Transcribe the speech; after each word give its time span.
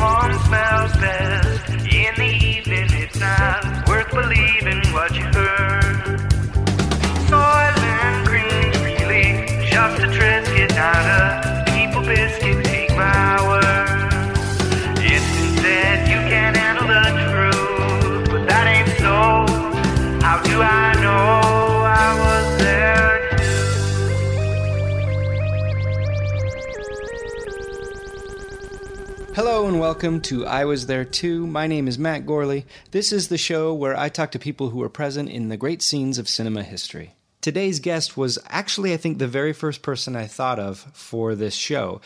Napalm 0.00 0.32
smells 0.46 0.92
best 0.96 1.68
in 1.68 2.14
the 2.14 2.32
evening. 2.42 2.88
It's 2.92 3.20
not 3.20 3.86
worth 3.86 4.10
believing 4.10 4.80
what 4.94 5.14
you 5.14 5.24
heard. 5.24 6.20
Soylent 7.28 8.24
Green, 8.24 8.72
really, 8.82 9.46
just 9.68 10.02
a 10.02 10.06
Triscuit, 10.06 10.74
not 10.74 11.04
a 11.04 11.64
people 11.70 12.00
biscuit. 12.00 12.64
Take 12.64 12.96
my 12.96 13.46
word. 13.46 13.69
Welcome 30.00 30.22
to 30.22 30.46
I 30.46 30.64
Was 30.64 30.86
There 30.86 31.04
Too. 31.04 31.46
My 31.46 31.66
name 31.66 31.86
is 31.86 31.98
Matt 31.98 32.24
Gourley. 32.24 32.64
This 32.90 33.12
is 33.12 33.28
the 33.28 33.36
show 33.36 33.74
where 33.74 33.94
I 33.94 34.08
talk 34.08 34.30
to 34.30 34.38
people 34.38 34.70
who 34.70 34.78
were 34.78 34.88
present 34.88 35.28
in 35.28 35.50
the 35.50 35.58
great 35.58 35.82
scenes 35.82 36.16
of 36.16 36.26
cinema 36.26 36.62
history. 36.62 37.12
Today's 37.42 37.80
guest 37.80 38.16
was 38.16 38.38
actually, 38.48 38.94
I 38.94 38.96
think, 38.96 39.18
the 39.18 39.28
very 39.28 39.52
first 39.52 39.82
person 39.82 40.16
I 40.16 40.26
thought 40.26 40.58
of 40.58 40.86
for 40.94 41.34
this 41.34 41.52
show. 41.52 42.00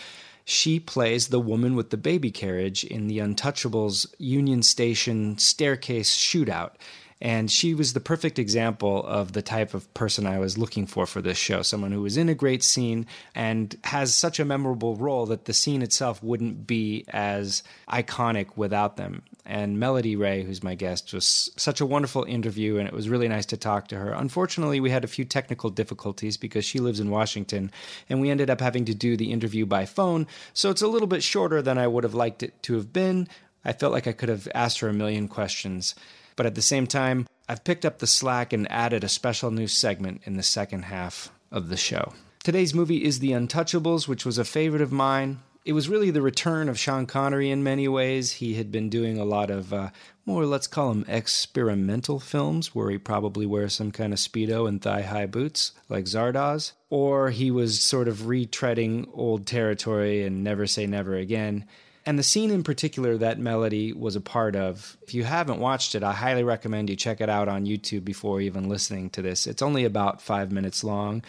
She 0.44 0.80
plays 0.80 1.28
the 1.28 1.38
woman 1.38 1.76
with 1.76 1.90
the 1.90 1.96
baby 1.96 2.32
carriage 2.32 2.82
in 2.82 3.06
the 3.06 3.18
Untouchables 3.18 4.12
Union 4.18 4.64
Station 4.64 5.38
staircase 5.38 6.16
shootout. 6.16 6.72
And 7.20 7.50
she 7.50 7.74
was 7.74 7.92
the 7.92 8.00
perfect 8.00 8.38
example 8.38 9.04
of 9.06 9.32
the 9.32 9.42
type 9.42 9.72
of 9.72 9.92
person 9.94 10.26
I 10.26 10.38
was 10.38 10.58
looking 10.58 10.86
for 10.86 11.06
for 11.06 11.22
this 11.22 11.38
show. 11.38 11.62
Someone 11.62 11.92
who 11.92 12.02
was 12.02 12.16
in 12.16 12.28
a 12.28 12.34
great 12.34 12.62
scene 12.62 13.06
and 13.34 13.76
has 13.84 14.14
such 14.14 14.38
a 14.38 14.44
memorable 14.44 14.96
role 14.96 15.26
that 15.26 15.46
the 15.46 15.54
scene 15.54 15.80
itself 15.80 16.22
wouldn't 16.22 16.66
be 16.66 17.04
as 17.08 17.62
iconic 17.88 18.56
without 18.56 18.96
them. 18.96 19.22
And 19.46 19.78
Melody 19.78 20.16
Rae, 20.16 20.42
who's 20.42 20.62
my 20.62 20.74
guest, 20.74 21.12
was 21.12 21.50
such 21.56 21.80
a 21.80 21.86
wonderful 21.86 22.24
interview, 22.24 22.78
and 22.78 22.88
it 22.88 22.94
was 22.94 23.10
really 23.10 23.28
nice 23.28 23.44
to 23.46 23.58
talk 23.58 23.88
to 23.88 23.98
her. 23.98 24.10
Unfortunately, 24.12 24.80
we 24.80 24.90
had 24.90 25.04
a 25.04 25.08
few 25.08 25.26
technical 25.26 25.68
difficulties 25.68 26.38
because 26.38 26.64
she 26.64 26.78
lives 26.78 26.98
in 26.98 27.10
Washington, 27.10 27.70
and 28.08 28.22
we 28.22 28.30
ended 28.30 28.48
up 28.48 28.60
having 28.60 28.86
to 28.86 28.94
do 28.94 29.18
the 29.18 29.32
interview 29.32 29.66
by 29.66 29.84
phone. 29.84 30.26
So 30.54 30.70
it's 30.70 30.82
a 30.82 30.88
little 30.88 31.08
bit 31.08 31.22
shorter 31.22 31.60
than 31.60 31.76
I 31.76 31.86
would 31.86 32.04
have 32.04 32.14
liked 32.14 32.42
it 32.42 32.62
to 32.62 32.74
have 32.74 32.92
been. 32.92 33.28
I 33.66 33.72
felt 33.74 33.92
like 33.92 34.06
I 34.06 34.12
could 34.12 34.30
have 34.30 34.48
asked 34.54 34.80
her 34.80 34.88
a 34.88 34.94
million 34.94 35.28
questions. 35.28 35.94
But 36.36 36.46
at 36.46 36.54
the 36.54 36.62
same 36.62 36.86
time, 36.86 37.26
I've 37.48 37.64
picked 37.64 37.84
up 37.84 37.98
the 37.98 38.06
slack 38.06 38.52
and 38.52 38.70
added 38.70 39.04
a 39.04 39.08
special 39.08 39.50
new 39.50 39.68
segment 39.68 40.22
in 40.24 40.36
the 40.36 40.42
second 40.42 40.84
half 40.84 41.30
of 41.50 41.68
the 41.68 41.76
show. 41.76 42.12
Today's 42.42 42.74
movie 42.74 43.04
is 43.04 43.20
The 43.20 43.32
Untouchables, 43.32 44.06
which 44.08 44.26
was 44.26 44.38
a 44.38 44.44
favorite 44.44 44.82
of 44.82 44.92
mine. 44.92 45.40
It 45.64 45.72
was 45.72 45.88
really 45.88 46.10
the 46.10 46.20
return 46.20 46.68
of 46.68 46.78
Sean 46.78 47.06
Connery 47.06 47.50
in 47.50 47.62
many 47.62 47.88
ways. 47.88 48.32
He 48.32 48.54
had 48.54 48.70
been 48.70 48.90
doing 48.90 49.18
a 49.18 49.24
lot 49.24 49.50
of 49.50 49.72
uh, 49.72 49.90
more, 50.26 50.44
let's 50.44 50.66
call 50.66 50.90
them 50.90 51.06
experimental 51.08 52.20
films, 52.20 52.74
where 52.74 52.90
he 52.90 52.98
probably 52.98 53.46
wears 53.46 53.72
some 53.74 53.90
kind 53.90 54.12
of 54.12 54.18
Speedo 54.18 54.68
and 54.68 54.82
thigh 54.82 55.02
high 55.02 55.24
boots, 55.24 55.72
like 55.88 56.04
Zardoz. 56.04 56.72
Or 56.90 57.30
he 57.30 57.50
was 57.50 57.80
sort 57.80 58.08
of 58.08 58.18
retreading 58.18 59.08
old 59.14 59.46
territory 59.46 60.22
and 60.22 60.44
Never 60.44 60.66
Say 60.66 60.86
Never 60.86 61.14
Again. 61.14 61.64
And 62.06 62.18
the 62.18 62.22
scene 62.22 62.50
in 62.50 62.62
particular 62.62 63.16
that 63.16 63.38
Melody 63.38 63.92
was 63.92 64.14
a 64.14 64.20
part 64.20 64.56
of, 64.56 64.96
if 65.02 65.14
you 65.14 65.24
haven't 65.24 65.58
watched 65.58 65.94
it, 65.94 66.02
I 66.02 66.12
highly 66.12 66.44
recommend 66.44 66.90
you 66.90 66.96
check 66.96 67.20
it 67.20 67.30
out 67.30 67.48
on 67.48 67.64
YouTube 67.64 68.04
before 68.04 68.42
even 68.42 68.68
listening 68.68 69.08
to 69.10 69.22
this. 69.22 69.46
It's 69.46 69.62
only 69.62 69.84
about 69.84 70.20
five 70.20 70.52
minutes 70.52 70.84
long. 70.84 71.22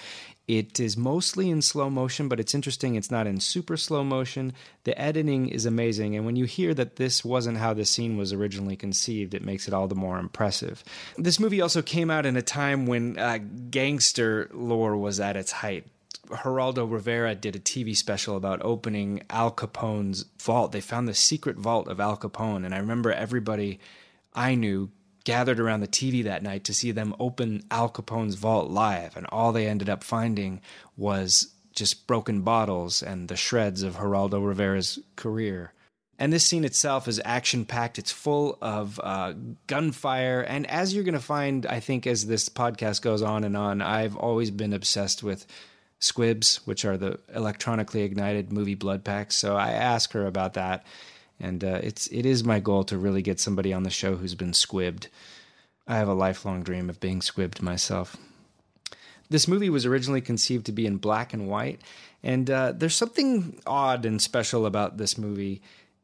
It 0.47 0.79
is 0.79 0.95
mostly 0.95 1.49
in 1.49 1.63
slow 1.63 1.89
motion, 1.89 2.27
but 2.27 2.39
it's 2.39 2.53
interesting. 2.53 2.95
It's 2.95 3.09
not 3.09 3.25
in 3.25 3.39
super 3.39 3.77
slow 3.77 4.03
motion. 4.03 4.53
The 4.83 4.99
editing 4.99 5.47
is 5.47 5.65
amazing. 5.65 6.15
And 6.15 6.25
when 6.25 6.35
you 6.35 6.45
hear 6.45 6.73
that 6.75 6.97
this 6.97 7.25
wasn't 7.25 7.57
how 7.57 7.73
the 7.73 7.85
scene 7.85 8.15
was 8.15 8.31
originally 8.31 8.75
conceived, 8.75 9.33
it 9.33 9.43
makes 9.43 9.67
it 9.67 9.73
all 9.73 9.87
the 9.87 9.95
more 9.95 10.19
impressive. 10.19 10.83
This 11.17 11.39
movie 11.39 11.61
also 11.61 11.81
came 11.81 12.11
out 12.11 12.27
in 12.27 12.37
a 12.37 12.43
time 12.43 12.85
when 12.85 13.17
uh, 13.17 13.39
gangster 13.71 14.49
lore 14.53 14.95
was 14.97 15.19
at 15.19 15.35
its 15.35 15.51
height. 15.51 15.87
Geraldo 16.27 16.89
Rivera 16.89 17.35
did 17.35 17.55
a 17.55 17.59
TV 17.59 17.95
special 17.95 18.35
about 18.35 18.63
opening 18.63 19.23
Al 19.29 19.51
Capone's 19.51 20.25
vault. 20.39 20.71
They 20.71 20.81
found 20.81 21.07
the 21.07 21.13
secret 21.13 21.57
vault 21.57 21.87
of 21.87 21.99
Al 21.99 22.17
Capone. 22.17 22.65
And 22.65 22.73
I 22.73 22.79
remember 22.79 23.11
everybody 23.11 23.79
I 24.33 24.55
knew 24.55 24.89
gathered 25.23 25.59
around 25.59 25.81
the 25.81 25.87
TV 25.87 26.23
that 26.23 26.43
night 26.43 26.63
to 26.65 26.73
see 26.73 26.91
them 26.91 27.15
open 27.19 27.63
Al 27.71 27.89
Capone's 27.89 28.35
vault 28.35 28.69
live. 28.69 29.17
And 29.17 29.25
all 29.29 29.51
they 29.51 29.67
ended 29.67 29.89
up 29.89 30.03
finding 30.03 30.61
was 30.97 31.53
just 31.73 32.07
broken 32.07 32.41
bottles 32.41 33.03
and 33.03 33.27
the 33.27 33.35
shreds 33.35 33.83
of 33.83 33.95
Geraldo 33.95 34.45
Rivera's 34.45 34.99
career. 35.15 35.73
And 36.17 36.31
this 36.31 36.45
scene 36.45 36.63
itself 36.63 37.07
is 37.09 37.21
action 37.25 37.65
packed. 37.65 37.99
It's 37.99 38.11
full 38.11 38.57
of 38.61 38.99
uh, 39.03 39.33
gunfire. 39.67 40.41
And 40.41 40.69
as 40.69 40.93
you're 40.93 41.03
going 41.03 41.13
to 41.13 41.19
find, 41.19 41.65
I 41.65 41.81
think, 41.81 42.07
as 42.07 42.25
this 42.25 42.47
podcast 42.47 43.01
goes 43.01 43.21
on 43.21 43.43
and 43.43 43.57
on, 43.57 43.81
I've 43.81 44.15
always 44.15 44.49
been 44.49 44.71
obsessed 44.71 45.23
with 45.23 45.45
squibs, 46.05 46.57
which 46.65 46.85
are 46.85 46.97
the 46.97 47.19
electronically 47.33 48.03
ignited 48.03 48.53
movie 48.53 48.75
blood 48.75 49.03
packs. 49.03 49.35
So 49.35 49.57
I 49.57 49.71
ask 49.71 50.13
her 50.13 50.25
about 50.25 50.53
that, 50.53 50.85
and 51.39 51.63
uh, 51.63 51.79
it's 51.83 52.07
it 52.07 52.25
is 52.25 52.43
my 52.43 52.59
goal 52.59 52.83
to 52.85 52.97
really 52.97 53.21
get 53.21 53.39
somebody 53.39 53.73
on 53.73 53.83
the 53.83 53.89
show 53.89 54.15
who's 54.15 54.35
been 54.35 54.51
squibbed. 54.51 55.07
I 55.87 55.97
have 55.97 56.07
a 56.07 56.13
lifelong 56.13 56.63
dream 56.63 56.89
of 56.89 56.99
being 56.99 57.19
squibbed 57.19 57.61
myself. 57.61 58.15
This 59.29 59.47
movie 59.47 59.69
was 59.69 59.85
originally 59.85 60.21
conceived 60.21 60.67
to 60.67 60.71
be 60.71 60.85
in 60.85 60.97
black 60.97 61.33
and 61.33 61.47
white, 61.47 61.81
and 62.23 62.49
uh, 62.49 62.71
there's 62.71 62.95
something 62.95 63.59
odd 63.65 64.05
and 64.05 64.21
special 64.21 64.65
about 64.65 64.97
this 64.97 65.17
movie. 65.17 65.61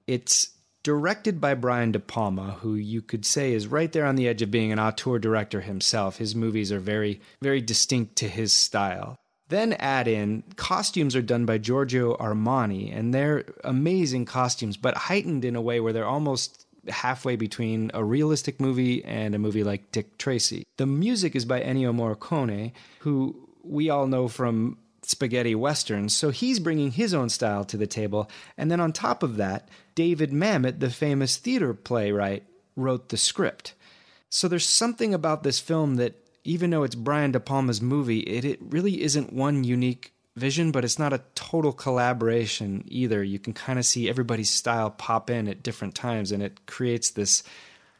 It's 0.07 0.49
directed 0.83 1.39
by 1.39 1.53
Brian 1.53 1.91
De 1.91 1.99
Palma, 1.99 2.57
who 2.61 2.75
you 2.75 3.01
could 3.01 3.25
say 3.25 3.53
is 3.53 3.67
right 3.67 3.91
there 3.91 4.05
on 4.05 4.15
the 4.15 4.27
edge 4.27 4.41
of 4.41 4.49
being 4.49 4.71
an 4.71 4.79
auteur 4.79 5.19
director 5.19 5.61
himself. 5.61 6.17
His 6.17 6.35
movies 6.35 6.71
are 6.71 6.79
very, 6.79 7.21
very 7.41 7.61
distinct 7.61 8.15
to 8.17 8.27
his 8.27 8.51
style. 8.51 9.19
Then 9.51 9.73
add 9.73 10.07
in 10.07 10.43
costumes 10.55 11.13
are 11.13 11.21
done 11.21 11.45
by 11.45 11.57
Giorgio 11.57 12.15
Armani, 12.15 12.97
and 12.97 13.13
they're 13.13 13.43
amazing 13.65 14.23
costumes, 14.23 14.77
but 14.77 14.95
heightened 14.95 15.43
in 15.43 15.57
a 15.57 15.61
way 15.61 15.81
where 15.81 15.91
they're 15.91 16.05
almost 16.05 16.65
halfway 16.87 17.35
between 17.35 17.91
a 17.93 18.01
realistic 18.01 18.61
movie 18.61 19.03
and 19.03 19.35
a 19.35 19.39
movie 19.39 19.65
like 19.65 19.91
Dick 19.91 20.17
Tracy. 20.17 20.63
The 20.77 20.85
music 20.85 21.35
is 21.35 21.43
by 21.43 21.59
Ennio 21.59 21.93
Morricone, 21.93 22.71
who 22.99 23.49
we 23.61 23.89
all 23.89 24.07
know 24.07 24.29
from 24.29 24.77
spaghetti 25.01 25.53
westerns, 25.53 26.15
so 26.15 26.29
he's 26.29 26.61
bringing 26.61 26.91
his 26.91 27.13
own 27.13 27.27
style 27.27 27.65
to 27.65 27.75
the 27.75 27.85
table. 27.85 28.29
And 28.57 28.71
then 28.71 28.79
on 28.79 28.93
top 28.93 29.21
of 29.21 29.35
that, 29.35 29.67
David 29.95 30.31
Mamet, 30.31 30.79
the 30.79 30.89
famous 30.89 31.35
theater 31.35 31.73
playwright, 31.73 32.43
wrote 32.77 33.09
the 33.09 33.17
script. 33.17 33.73
So 34.29 34.47
there's 34.47 34.65
something 34.65 35.13
about 35.13 35.43
this 35.43 35.59
film 35.59 35.95
that 35.95 36.20
even 36.43 36.69
though 36.69 36.83
it's 36.83 36.95
Brian 36.95 37.31
De 37.31 37.39
Palma's 37.39 37.81
movie, 37.81 38.19
it, 38.19 38.45
it 38.45 38.59
really 38.61 39.01
isn't 39.01 39.33
one 39.33 39.63
unique 39.63 40.13
vision, 40.35 40.71
but 40.71 40.83
it's 40.83 40.99
not 40.99 41.13
a 41.13 41.21
total 41.35 41.73
collaboration 41.73 42.83
either. 42.87 43.23
You 43.23 43.39
can 43.39 43.53
kind 43.53 43.77
of 43.77 43.85
see 43.85 44.09
everybody's 44.09 44.49
style 44.49 44.89
pop 44.89 45.29
in 45.29 45.47
at 45.47 45.63
different 45.63 45.95
times, 45.95 46.31
and 46.31 46.41
it 46.41 46.65
creates 46.65 47.11
this 47.11 47.43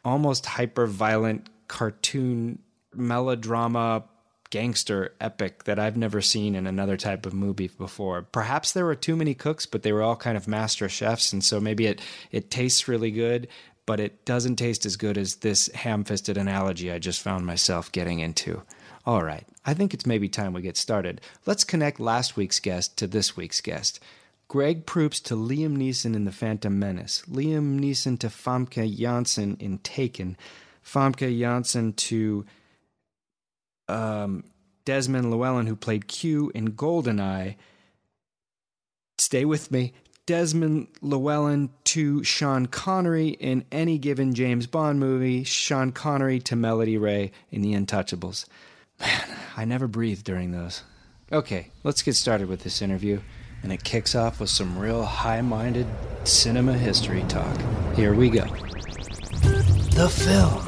almost 0.03 0.45
hyper 0.45 0.88
violent 0.88 1.49
cartoon 1.67 2.59
melodrama 2.93 4.03
gangster 4.49 5.13
epic 5.21 5.63
that 5.63 5.79
I've 5.79 5.95
never 5.95 6.21
seen 6.21 6.55
in 6.55 6.67
another 6.67 6.97
type 6.97 7.25
of 7.25 7.33
movie 7.33 7.69
before. 7.69 8.21
Perhaps 8.21 8.73
there 8.73 8.85
were 8.85 8.95
too 8.95 9.15
many 9.15 9.33
cooks, 9.33 9.65
but 9.65 9.81
they 9.81 9.94
were 9.94 10.01
all 10.01 10.17
kind 10.17 10.35
of 10.35 10.47
master 10.47 10.89
chefs, 10.89 11.31
and 11.33 11.44
so 11.44 11.59
maybe 11.59 11.87
it 11.87 12.01
it 12.31 12.51
tastes 12.51 12.87
really 12.87 13.11
good, 13.11 13.47
but 13.86 14.00
it 14.00 14.25
doesn't 14.25 14.57
taste 14.57 14.86
as 14.86 14.95
good 14.95 15.18
as 15.18 15.38
this 15.38 15.68
ham-fisted 15.74 16.38
analogy 16.38 16.92
I 16.92 17.00
just 17.00 17.22
found 17.22 17.45
myself 17.45 17.92
getting 17.92 18.19
into. 18.19 18.62
All 19.06 19.24
right, 19.24 19.48
I 19.66 19.74
think 19.74 19.94
it's 19.94 20.06
maybe 20.06 20.30
time 20.30 20.54
we 20.54 20.62
get 20.62 20.78
started. 20.78 21.22
Let's 21.45 21.63
connect 21.63 22.00
last 22.00 22.38
week's 22.38 22.60
guest 22.60 22.98
to 22.98 23.07
this 23.07 23.36
week's 23.36 23.62
guest. 23.62 24.00
Greg 24.48 24.86
Proops 24.86 25.19
to 25.22 25.36
Liam 25.36 25.78
Neeson 25.78 26.13
in 26.13 26.25
The 26.25 26.31
Phantom 26.31 26.78
Menace, 26.78 27.24
Liam 27.30 27.80
Neeson 27.80 28.19
to 28.19 28.28
Famke 28.28 28.95
Janssen 28.98 29.56
in 29.60 29.78
Taken, 29.80 30.36
Famke 30.86 31.39
Janssen 31.39 31.94
to 31.94 32.45
um, 33.88 34.44
Desmond 34.86 35.31
Llewellyn, 35.31 35.68
who 35.68 35.75
played 35.75 36.07
Q 36.07 36.51
in 36.54 36.74
Goldeneye. 36.74 37.56
Stay 39.18 39.45
with 39.45 39.72
me. 39.72 39.94
Desmond 40.25 40.88
Llewellyn 41.01 41.69
to 41.85 42.23
Sean 42.23 42.68
Connery 42.68 43.29
in 43.29 43.65
any 43.71 43.97
given 43.97 44.33
James 44.33 44.68
Bond 44.68 45.00
movie, 45.00 45.44
Sean 45.44 45.91
Connery 45.91 46.39
to 46.41 46.56
Melody 46.56 46.97
Rae 46.97 47.31
in 47.50 47.62
The 47.62 47.73
Untouchables. 47.73 48.45
Man, 49.00 49.38
I 49.57 49.65
never 49.65 49.88
breathed 49.88 50.23
during 50.23 50.51
those. 50.51 50.83
Okay, 51.31 51.71
let's 51.83 52.03
get 52.03 52.15
started 52.15 52.47
with 52.47 52.63
this 52.63 52.81
interview, 52.81 53.19
and 53.63 53.71
it 53.71 53.83
kicks 53.83 54.13
off 54.15 54.39
with 54.39 54.50
some 54.50 54.77
real 54.77 55.03
high 55.03 55.41
minded 55.41 55.88
cinema 56.23 56.73
history 56.73 57.23
talk. 57.27 57.57
Here 57.95 58.13
we 58.13 58.29
go. 58.29 58.45
The 59.91 60.09
film 60.09 60.63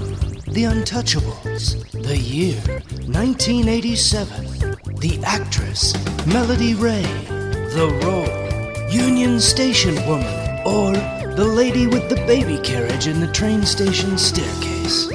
The 0.53 0.63
Untouchables. 0.63 1.91
The 1.91 2.17
year 2.17 2.59
1987. 3.07 4.77
The 4.99 5.21
actress 5.25 5.93
Melody 6.25 6.73
Rae. 6.73 7.03
The 7.73 7.89
role 8.03 8.42
Union 8.93 9.39
Station 9.39 9.95
Woman 10.05 10.27
or 10.67 10.93
the 11.33 11.43
lady 11.43 11.87
with 11.87 12.09
the 12.09 12.15
baby 12.27 12.59
carriage 12.59 13.07
in 13.07 13.19
the 13.19 13.25
train 13.31 13.65
station 13.65 14.19
staircase. 14.19 15.09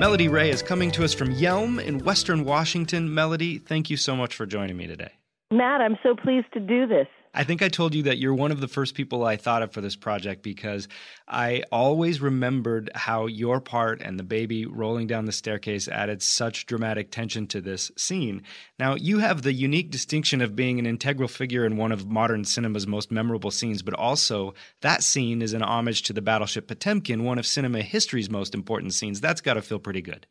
Melody 0.00 0.26
Rae 0.26 0.50
is 0.50 0.62
coming 0.62 0.90
to 0.90 1.04
us 1.04 1.14
from 1.14 1.32
Yelm 1.32 1.80
in 1.80 2.00
Western 2.00 2.44
Washington. 2.44 3.14
Melody, 3.14 3.58
thank 3.58 3.88
you 3.88 3.96
so 3.96 4.16
much 4.16 4.34
for 4.34 4.46
joining 4.46 4.76
me 4.76 4.88
today. 4.88 5.12
Matt, 5.52 5.80
I'm 5.80 5.96
so 6.02 6.16
pleased 6.16 6.52
to 6.54 6.60
do 6.60 6.88
this. 6.88 7.06
I 7.36 7.44
think 7.44 7.60
I 7.60 7.68
told 7.68 7.94
you 7.94 8.04
that 8.04 8.16
you're 8.16 8.32
one 8.32 8.50
of 8.50 8.60
the 8.60 8.66
first 8.66 8.94
people 8.94 9.22
I 9.22 9.36
thought 9.36 9.62
of 9.62 9.70
for 9.70 9.82
this 9.82 9.94
project 9.94 10.42
because 10.42 10.88
I 11.28 11.64
always 11.70 12.18
remembered 12.22 12.90
how 12.94 13.26
your 13.26 13.60
part 13.60 14.00
and 14.00 14.18
the 14.18 14.24
baby 14.24 14.64
rolling 14.64 15.06
down 15.06 15.26
the 15.26 15.32
staircase 15.32 15.86
added 15.86 16.22
such 16.22 16.64
dramatic 16.64 17.10
tension 17.10 17.46
to 17.48 17.60
this 17.60 17.90
scene. 17.94 18.42
Now, 18.78 18.94
you 18.94 19.18
have 19.18 19.42
the 19.42 19.52
unique 19.52 19.90
distinction 19.90 20.40
of 20.40 20.56
being 20.56 20.78
an 20.78 20.86
integral 20.86 21.28
figure 21.28 21.66
in 21.66 21.76
one 21.76 21.92
of 21.92 22.06
modern 22.06 22.42
cinema's 22.44 22.86
most 22.86 23.12
memorable 23.12 23.50
scenes, 23.50 23.82
but 23.82 23.92
also 23.92 24.54
that 24.80 25.02
scene 25.02 25.42
is 25.42 25.52
an 25.52 25.62
homage 25.62 26.02
to 26.04 26.14
the 26.14 26.22
battleship 26.22 26.68
Potemkin, 26.68 27.24
one 27.24 27.38
of 27.38 27.44
cinema 27.44 27.82
history's 27.82 28.30
most 28.30 28.54
important 28.54 28.94
scenes. 28.94 29.20
That's 29.20 29.42
got 29.42 29.54
to 29.54 29.62
feel 29.62 29.78
pretty 29.78 30.00
good. 30.00 30.26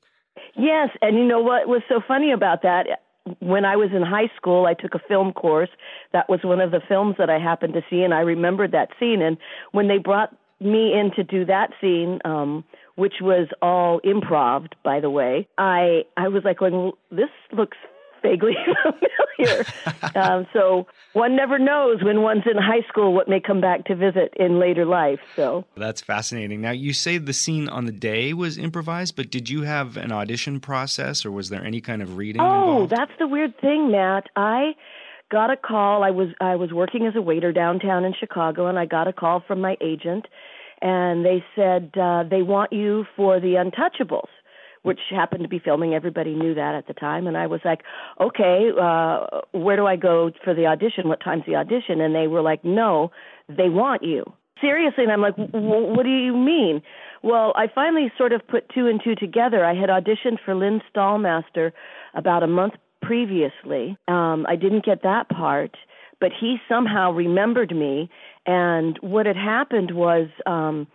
Yes, 0.55 0.89
and 1.03 1.17
you 1.17 1.25
know 1.25 1.39
what 1.39 1.67
was 1.67 1.83
so 1.87 2.01
funny 2.07 2.31
about 2.31 2.63
that? 2.63 2.87
When 3.39 3.65
I 3.65 3.75
was 3.75 3.89
in 3.93 4.01
high 4.01 4.29
school, 4.35 4.65
I 4.65 4.73
took 4.73 4.93
a 4.93 4.99
film 5.07 5.33
course. 5.33 5.69
That 6.13 6.29
was 6.29 6.41
one 6.43 6.61
of 6.61 6.71
the 6.71 6.81
films 6.87 7.15
that 7.17 7.29
I 7.29 7.39
happened 7.39 7.73
to 7.73 7.81
see, 7.89 8.03
and 8.03 8.13
I 8.13 8.19
remembered 8.19 8.71
that 8.71 8.89
scene. 8.99 9.21
And 9.21 9.37
when 9.71 9.87
they 9.87 9.97
brought 9.97 10.35
me 10.59 10.93
in 10.93 11.11
to 11.15 11.23
do 11.23 11.45
that 11.45 11.71
scene, 11.81 12.19
um, 12.23 12.63
which 12.95 13.15
was 13.21 13.47
all 13.61 13.99
improv, 14.01 14.67
by 14.83 14.99
the 14.99 15.09
way, 15.09 15.47
I 15.57 16.03
I 16.17 16.27
was 16.27 16.43
like, 16.43 16.59
going, 16.59 16.73
well, 16.73 16.97
"This 17.11 17.29
looks 17.51 17.77
vaguely 18.25 18.55
familiar. 19.37 19.65
um, 20.15 20.47
so 20.53 20.87
one 21.13 21.35
never 21.35 21.59
knows 21.59 22.03
when 22.03 22.21
one's 22.21 22.43
in 22.45 22.57
high 22.57 22.85
school 22.87 23.13
what 23.13 23.27
may 23.27 23.39
come 23.39 23.61
back 23.61 23.85
to 23.85 23.95
visit 23.95 24.33
in 24.37 24.59
later 24.59 24.85
life. 24.85 25.19
So 25.35 25.65
that's 25.75 26.01
fascinating. 26.01 26.61
Now 26.61 26.71
you 26.71 26.93
say 26.93 27.17
the 27.17 27.33
scene 27.33 27.69
on 27.69 27.85
the 27.85 27.91
day 27.91 28.33
was 28.33 28.57
improvised, 28.57 29.15
but 29.15 29.31
did 29.31 29.49
you 29.49 29.63
have 29.63 29.97
an 29.97 30.11
audition 30.11 30.59
process, 30.59 31.25
or 31.25 31.31
was 31.31 31.49
there 31.49 31.63
any 31.63 31.81
kind 31.81 32.01
of 32.01 32.17
reading? 32.17 32.41
Oh, 32.41 32.83
involved? 32.83 32.91
that's 32.91 33.11
the 33.19 33.27
weird 33.27 33.59
thing, 33.59 33.91
Matt. 33.91 34.29
I 34.35 34.73
got 35.31 35.51
a 35.51 35.57
call. 35.57 36.03
I 36.03 36.11
was 36.11 36.29
I 36.39 36.55
was 36.55 36.71
working 36.71 37.05
as 37.05 37.15
a 37.15 37.21
waiter 37.21 37.51
downtown 37.51 38.05
in 38.05 38.13
Chicago, 38.19 38.67
and 38.67 38.77
I 38.79 38.85
got 38.85 39.07
a 39.07 39.13
call 39.13 39.43
from 39.47 39.61
my 39.61 39.77
agent, 39.81 40.27
and 40.81 41.25
they 41.25 41.43
said 41.55 41.91
uh, 41.99 42.23
they 42.29 42.41
want 42.41 42.73
you 42.73 43.05
for 43.15 43.39
the 43.39 43.55
Untouchables 43.55 44.29
which 44.85 44.99
happened 45.09 45.41
to 45.41 45.49
be 45.49 45.57
filming. 45.57 45.95
Everybody 45.95 46.35
knew 46.35 46.53
that 46.53 46.75
at 46.75 46.85
the 46.87 46.93
time, 46.93 47.25
and 47.25 47.35
I 47.35 47.47
was 47.47 47.59
like, 47.65 47.81
"Okay, 48.19 48.71
uh, 48.79 49.41
where 49.51 49.75
do 49.75 49.87
I 49.87 49.95
go 49.95 50.31
for 50.43 50.53
the 50.53 50.67
audition? 50.67 51.09
What 51.09 51.19
time's 51.21 51.45
the 51.45 51.55
audition?" 51.55 52.01
And 52.01 52.13
they 52.13 52.27
were 52.27 52.41
like, 52.41 52.63
"No, 52.63 53.11
they 53.49 53.69
want 53.69 54.03
you." 54.03 54.31
Seriously, 54.61 55.03
and 55.03 55.11
I'm 55.11 55.21
like, 55.21 55.35
"What 55.37 56.03
do 56.03 56.09
you 56.09 56.35
mean?" 56.37 56.83
Well, 57.23 57.53
I 57.55 57.67
finally 57.67 58.11
sort 58.15 58.31
of 58.31 58.47
put 58.47 58.69
two 58.69 58.85
and 58.87 59.01
two 59.03 59.15
together. 59.15 59.65
I 59.65 59.73
had 59.73 59.89
auditioned 59.89 60.39
for 60.45 60.53
Lynn 60.53 60.81
Stalmaster 60.93 61.71
about 62.13 62.43
a 62.43 62.47
month 62.47 62.75
previously. 63.01 63.97
Um, 64.07 64.45
I 64.47 64.55
didn't 64.55 64.85
get 64.85 65.01
that 65.01 65.29
part, 65.29 65.75
but 66.19 66.31
he 66.39 66.57
somehow 66.69 67.11
remembered 67.11 67.75
me. 67.75 68.09
And 68.45 68.99
what 69.01 69.25
had 69.25 69.35
happened 69.35 69.91
was 69.91 70.27
um, 70.45 70.87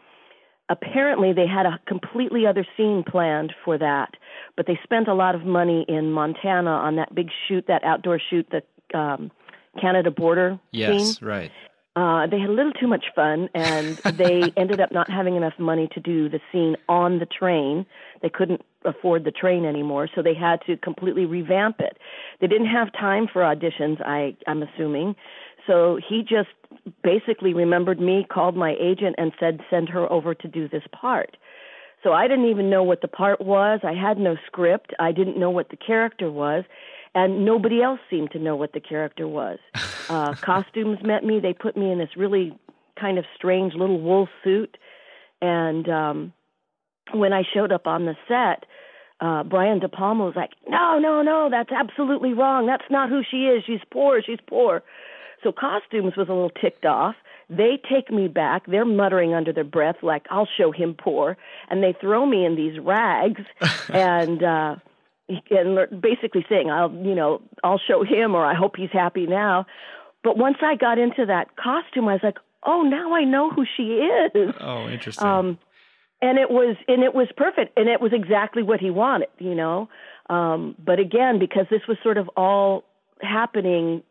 apparently 0.71 1.33
they 1.33 1.47
had 1.47 1.67
a 1.67 1.79
completely 1.87 2.47
other 2.47 2.67
scene 2.77 3.05
planned 3.07 3.53
for 3.65 3.77
that, 3.77 4.15
but 4.57 4.67
they 4.67 4.79
spent 4.83 5.09
a 5.09 5.15
lot 5.15 5.35
of 5.35 5.45
money 5.45 5.85
in 5.89 6.11
Montana 6.13 6.71
on 6.71 6.97
that 6.97 7.15
big 7.15 7.29
shoot, 7.47 7.67
that 7.67 7.85
outdoor 7.85 8.21
shoot, 8.31 8.49
the 8.51 8.99
um, 8.99 9.31
Canada 9.79 10.11
border 10.11 10.59
yes, 10.73 11.17
scene. 11.19 11.27
right. 11.27 11.51
Uh, 11.97 12.27
they 12.29 12.39
had 12.39 12.49
a 12.49 12.53
little 12.53 12.73
too 12.73 12.87
much 12.87 13.07
fun, 13.15 13.49
and 13.55 13.97
they 14.17 14.53
ended 14.57 14.81
up 14.81 14.93
not 14.93 15.11
having 15.11 15.37
enough 15.37 15.59
money 15.59 15.89
to 15.93 16.01
do 16.01 16.29
the 16.29 16.41
scene 16.53 16.77
on 16.89 17.19
the 17.19 17.27
train. 17.27 17.85
They 18.23 18.29
couldn't 18.29 18.63
afford 18.85 19.25
the 19.25 19.31
train 19.31 19.65
anymore, 19.65 20.09
so 20.15 20.23
they 20.23 20.35
had 20.35 20.61
to 20.67 20.77
completely 20.77 21.27
revamp 21.27 21.81
it. 21.81 21.99
They 22.41 22.47
didn't 22.47 22.69
have 22.69 22.93
time 22.93 23.27
for 23.31 23.43
auditions, 23.43 24.01
I, 24.07 24.37
I'm 24.47 24.63
assuming, 24.63 25.17
so 25.67 25.99
he 26.09 26.23
just 26.23 26.49
basically 27.03 27.53
remembered 27.55 28.01
me, 28.01 28.27
called 28.31 28.57
my 28.57 28.75
agent, 28.81 29.17
and 29.19 29.33
said, 29.39 29.61
send 29.69 29.89
her 29.91 30.11
over 30.11 30.35
to 30.35 30.49
do 30.49 30.69
this 30.69 30.83
part. 30.93 31.37
So 32.03 32.13
I 32.13 32.29
didn't 32.29 32.47
even 32.47 32.71
know 32.71 32.83
what 32.83 33.03
the 33.03 33.09
part 33.09 33.41
was. 33.41 33.81
I 33.83 33.93
had 33.93 34.19
no 34.19 34.37
script. 34.47 34.95
I 34.99 35.13
didn't 35.13 35.39
know 35.39 35.51
what 35.51 35.69
the 35.69 35.77
character 35.77 36.31
was. 36.31 36.65
And 37.15 37.45
nobody 37.45 37.83
else 37.83 38.01
seemed 38.09 38.31
to 38.33 38.39
know 38.39 38.55
what 38.57 38.73
the 38.73 38.81
character 38.81 39.27
was. 39.27 39.59
Uh, 40.11 40.35
costumes 40.35 40.99
met 41.05 41.23
me. 41.23 41.39
They 41.39 41.53
put 41.53 41.77
me 41.77 41.93
in 41.93 41.99
this 41.99 42.17
really 42.17 42.59
kind 42.99 43.17
of 43.17 43.25
strange 43.37 43.75
little 43.75 44.01
wool 44.01 44.29
suit. 44.43 44.77
And 45.41 45.89
um, 45.89 46.33
when 47.13 47.33
I 47.33 47.45
showed 47.55 47.71
up 47.71 47.87
on 47.87 48.07
the 48.07 48.17
set, 48.27 48.67
uh, 49.21 49.45
Brian 49.45 49.79
De 49.79 49.89
Palma 49.89 50.25
was 50.25 50.35
like, 50.35 50.51
"No, 50.67 50.99
no, 50.99 51.23
no, 51.23 51.49
that's 51.51 51.71
absolutely 51.71 52.33
wrong. 52.33 52.67
That's 52.67 52.91
not 52.91 53.09
who 53.09 53.23
she 53.29 53.47
is. 53.47 53.63
She's 53.65 53.81
poor. 53.93 54.23
She's 54.23 54.41
poor." 54.49 54.83
So 55.43 55.53
costumes 55.53 56.17
was 56.17 56.29
a 56.29 56.33
little 56.33 56.51
ticked 56.51 56.85
off. 56.85 57.15
They 57.49 57.79
take 57.89 58.11
me 58.11 58.29
back. 58.29 58.67
They're 58.67 58.85
muttering 58.85 59.35
under 59.35 59.53
their 59.53 59.65
breath 59.65 59.97
like, 60.03 60.27
"I'll 60.31 60.49
show 60.59 60.73
him 60.73 60.95
poor," 60.95 61.37
and 61.69 61.83
they 61.83 61.95
throw 62.01 62.25
me 62.27 62.45
in 62.45 62.57
these 62.57 62.79
rags 62.79 63.43
and 63.93 64.43
uh 64.43 64.77
and 65.51 66.01
basically 66.01 66.45
saying, 66.49 66.71
"I'll, 66.71 66.93
you 66.93 67.15
know, 67.15 67.43
I'll 67.63 67.79
show 67.79 68.05
him 68.05 68.35
or 68.35 68.45
I 68.45 68.55
hope 68.55 68.77
he's 68.77 68.93
happy 68.93 69.27
now." 69.27 69.67
But 70.23 70.37
once 70.37 70.59
I 70.63 70.77
got 70.77 70.99
into 70.99 71.27
that 71.27 71.57
costume, 71.57 72.09
I 72.09 72.15
was 72.15 72.23
like, 72.23 72.39
"Oh, 72.65 72.83
now 72.83 73.15
I 73.15 73.25
know 73.25 73.51
who 73.51 73.65
she 73.77 73.83
is." 73.83 74.55
Oh, 74.61 74.89
interesting. 74.89 75.27
Um 75.27 75.59
and 76.23 76.39
it 76.39 76.51
was 76.51 76.77
and 76.89 77.03
it 77.03 77.15
was 77.15 77.29
perfect 77.37 77.79
and 77.79 77.89
it 77.89 78.01
was 78.01 78.13
exactly 78.13 78.63
what 78.63 78.81
he 78.81 78.91
wanted, 78.91 79.29
you 79.39 79.55
know. 79.55 79.89
Um 80.29 80.75
but 80.85 80.99
again, 80.99 81.39
because 81.39 81.67
this 81.71 81.83
was 81.89 81.97
sort 82.03 82.19
of 82.19 82.29
all 82.37 82.85
happening 83.23 84.03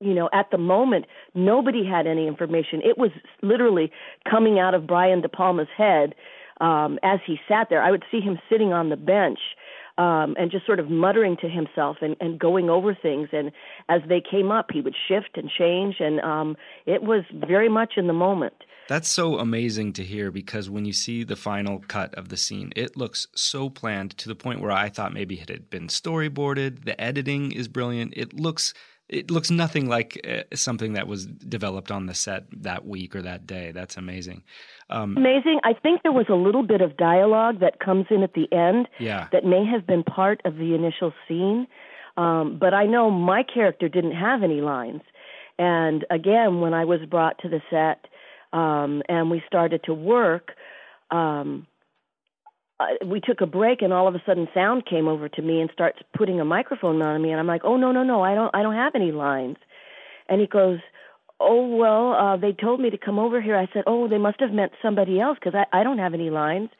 you 0.00 0.14
know, 0.14 0.30
at 0.32 0.50
the 0.50 0.58
moment, 0.58 1.04
nobody 1.34 1.84
had 1.84 2.06
any 2.06 2.26
information. 2.26 2.80
It 2.82 2.96
was 2.96 3.10
literally 3.42 3.92
coming 4.28 4.58
out 4.58 4.74
of 4.74 4.86
Brian 4.86 5.20
De 5.20 5.28
Palma's 5.28 5.68
head 5.76 6.14
um, 6.60 6.98
as 7.02 7.20
he 7.26 7.38
sat 7.46 7.68
there. 7.68 7.82
I 7.82 7.90
would 7.90 8.04
see 8.10 8.20
him 8.20 8.38
sitting 8.50 8.72
on 8.72 8.88
the 8.88 8.96
bench 8.96 9.38
um, 10.00 10.34
and 10.38 10.50
just 10.50 10.64
sort 10.64 10.80
of 10.80 10.88
muttering 10.88 11.36
to 11.42 11.48
himself 11.48 11.98
and, 12.00 12.16
and 12.20 12.38
going 12.38 12.70
over 12.70 12.94
things. 12.94 13.28
And 13.32 13.52
as 13.90 14.00
they 14.08 14.22
came 14.22 14.50
up, 14.50 14.70
he 14.72 14.80
would 14.80 14.96
shift 15.08 15.36
and 15.36 15.50
change, 15.50 15.96
and 16.00 16.20
um, 16.20 16.56
it 16.86 17.02
was 17.02 17.24
very 17.34 17.68
much 17.68 17.92
in 17.98 18.06
the 18.06 18.14
moment. 18.14 18.54
That's 18.88 19.10
so 19.10 19.38
amazing 19.38 19.92
to 19.94 20.02
hear 20.02 20.30
because 20.30 20.70
when 20.70 20.86
you 20.86 20.94
see 20.94 21.22
the 21.22 21.36
final 21.36 21.80
cut 21.86 22.14
of 22.14 22.30
the 22.30 22.38
scene, 22.38 22.72
it 22.74 22.96
looks 22.96 23.26
so 23.34 23.68
planned 23.68 24.16
to 24.16 24.28
the 24.28 24.34
point 24.34 24.62
where 24.62 24.72
I 24.72 24.88
thought 24.88 25.12
maybe 25.12 25.38
it 25.38 25.50
had 25.50 25.68
been 25.68 25.88
storyboarded. 25.88 26.86
The 26.86 26.98
editing 26.98 27.52
is 27.52 27.68
brilliant. 27.68 28.14
It 28.16 28.32
looks 28.32 28.72
it 29.10 29.30
looks 29.30 29.50
nothing 29.50 29.88
like 29.88 30.20
uh, 30.26 30.42
something 30.54 30.92
that 30.94 31.06
was 31.08 31.26
developed 31.26 31.90
on 31.90 32.06
the 32.06 32.14
set 32.14 32.44
that 32.62 32.86
week 32.86 33.14
or 33.16 33.22
that 33.22 33.46
day. 33.46 33.72
That's 33.72 33.96
amazing. 33.96 34.44
Um, 34.88 35.16
Amazing. 35.16 35.60
I 35.64 35.72
think 35.72 36.02
there 36.02 36.12
was 36.12 36.26
a 36.28 36.34
little 36.34 36.62
bit 36.62 36.80
of 36.80 36.96
dialogue 36.96 37.60
that 37.60 37.80
comes 37.80 38.06
in 38.10 38.22
at 38.22 38.34
the 38.34 38.46
end 38.52 38.88
Yeah. 38.98 39.26
that 39.32 39.44
may 39.44 39.64
have 39.66 39.86
been 39.86 40.02
part 40.04 40.40
of 40.44 40.56
the 40.56 40.74
initial 40.74 41.12
scene. 41.26 41.66
Um, 42.16 42.58
but 42.58 42.72
I 42.74 42.86
know 42.86 43.10
my 43.10 43.42
character 43.42 43.88
didn't 43.88 44.16
have 44.16 44.42
any 44.42 44.60
lines. 44.60 45.02
And 45.58 46.04
again, 46.10 46.60
when 46.60 46.72
I 46.74 46.84
was 46.84 47.00
brought 47.08 47.38
to 47.40 47.48
the 47.48 47.60
set 47.70 48.06
um, 48.52 49.02
and 49.08 49.30
we 49.30 49.42
started 49.46 49.82
to 49.84 49.94
work, 49.94 50.52
um, 51.10 51.66
uh, 52.80 53.06
we 53.06 53.20
took 53.20 53.42
a 53.42 53.46
break, 53.46 53.82
and 53.82 53.92
all 53.92 54.08
of 54.08 54.14
a 54.14 54.22
sudden, 54.24 54.48
sound 54.54 54.86
came 54.86 55.06
over 55.06 55.28
to 55.28 55.42
me 55.42 55.60
and 55.60 55.70
starts 55.72 55.98
putting 56.16 56.40
a 56.40 56.44
microphone 56.44 57.00
on 57.02 57.20
me, 57.22 57.30
and 57.30 57.38
I'm 57.38 57.46
like, 57.46 57.62
"Oh 57.64 57.76
no, 57.76 57.92
no, 57.92 58.02
no! 58.02 58.22
I 58.22 58.34
don't, 58.34 58.54
I 58.54 58.62
don't 58.62 58.74
have 58.74 58.94
any 58.94 59.12
lines." 59.12 59.56
And 60.28 60.40
he 60.40 60.46
goes, 60.46 60.78
"Oh 61.38 61.76
well, 61.76 62.12
uh, 62.14 62.36
they 62.38 62.52
told 62.52 62.80
me 62.80 62.88
to 62.90 62.98
come 62.98 63.18
over 63.18 63.40
here." 63.42 63.56
I 63.56 63.68
said, 63.72 63.84
"Oh, 63.86 64.08
they 64.08 64.18
must 64.18 64.40
have 64.40 64.52
meant 64.52 64.72
somebody 64.80 65.20
else 65.20 65.36
because 65.38 65.54
I, 65.54 65.78
I 65.78 65.82
don't 65.84 65.98
have 65.98 66.14
any 66.14 66.30
lines." 66.30 66.70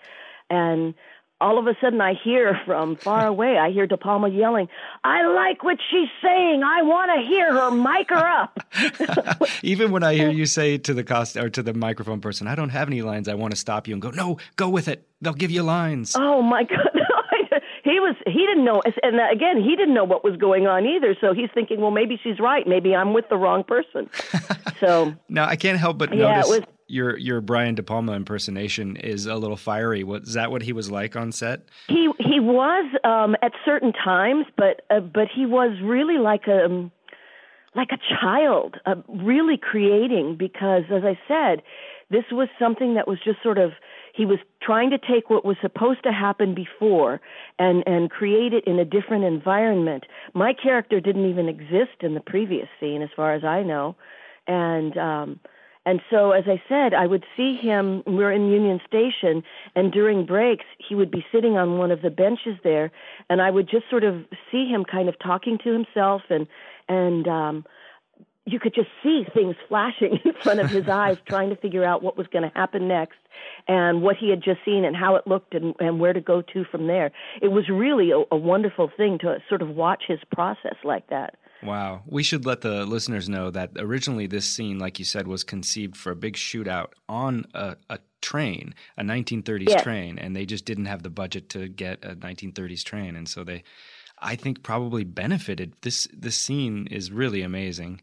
And 0.49 0.95
all 1.41 1.59
of 1.59 1.67
a 1.67 1.75
sudden, 1.81 2.01
I 2.01 2.15
hear 2.15 2.61
from 2.67 2.97
far 2.97 3.27
away, 3.27 3.57
I 3.59 3.71
hear 3.71 3.87
De 3.87 3.97
Palma 3.97 4.29
yelling, 4.29 4.69
"I 5.05 5.27
like 5.27 5.65
what 5.65 5.79
she's 5.91 6.09
saying. 6.23 6.63
I 6.63 6.83
want 6.83 7.11
to 7.15 7.27
hear 7.27 7.53
her. 7.53 7.71
Mic 7.71 8.11
her 8.11 8.27
up." 8.27 9.47
even 9.63 9.91
when 9.91 10.03
I 10.03 10.15
hear 10.15 10.31
you 10.31 10.47
say 10.47 10.79
to 10.79 10.95
the 10.95 11.05
cost 11.05 11.37
or 11.37 11.49
to 11.51 11.63
the 11.63 11.75
microphone 11.75 12.21
person, 12.21 12.47
"I 12.47 12.55
don't 12.55 12.71
have 12.71 12.89
any 12.89 13.03
lines," 13.03 13.29
I 13.29 13.35
want 13.35 13.53
to 13.53 13.57
stop 13.59 13.89
you 13.89 13.95
and 13.95 14.03
go, 14.03 14.11
"No, 14.11 14.39
go 14.57 14.69
with 14.69 14.89
it. 14.89 15.07
They'll 15.21 15.33
give 15.35 15.51
you 15.51 15.63
lines." 15.63 16.15
Oh 16.17 16.43
my 16.43 16.65
God! 16.65 16.79
he 17.85 17.99
was 18.01 18.17
he 18.27 18.47
didn't 18.47 18.65
know, 18.65 18.83
and 19.03 19.17
again, 19.33 19.63
he 19.63 19.77
didn't 19.77 19.95
know 19.95 20.05
what 20.05 20.23
was 20.25 20.37
going 20.37 20.67
on 20.67 20.87
either. 20.87 21.17
So 21.21 21.33
he's 21.33 21.51
thinking, 21.55 21.81
well, 21.81 21.91
maybe 21.91 22.19
she's 22.23 22.39
right. 22.39 22.67
Maybe 22.67 22.95
I'm 22.95 23.13
with 23.13 23.29
the 23.29 23.37
wrong 23.37 23.65
person. 23.65 24.09
So 24.81 25.13
Now 25.29 25.45
I 25.45 25.57
can't 25.57 25.79
help 25.79 25.99
but 25.99 26.09
Yeah, 26.17 26.31
it 26.31 26.37
notice 26.37 26.49
was- 26.49 26.61
your 26.91 27.17
your 27.17 27.41
Brian 27.41 27.75
De 27.75 27.83
Palma 27.83 28.13
impersonation 28.13 28.97
is 28.97 29.27
a 29.27 29.37
little 29.37 29.57
fiery. 29.57 30.05
What 30.05 30.23
is 30.23 30.35
that? 30.35 30.51
What 30.51 30.63
he 30.63 30.73
was 30.73 30.91
like 30.91 31.17
on 31.17 31.33
set? 31.33 31.63
he 31.89 32.11
he 32.19 32.41
was 32.41 32.91
um, 33.05 33.37
at 33.43 33.53
certain 33.65 33.93
times, 33.93 34.47
but 34.57 34.83
uh, 34.91 35.01
but 35.01 35.29
he 35.35 35.47
was 35.47 35.77
really 35.83 36.19
like 36.19 36.47
a 36.47 36.65
um, 36.65 36.93
like 37.75 37.91
a 37.93 37.99
child, 38.21 38.77
uh, 38.87 38.97
really 39.09 39.57
creating 39.57 40.37
because, 40.37 40.85
as 40.93 41.03
I 41.05 41.19
said, 41.29 41.63
this 42.11 42.25
was 42.33 42.49
something 42.59 42.95
that 42.95 43.07
was 43.07 43.19
just 43.25 43.43
sort 43.43 43.59
of 43.59 43.73
he 44.13 44.27
was 44.27 44.39
trying 44.61 44.91
to 44.91 44.99
take 44.99 45.31
what 45.31 45.45
was 45.45 45.57
supposed 45.63 46.03
to 46.03 46.13
happen 46.13 46.55
before 46.55 47.21
and 47.59 47.85
and 47.87 48.11
create 48.11 48.53
it 48.53 48.65
in 48.67 48.79
a 48.79 48.85
different 48.85 49.25
environment. 49.25 50.05
My 50.35 50.53
character 50.53 51.01
didn't 51.01 51.31
even 51.31 51.49
exist 51.49 52.03
in 52.03 52.15
the 52.15 52.21
previous 52.21 52.69
scene, 52.81 53.03
as 53.03 53.11
far 53.15 53.35
as 53.35 53.45
I 53.45 53.63
know, 53.63 53.97
and. 54.47 54.97
um 54.99 55.41
and 55.87 56.01
so, 56.11 56.33
as 56.33 56.45
I 56.47 56.63
said, 56.69 56.93
I 56.93 57.07
would 57.07 57.25
see 57.37 57.57
him. 57.57 58.03
We 58.07 58.17
were 58.17 58.33
in 58.33 58.51
Union 58.51 58.81
Station, 58.87 59.43
and 59.75 59.91
during 59.91 60.27
breaks, 60.27 60.67
he 60.77 60.95
would 60.95 61.11
be 61.11 61.25
sitting 61.33 61.57
on 61.57 61.79
one 61.79 61.91
of 61.91 62.03
the 62.03 62.11
benches 62.11 62.59
there, 62.63 62.93
and 63.31 63.41
I 63.41 63.51
would 63.51 63.69
just 63.69 63.89
sort 63.89 64.05
of 64.05 64.27
see 64.53 64.67
him 64.69 64.85
kind 64.85 65.09
of 65.09 65.19
talking 65.19 65.59
to 65.65 65.73
himself, 65.73 66.23
and 66.29 66.47
and 66.87 67.27
um, 67.27 67.65
you 68.45 68.61
could 68.61 68.75
just 68.75 68.89
see 69.03 69.25
things 69.33 69.57
flashing 69.69 70.19
in 70.25 70.35
front 70.43 70.61
of 70.61 70.69
his 70.69 70.87
eyes, 70.87 71.17
trying 71.27 71.49
to 71.49 71.57
figure 71.57 71.85
out 71.85 72.03
what 72.03 72.17
was 72.17 72.27
going 72.27 72.43
to 72.43 72.53
happen 72.55 72.87
next, 72.87 73.19
and 73.67 74.03
what 74.03 74.17
he 74.17 74.29
had 74.29 74.43
just 74.43 74.61
seen, 74.67 74.85
and 74.85 74.95
how 74.95 75.17
it 75.17 75.27
looked, 75.27 75.55
and, 75.55 75.75
and 75.81 75.99
where 75.99 76.13
to 76.13 76.21
go 76.21 76.43
to 76.43 76.65
from 76.65 76.89
there. 76.89 77.11
It 77.41 77.49
was 77.49 77.71
really 77.71 78.11
a, 78.11 78.23
a 78.31 78.37
wonderful 78.37 78.91
thing 78.95 79.19
to 79.21 79.39
sort 79.49 79.63
of 79.63 79.71
watch 79.71 80.03
his 80.07 80.19
process 80.31 80.77
like 80.85 81.09
that. 81.09 81.37
Wow. 81.62 82.02
We 82.07 82.23
should 82.23 82.47
let 82.47 82.62
the 82.62 82.87
listeners 82.87 83.29
know 83.29 83.50
that 83.50 83.73
originally 83.76 84.26
this 84.26 84.47
scene, 84.47 84.79
like 84.79 84.99
you 84.99 85.05
said, 85.05 85.26
was 85.26 85.45
conceived 85.45 85.97
for 85.97 86.11
a 86.11 86.17
big 86.17 86.35
shootout 86.35 86.93
on 87.09 87.45
a, 87.55 87.76
a 87.90 87.99
train, 88.23 88.75
a 88.97 89.02
1930s 89.02 89.69
Yes. 89.69 89.83
train, 89.83 90.19
and 90.19 90.35
they 90.35 90.47
just 90.47 90.64
didn't 90.64 90.87
have 90.87 91.02
the 91.02 91.11
budget 91.11 91.49
to 91.50 91.69
get 91.69 92.02
a 92.05 92.17
1930s 92.17 92.83
train, 92.83 93.14
and 93.14 93.29
so 93.29 93.45
they, 93.45 93.62
I 94.19 94.37
think, 94.37 94.62
probably 94.62 95.05
benefited. 95.05 95.75
This 95.83 96.09
this 96.12 96.37
scene 96.37 96.87
is 96.90 97.12
really 97.12 97.43
amazing, 97.43 98.00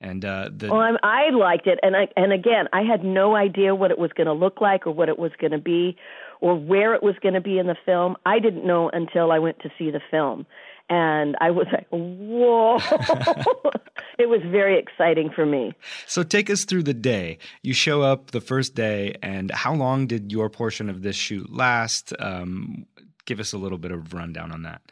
and 0.00 0.24
uh, 0.24 0.50
the 0.54 0.68
Well, 0.68 0.80
I'm, 0.80 0.98
I 1.02 1.30
liked 1.30 1.66
it, 1.66 1.78
and 1.82 1.96
I, 1.96 2.08
and 2.16 2.32
again, 2.32 2.68
I 2.74 2.82
had 2.82 3.04
no 3.04 3.34
idea 3.36 3.74
what 3.74 3.90
it 3.90 3.98
was 3.98 4.12
going 4.12 4.26
to 4.26 4.32
look 4.34 4.60
like, 4.60 4.86
or 4.86 4.90
what 4.92 5.08
it 5.08 5.18
was 5.18 5.32
going 5.40 5.52
to 5.52 5.58
be, 5.58 5.96
or 6.40 6.54
where 6.56 6.94
it 6.94 7.02
was 7.02 7.14
going 7.22 7.34
to 7.34 7.40
be 7.40 7.58
in 7.58 7.66
the 7.66 7.76
film. 7.86 8.16
I 8.26 8.38
didn't 8.38 8.66
know 8.66 8.90
until 8.90 9.32
I 9.32 9.38
went 9.38 9.60
to 9.60 9.70
see 9.78 9.90
the 9.90 10.00
film, 10.10 10.46
and 10.88 11.36
I 11.40 11.50
was 11.50 11.66
like, 11.72 11.86
"Whoa!" 11.90 12.76
it 14.18 14.28
was 14.28 14.40
very 14.46 14.78
exciting 14.78 15.30
for 15.34 15.46
me. 15.46 15.72
So 16.06 16.22
take 16.22 16.50
us 16.50 16.64
through 16.64 16.84
the 16.84 16.94
day. 16.94 17.38
You 17.62 17.74
show 17.74 18.02
up 18.02 18.30
the 18.30 18.40
first 18.40 18.74
day, 18.74 19.16
and 19.22 19.50
how 19.50 19.74
long 19.74 20.06
did 20.06 20.32
your 20.32 20.48
portion 20.48 20.88
of 20.88 21.02
this 21.02 21.16
shoot 21.16 21.52
last? 21.52 22.12
Um, 22.18 22.86
give 23.26 23.40
us 23.40 23.52
a 23.52 23.58
little 23.58 23.78
bit 23.78 23.92
of 23.92 24.14
rundown 24.14 24.52
on 24.52 24.62
that. 24.62 24.82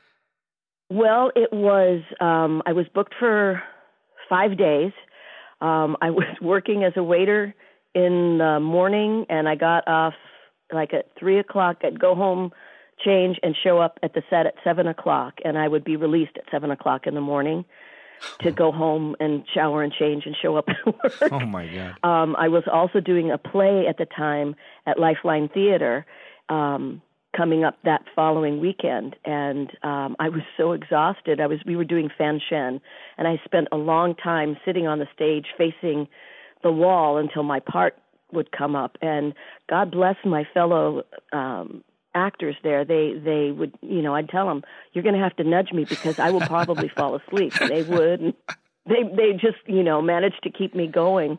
Well, 0.90 1.32
it 1.34 1.52
was. 1.52 2.02
Um, 2.20 2.62
I 2.66 2.72
was 2.72 2.86
booked 2.94 3.14
for 3.18 3.62
five 4.28 4.56
days. 4.56 4.92
Um, 5.60 5.96
I 6.00 6.10
was 6.10 6.26
working 6.42 6.84
as 6.84 6.92
a 6.96 7.02
waiter 7.02 7.54
in 7.94 8.38
the 8.38 8.60
morning, 8.60 9.26
and 9.28 9.48
I 9.48 9.54
got 9.54 9.88
off 9.88 10.14
like 10.72 10.92
at 10.92 11.10
three 11.18 11.38
o'clock. 11.38 11.78
I'd 11.82 11.98
go 11.98 12.14
home, 12.14 12.52
change, 13.04 13.38
and 13.42 13.54
show 13.62 13.78
up 13.78 13.98
at 14.02 14.14
the 14.14 14.22
set 14.30 14.46
at 14.46 14.54
seven 14.64 14.86
o'clock, 14.86 15.34
and 15.44 15.58
I 15.58 15.68
would 15.68 15.84
be 15.84 15.96
released 15.96 16.36
at 16.36 16.44
seven 16.50 16.70
o'clock 16.70 17.06
in 17.06 17.14
the 17.14 17.20
morning 17.20 17.64
to 18.40 18.50
go 18.50 18.72
home 18.82 19.16
and 19.20 19.44
shower 19.52 19.82
and 19.82 19.92
change 19.92 20.24
and 20.26 20.36
show 20.40 20.56
up 20.56 20.68
at 20.68 20.86
work. 20.86 21.32
Oh 21.32 21.40
my 21.40 21.66
god! 21.66 21.96
Um, 22.02 22.36
I 22.36 22.48
was 22.48 22.64
also 22.72 23.00
doing 23.00 23.30
a 23.30 23.38
play 23.38 23.86
at 23.88 23.98
the 23.98 24.06
time 24.06 24.56
at 24.86 24.98
Lifeline 24.98 25.48
Theater, 25.48 26.06
um, 26.48 27.02
coming 27.36 27.64
up 27.64 27.78
that 27.84 28.02
following 28.14 28.60
weekend, 28.60 29.16
and 29.24 29.70
um, 29.82 30.16
I 30.18 30.28
was 30.28 30.42
so 30.56 30.72
exhausted. 30.72 31.40
I 31.40 31.46
was 31.46 31.58
we 31.66 31.76
were 31.76 31.84
doing 31.84 32.08
Fanshen, 32.18 32.80
and 33.18 33.28
I 33.28 33.40
spent 33.44 33.68
a 33.72 33.76
long 33.76 34.14
time 34.14 34.56
sitting 34.64 34.86
on 34.86 34.98
the 34.98 35.08
stage 35.14 35.46
facing 35.58 36.08
the 36.62 36.72
wall 36.72 37.18
until 37.18 37.42
my 37.42 37.60
part 37.60 37.96
would 38.32 38.50
come 38.52 38.74
up. 38.74 38.96
And 39.00 39.34
God 39.68 39.90
bless 39.90 40.16
my 40.24 40.44
fellow 40.52 41.02
um, 41.32 41.84
actors 42.16 42.56
there. 42.64 42.84
They 42.84 43.12
they 43.22 43.52
would 43.52 43.74
you 43.82 44.02
know 44.02 44.14
I'd 44.14 44.28
tell 44.28 44.46
them 44.46 44.64
you're 44.92 45.04
going 45.04 45.14
to 45.14 45.20
have 45.22 45.36
to 45.36 45.44
nudge 45.44 45.72
me 45.72 45.84
because 45.84 46.18
I 46.18 46.30
will 46.30 46.40
probably 46.40 46.88
fall 46.88 47.14
asleep. 47.14 47.52
They 47.66 47.82
would. 47.82 48.20
And 48.20 48.34
they 48.86 49.02
they 49.02 49.32
just 49.32 49.58
you 49.66 49.82
know 49.82 50.00
managed 50.00 50.42
to 50.44 50.50
keep 50.50 50.74
me 50.74 50.86
going. 50.86 51.38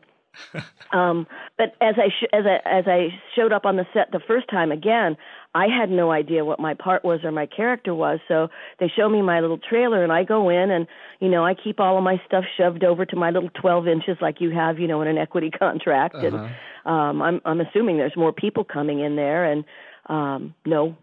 Um, 0.94 1.28
but 1.58 1.76
as 1.82 1.96
I 1.98 2.10
sh- 2.10 2.30
as 2.32 2.46
I 2.46 2.60
as 2.70 2.86
I 2.88 3.10
showed 3.36 3.52
up 3.52 3.66
on 3.66 3.76
the 3.76 3.86
set 3.94 4.12
the 4.12 4.22
first 4.26 4.48
time 4.50 4.72
again, 4.72 5.18
I 5.54 5.68
had 5.68 5.90
no 5.90 6.12
idea 6.12 6.46
what 6.46 6.60
my 6.60 6.76
part 6.76 7.04
was 7.04 7.22
or 7.24 7.32
my 7.32 7.46
character 7.46 7.94
was. 7.94 8.20
So 8.28 8.50
they 8.80 8.88
show 8.96 9.10
me 9.10 9.22
my 9.22 9.42
little 9.42 9.58
trailer, 9.58 10.04
and 10.04 10.12
I 10.12 10.24
go 10.24 10.50
in, 10.50 10.72
and 10.72 10.88
you 11.20 11.30
know 11.30 11.46
I 11.46 11.56
keep 11.56 11.80
all 11.80 11.98
of 11.98 12.04
my 12.04 12.22
stuff 12.26 12.46
shoved 12.58 12.84
over 12.84 13.06
to 13.06 13.16
my 13.16 13.32
little 13.32 13.50
12 13.60 13.88
inches, 13.88 14.18
like 14.22 14.40
you 14.40 14.52
have, 14.52 14.80
you 14.80 14.88
know, 14.88 15.02
in 15.02 15.08
an 15.08 15.18
equity 15.18 15.50
contract. 15.64 16.16
And 16.16 16.36
um, 16.86 17.22
I'm 17.22 17.42
I'm 17.44 17.60
assuming 17.60 17.98
there's 17.98 18.16
more 18.16 18.32
people 18.32 18.64
coming 18.64 19.00
in 19.00 19.16
there, 19.16 19.44
and 19.44 19.66
um, 20.08 20.56
no, 20.66 20.96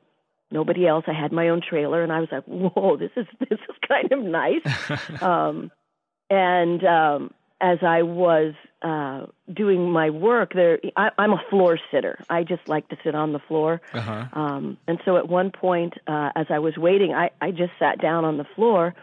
nobody 0.50 0.86
else. 0.86 1.04
I 1.06 1.12
had 1.12 1.32
my 1.32 1.48
own 1.48 1.60
trailer, 1.60 2.02
and 2.02 2.12
I 2.12 2.20
was 2.20 2.28
like, 2.32 2.44
whoa, 2.44 2.96
this 2.96 3.10
is 3.16 3.26
this 3.40 3.58
is 3.58 3.76
kind 3.86 4.12
of 4.12 4.20
nice. 4.20 5.22
um, 5.22 5.70
and 6.30 6.84
um, 6.84 7.34
as 7.60 7.78
I 7.82 8.02
was 8.02 8.54
uh, 8.82 9.26
doing 9.52 9.90
my 9.90 10.10
work, 10.10 10.52
there 10.54 10.78
I, 10.96 11.10
I'm 11.18 11.32
a 11.32 11.42
floor 11.50 11.78
sitter. 11.90 12.18
I 12.28 12.44
just 12.44 12.68
like 12.68 12.88
to 12.88 12.96
sit 13.04 13.14
on 13.14 13.32
the 13.32 13.38
floor. 13.38 13.80
Uh-huh. 13.92 14.26
Um, 14.32 14.78
and 14.86 15.00
so 15.04 15.16
at 15.16 15.28
one 15.28 15.50
point, 15.50 15.94
uh, 16.06 16.30
as 16.36 16.46
I 16.50 16.58
was 16.58 16.76
waiting, 16.76 17.14
I, 17.14 17.30
I 17.40 17.50
just 17.50 17.72
sat 17.78 18.00
down 18.00 18.24
on 18.24 18.36
the 18.36 18.46
floor, 18.56 18.94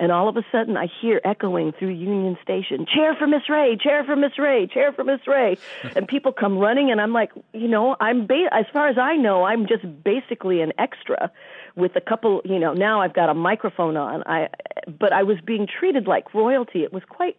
and 0.00 0.12
all 0.12 0.28
of 0.28 0.36
a 0.36 0.44
sudden 0.52 0.76
I 0.76 0.86
hear 1.00 1.20
echoing 1.24 1.72
through 1.72 1.90
Union 1.90 2.36
Station, 2.42 2.86
"Chair 2.86 3.14
for 3.14 3.26
Miss 3.26 3.48
Rae, 3.48 3.76
chair 3.76 4.04
for 4.04 4.16
Miss 4.16 4.38
Rae, 4.38 4.66
chair 4.66 4.92
for 4.92 5.04
Miss 5.04 5.26
Rae," 5.26 5.56
and 5.96 6.06
people 6.06 6.32
come 6.32 6.58
running, 6.58 6.90
and 6.90 7.00
I'm 7.00 7.12
like, 7.12 7.32
you 7.52 7.68
know, 7.68 7.96
I'm 8.00 8.26
ba- 8.26 8.48
as 8.52 8.66
far 8.72 8.88
as 8.88 8.98
I 8.98 9.16
know, 9.16 9.44
I'm 9.44 9.66
just 9.66 9.84
basically 10.04 10.60
an 10.60 10.72
extra 10.78 11.30
with 11.76 11.96
a 11.96 12.00
couple, 12.00 12.42
you 12.44 12.58
know. 12.58 12.72
Now 12.72 13.00
I've 13.00 13.14
got 13.14 13.28
a 13.28 13.34
microphone 13.34 13.96
on. 13.96 14.22
I, 14.26 14.48
but 14.86 15.12
I 15.12 15.22
was 15.22 15.38
being 15.44 15.66
treated 15.66 16.06
like 16.06 16.34
royalty. 16.34 16.82
It 16.82 16.92
was 16.92 17.02
quite 17.08 17.36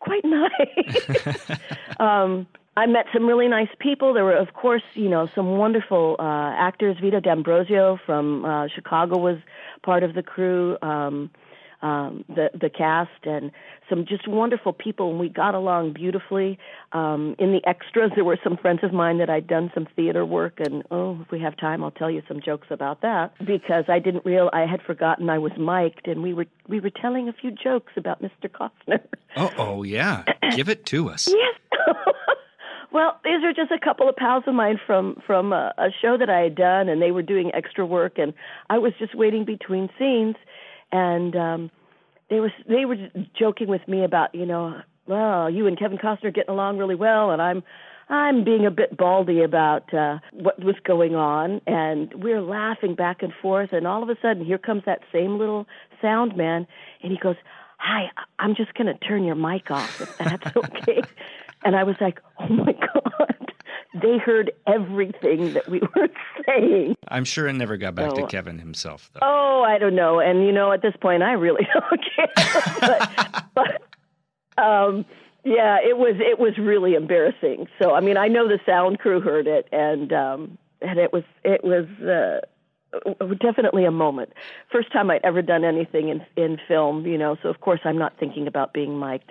quite 0.00 0.24
nice. 0.24 1.50
um, 2.00 2.46
I 2.76 2.86
met 2.86 3.06
some 3.12 3.26
really 3.26 3.48
nice 3.48 3.68
people. 3.80 4.14
There 4.14 4.24
were, 4.24 4.36
of 4.36 4.54
course, 4.54 4.84
you 4.94 5.08
know, 5.08 5.28
some 5.34 5.58
wonderful 5.58 6.14
uh, 6.18 6.52
actors. 6.56 6.96
Vito 7.00 7.18
D'Ambrosio 7.18 7.98
from 8.06 8.44
uh, 8.44 8.68
Chicago 8.72 9.18
was 9.18 9.38
part 9.82 10.04
of 10.04 10.14
the 10.14 10.22
crew. 10.22 10.78
Um, 10.80 11.30
um, 11.82 12.24
the 12.28 12.50
the 12.54 12.70
cast 12.70 13.24
and 13.24 13.52
some 13.88 14.04
just 14.06 14.26
wonderful 14.26 14.72
people, 14.72 15.10
and 15.10 15.18
we 15.18 15.28
got 15.28 15.54
along 15.54 15.92
beautifully. 15.92 16.58
Um, 16.92 17.36
in 17.38 17.52
the 17.52 17.60
extras, 17.66 18.10
there 18.14 18.24
were 18.24 18.38
some 18.42 18.56
friends 18.56 18.80
of 18.82 18.92
mine 18.92 19.18
that 19.18 19.30
I'd 19.30 19.46
done 19.46 19.70
some 19.74 19.86
theater 19.96 20.26
work, 20.26 20.58
and 20.58 20.82
oh, 20.90 21.20
if 21.22 21.30
we 21.30 21.40
have 21.40 21.56
time, 21.56 21.84
I'll 21.84 21.90
tell 21.90 22.10
you 22.10 22.22
some 22.26 22.40
jokes 22.40 22.68
about 22.70 23.02
that 23.02 23.32
because 23.44 23.84
I 23.88 23.98
didn't 23.98 24.24
real 24.24 24.50
I 24.52 24.66
had 24.66 24.82
forgotten 24.82 25.30
I 25.30 25.38
was 25.38 25.52
mic'd, 25.58 26.08
and 26.08 26.22
we 26.22 26.34
were 26.34 26.46
we 26.66 26.80
were 26.80 26.90
telling 26.90 27.28
a 27.28 27.32
few 27.32 27.50
jokes 27.50 27.92
about 27.96 28.22
Mr. 28.22 28.48
Costner. 28.48 29.00
Oh, 29.36 29.52
oh 29.56 29.82
yeah, 29.82 30.24
give 30.56 30.68
it 30.68 30.84
to 30.86 31.08
us. 31.08 31.28
Yes. 31.28 31.54
well, 32.92 33.20
these 33.24 33.44
are 33.44 33.52
just 33.52 33.70
a 33.70 33.78
couple 33.78 34.08
of 34.08 34.16
pals 34.16 34.44
of 34.46 34.54
mine 34.54 34.80
from 34.86 35.20
from 35.26 35.52
a, 35.52 35.72
a 35.78 35.88
show 36.02 36.16
that 36.18 36.30
I 36.30 36.40
had 36.40 36.54
done, 36.54 36.88
and 36.88 37.00
they 37.00 37.10
were 37.10 37.22
doing 37.22 37.50
extra 37.54 37.84
work, 37.86 38.18
and 38.18 38.34
I 38.70 38.78
was 38.78 38.92
just 38.98 39.14
waiting 39.14 39.44
between 39.44 39.88
scenes, 39.98 40.36
and 40.92 41.36
um 41.36 41.70
they 42.30 42.40
were 42.40 42.52
they 42.68 42.84
were 42.84 42.96
joking 43.38 43.68
with 43.68 43.86
me 43.88 44.04
about 44.04 44.34
you 44.34 44.46
know, 44.46 44.80
well, 45.06 45.48
you 45.50 45.66
and 45.66 45.78
Kevin 45.78 45.98
Costner 45.98 46.34
getting 46.34 46.50
along 46.50 46.78
really 46.78 46.94
well, 46.94 47.30
and 47.30 47.40
I'm 47.40 47.62
I'm 48.10 48.44
being 48.44 48.64
a 48.64 48.70
bit 48.70 48.96
baldy 48.96 49.42
about 49.42 49.92
uh, 49.92 50.18
what 50.32 50.62
was 50.62 50.76
going 50.84 51.14
on, 51.14 51.60
and 51.66 52.12
we're 52.14 52.40
laughing 52.40 52.94
back 52.94 53.22
and 53.22 53.32
forth, 53.42 53.72
and 53.72 53.86
all 53.86 54.02
of 54.02 54.08
a 54.08 54.16
sudden, 54.20 54.44
here 54.44 54.58
comes 54.58 54.82
that 54.86 55.00
same 55.12 55.38
little 55.38 55.66
sound 56.00 56.36
man, 56.36 56.66
and 57.02 57.12
he 57.12 57.18
goes, 57.18 57.36
"Hi, 57.78 58.10
I'm 58.38 58.54
just 58.54 58.74
going 58.74 58.86
to 58.86 58.98
turn 59.06 59.24
your 59.24 59.34
mic 59.34 59.70
off 59.70 60.00
if 60.00 60.18
that's 60.18 60.56
okay." 60.56 61.02
and 61.64 61.76
I 61.76 61.84
was 61.84 61.96
like, 62.00 62.20
"Oh 62.38 62.48
my 62.48 62.72
god!" 62.72 63.37
They 63.94 64.18
heard 64.18 64.52
everything 64.66 65.54
that 65.54 65.68
we 65.68 65.80
were 65.96 66.08
saying. 66.46 66.94
I'm 67.08 67.24
sure 67.24 67.46
it 67.48 67.54
never 67.54 67.76
got 67.76 67.94
back 67.94 68.10
So- 68.10 68.16
to 68.22 68.26
Kevin 68.26 68.58
himself, 68.58 69.10
though. 69.14 69.20
Oh, 69.22 69.62
I 69.66 69.78
don't 69.78 69.94
know. 69.94 70.20
And 70.20 70.44
you 70.44 70.52
know, 70.52 70.72
at 70.72 70.82
this 70.82 70.94
point, 71.00 71.22
I 71.22 71.32
really 71.32 71.66
don't 71.74 72.00
care. 72.14 72.32
but, 72.80 73.44
but 73.54 74.62
um, 74.62 75.04
yeah, 75.44 75.78
it 75.82 75.96
was 75.96 76.16
it 76.18 76.38
was 76.38 76.58
really 76.58 76.94
embarrassing. 76.94 77.66
So 77.80 77.94
I 77.94 78.00
mean, 78.00 78.16
I 78.16 78.28
know 78.28 78.46
the 78.46 78.60
sound 78.66 78.98
crew 78.98 79.20
heard 79.20 79.46
it, 79.46 79.68
and 79.72 80.12
um, 80.12 80.58
and 80.82 80.98
it 80.98 81.12
was 81.12 81.24
it 81.44 81.64
was. 81.64 81.86
Uh, 82.00 82.40
definitely 83.42 83.84
a 83.84 83.90
moment 83.90 84.32
first 84.72 84.90
time 84.90 85.10
i'd 85.10 85.20
ever 85.22 85.42
done 85.42 85.62
anything 85.62 86.08
in 86.08 86.24
in 86.42 86.58
film 86.66 87.06
you 87.06 87.18
know 87.18 87.36
so 87.42 87.50
of 87.50 87.60
course 87.60 87.80
i'm 87.84 87.98
not 87.98 88.18
thinking 88.18 88.46
about 88.46 88.72
being 88.72 88.98
mic'd 88.98 89.30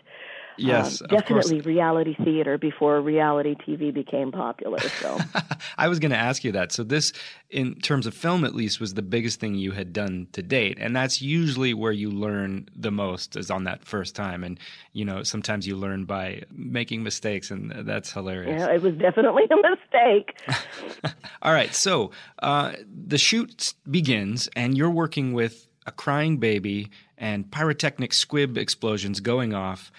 yes, 0.57 1.01
um, 1.01 1.05
of 1.05 1.25
course. 1.25 1.45
definitely 1.49 1.61
reality 1.61 2.15
theater 2.23 2.57
before 2.57 3.01
reality 3.01 3.55
tv 3.55 3.93
became 3.93 4.31
popular 4.31 4.79
so 4.79 5.17
I 5.77 5.87
was 5.87 5.99
going 5.99 6.11
to 6.11 6.17
ask 6.17 6.43
you 6.43 6.51
that. 6.53 6.71
So 6.71 6.83
this, 6.83 7.13
in 7.49 7.75
terms 7.75 8.07
of 8.07 8.13
film 8.13 8.43
at 8.43 8.55
least, 8.55 8.79
was 8.79 8.93
the 8.93 9.01
biggest 9.01 9.39
thing 9.39 9.55
you 9.55 9.71
had 9.71 9.93
done 9.93 10.27
to 10.33 10.41
date, 10.41 10.77
and 10.79 10.95
that's 10.95 11.21
usually 11.21 11.73
where 11.73 11.91
you 11.91 12.09
learn 12.11 12.69
the 12.75 12.91
most 12.91 13.35
is 13.35 13.51
on 13.51 13.65
that 13.65 13.83
first 13.85 14.15
time. 14.15 14.43
And 14.43 14.59
you 14.93 15.05
know, 15.05 15.23
sometimes 15.23 15.67
you 15.67 15.75
learn 15.75 16.05
by 16.05 16.43
making 16.51 17.03
mistakes, 17.03 17.51
and 17.51 17.71
that's 17.87 18.11
hilarious. 18.11 18.59
yeah, 18.59 18.73
it 18.73 18.81
was 18.81 18.95
definitely 18.95 19.43
a 19.51 19.55
mistake 19.55 20.37
All 21.41 21.53
right, 21.53 21.73
so 21.73 22.11
uh, 22.39 22.73
the 23.07 23.17
shoot 23.17 23.73
begins, 23.89 24.49
and 24.55 24.77
you're 24.77 24.89
working 24.89 25.33
with 25.33 25.67
a 25.85 25.91
crying 25.91 26.37
baby 26.37 26.89
and 27.17 27.49
pyrotechnic 27.51 28.13
squib 28.13 28.57
explosions 28.57 29.19
going 29.19 29.53
off. 29.53 29.91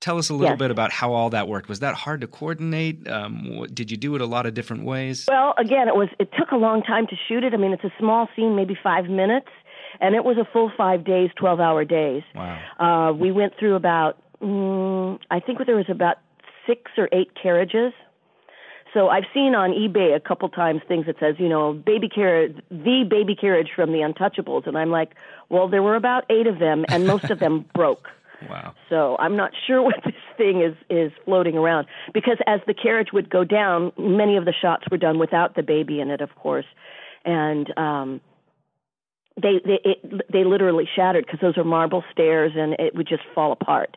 Tell 0.00 0.16
us 0.18 0.30
a 0.30 0.32
little 0.34 0.50
Yes. 0.50 0.58
bit 0.58 0.70
about 0.70 0.92
how 0.92 1.12
all 1.12 1.30
that 1.30 1.48
worked. 1.48 1.68
Was 1.68 1.80
that 1.80 1.94
hard 1.94 2.20
to 2.20 2.28
coordinate? 2.28 3.08
Um, 3.08 3.66
did 3.74 3.90
you 3.90 3.96
do 3.96 4.14
it 4.14 4.20
a 4.20 4.26
lot 4.26 4.46
of 4.46 4.54
different 4.54 4.84
ways? 4.84 5.26
Well, 5.28 5.54
again, 5.58 5.88
it 5.88 5.96
was. 5.96 6.08
It 6.20 6.30
took 6.38 6.52
a 6.52 6.56
long 6.56 6.82
time 6.82 7.06
to 7.08 7.16
shoot 7.26 7.42
it. 7.42 7.52
I 7.52 7.56
mean, 7.56 7.72
it's 7.72 7.82
a 7.84 7.92
small 7.98 8.28
scene, 8.36 8.54
maybe 8.54 8.76
five 8.80 9.06
minutes, 9.06 9.48
and 10.00 10.14
it 10.14 10.24
was 10.24 10.36
a 10.38 10.44
full 10.52 10.70
five 10.76 11.04
days, 11.04 11.30
twelve-hour 11.36 11.84
days. 11.84 12.22
Wow. 12.34 12.58
Uh, 12.78 13.12
we 13.12 13.32
went 13.32 13.54
through 13.58 13.74
about, 13.74 14.18
mm, 14.40 15.18
I 15.32 15.40
think 15.40 15.58
there 15.66 15.76
was 15.76 15.88
about 15.90 16.18
six 16.64 16.92
or 16.96 17.08
eight 17.12 17.32
carriages. 17.40 17.92
So 18.94 19.08
I've 19.08 19.24
seen 19.34 19.54
on 19.54 19.70
eBay 19.72 20.14
a 20.16 20.20
couple 20.20 20.48
times 20.48 20.80
things 20.88 21.06
that 21.06 21.16
says, 21.20 21.34
you 21.38 21.48
know, 21.48 21.72
baby 21.74 22.08
carriage, 22.08 22.56
the 22.70 23.04
baby 23.08 23.34
carriage 23.34 23.68
from 23.76 23.92
the 23.92 23.98
Untouchables, 23.98 24.66
and 24.66 24.78
I'm 24.78 24.90
like, 24.90 25.10
well, 25.50 25.68
there 25.68 25.82
were 25.82 25.94
about 25.96 26.24
eight 26.30 26.46
of 26.46 26.58
them, 26.58 26.84
and 26.88 27.06
most 27.06 27.24
of 27.24 27.38
them 27.40 27.64
broke. 27.74 28.06
Wow. 28.48 28.74
So 28.88 29.16
I'm 29.18 29.36
not 29.36 29.52
sure 29.66 29.82
what 29.88 29.96
this 30.04 30.14
thing 30.36 30.62
is 30.62 30.76
is 30.88 31.12
floating 31.24 31.56
around 31.56 31.86
because 32.12 32.38
as 32.46 32.60
the 32.66 32.74
carriage 32.74 33.08
would 33.12 33.30
go 33.30 33.44
down, 33.44 33.92
many 33.98 34.36
of 34.36 34.44
the 34.44 34.54
shots 34.60 34.84
were 34.90 34.98
done 34.98 35.18
without 35.18 35.56
the 35.56 35.62
baby 35.62 36.00
in 36.00 36.10
it, 36.10 36.20
of 36.20 36.34
course, 36.36 36.66
and 37.24 37.76
um, 37.76 38.20
they 39.40 39.60
they 39.64 39.80
it, 39.84 40.32
they 40.32 40.44
literally 40.44 40.88
shattered 40.94 41.26
because 41.26 41.40
those 41.40 41.56
are 41.56 41.64
marble 41.64 42.04
stairs 42.12 42.52
and 42.56 42.74
it 42.74 42.94
would 42.94 43.08
just 43.08 43.22
fall 43.34 43.52
apart. 43.52 43.96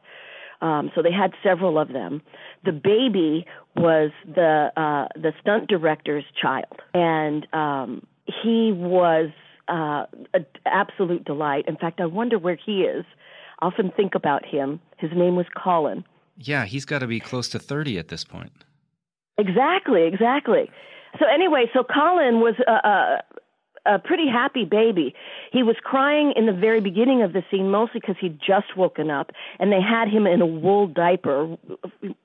Um, 0.61 0.91
so 0.93 1.01
they 1.01 1.11
had 1.11 1.31
several 1.43 1.79
of 1.79 1.87
them. 1.87 2.21
The 2.63 2.71
baby 2.71 3.45
was 3.75 4.11
the 4.25 4.71
uh, 4.77 5.07
the 5.19 5.33
stunt 5.41 5.67
director's 5.67 6.25
child, 6.39 6.81
and 6.93 7.47
um, 7.53 8.05
he 8.25 8.71
was 8.71 9.31
uh, 9.67 10.05
an 10.33 10.45
absolute 10.65 11.25
delight. 11.25 11.65
In 11.67 11.77
fact, 11.77 11.99
I 11.99 12.05
wonder 12.05 12.37
where 12.37 12.57
he 12.63 12.81
is. 12.81 13.05
Often 13.61 13.91
think 13.95 14.15
about 14.15 14.45
him. 14.45 14.79
His 14.97 15.11
name 15.15 15.35
was 15.35 15.45
Colin. 15.61 16.03
Yeah, 16.37 16.65
he's 16.65 16.85
got 16.85 16.99
to 16.99 17.07
be 17.07 17.19
close 17.19 17.49
to 17.49 17.59
30 17.59 17.99
at 17.99 18.07
this 18.07 18.23
point. 18.23 18.51
Exactly, 19.37 20.03
exactly. 20.03 20.69
So 21.19 21.25
anyway, 21.31 21.65
so 21.73 21.83
Colin 21.83 22.39
was 22.39 22.55
a, 22.67 22.71
a, 22.71 23.93
a 23.95 23.99
pretty 23.99 24.27
happy 24.27 24.65
baby. 24.65 25.13
He 25.51 25.63
was 25.63 25.75
crying 25.83 26.33
in 26.35 26.45
the 26.45 26.53
very 26.53 26.79
beginning 26.79 27.21
of 27.21 27.33
the 27.33 27.43
scene, 27.51 27.69
mostly 27.69 27.99
because 27.99 28.15
he'd 28.19 28.39
just 28.39 28.77
woken 28.77 29.09
up, 29.09 29.31
and 29.59 29.71
they 29.71 29.81
had 29.81 30.07
him 30.07 30.25
in 30.25 30.41
a 30.41 30.45
wool 30.45 30.87
diaper, 30.87 31.57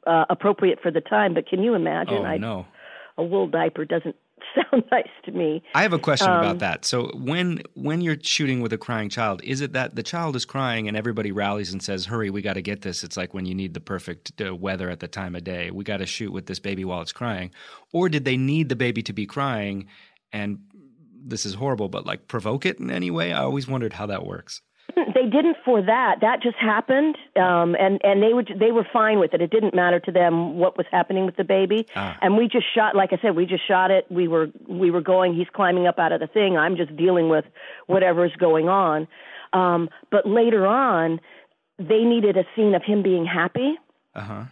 uh, 0.07 0.25
appropriate 0.31 0.81
for 0.83 0.91
the 0.91 1.01
time. 1.01 1.35
But 1.35 1.49
can 1.49 1.63
you 1.63 1.75
imagine? 1.75 2.19
Oh, 2.19 2.25
I, 2.25 2.37
no. 2.39 2.67
A 3.19 3.25
wool 3.25 3.49
diaper 3.49 3.85
doesn't 3.85 4.15
sound 4.57 4.85
nice 4.91 5.09
to 5.25 5.33
me. 5.33 5.63
I 5.75 5.83
have 5.83 5.93
a 5.93 5.99
question 5.99 6.31
Um, 6.31 6.39
about 6.39 6.59
that. 6.61 6.85
So 6.85 7.11
when 7.15 7.63
when 7.75 8.01
you're 8.01 8.17
shooting 8.21 8.61
with 8.61 8.73
a 8.73 8.79
crying 8.79 9.09
child, 9.09 9.43
is 9.45 9.61
it 9.61 9.73
that 9.75 9.95
the 9.95 10.03
child 10.03 10.35
is 10.37 10.45
crying 10.45 10.89
and 10.89 10.97
everybody 10.97 11.31
rallies 11.31 11.73
and 11.73 11.83
says, 11.83 12.07
"Hurry, 12.07 12.31
we 12.31 12.43
got 12.43 12.55
to 12.55 12.63
get 12.63 12.83
this." 12.83 13.05
It's 13.05 13.17
like 13.17 13.35
when 13.35 13.47
you 13.47 13.55
need 13.55 13.75
the 13.75 13.81
perfect 13.81 14.33
uh, 14.41 14.55
weather 14.55 14.91
at 14.91 15.01
the 15.01 15.09
time 15.09 15.37
of 15.37 15.45
day. 15.45 15.71
We 15.71 15.85
got 15.85 15.99
to 15.99 16.07
shoot 16.07 16.33
with 16.33 16.47
this 16.47 16.59
baby 16.59 16.85
while 16.85 17.03
it's 17.03 17.13
crying. 17.13 17.51
Or 17.93 18.09
did 18.09 18.25
they 18.25 18.37
need 18.37 18.69
the 18.69 18.77
baby 18.77 19.03
to 19.03 19.13
be 19.13 19.27
crying 19.27 19.89
and 20.33 20.59
this 21.29 21.45
is 21.45 21.55
horrible, 21.55 21.89
but 21.89 22.07
like 22.07 22.29
provoke 22.29 22.67
it 22.67 22.79
in 22.79 22.91
any 22.91 23.11
way? 23.11 23.33
I 23.33 23.43
always 23.43 23.69
wondered 23.69 23.93
how 23.93 24.07
that 24.07 24.25
works. 24.27 24.63
They 24.95 25.27
didn't 25.27 25.57
for 25.65 25.83
that. 25.83 26.21
That 26.21 26.41
just 26.43 26.57
happened, 26.57 27.17
um, 27.37 27.75
and 27.79 28.01
and 28.05 28.23
they 28.23 28.33
would 28.33 28.51
they 28.59 28.71
were 28.73 28.87
fine 28.93 29.19
with 29.19 29.35
it. 29.35 29.43
It 29.43 29.51
didn't 29.51 29.75
matter 29.75 30.01
to 30.01 30.13
them 30.13 30.57
what 30.59 30.79
was 30.79 30.87
happening 30.91 31.27
with 31.27 31.37
the 31.37 31.45
baby. 31.45 31.87
Ah. 31.97 32.17
And 32.23 32.37
we 32.37 32.49
just 32.49 32.67
shot, 32.73 32.95
like 32.97 33.13
I 33.13 33.19
said, 33.21 33.37
we 33.37 33.47
just 33.47 33.67
shot 33.67 33.91
it. 33.91 34.07
We 34.11 34.29
were 34.29 34.47
we 34.69 34.91
were 34.91 35.01
going. 35.03 35.35
He's 35.35 35.49
climbing 35.53 35.87
up 35.87 35.99
out 35.99 36.13
of 36.13 36.21
the 36.21 36.29
thing. 36.29 36.57
I'm 36.57 36.77
just 36.77 36.97
dealing 36.97 37.29
with 37.29 37.45
whatever's 37.89 38.35
going 38.39 38.69
on. 38.69 39.07
Um, 39.53 39.91
but 40.11 40.27
later 40.27 40.67
on, 40.67 41.21
they 41.79 42.05
needed 42.05 42.37
a 42.37 42.45
scene 42.55 42.75
of 42.75 42.83
him 42.83 43.03
being 43.03 43.27
happy, 43.27 43.77
Uh 44.15 44.21
huh. 44.23 44.45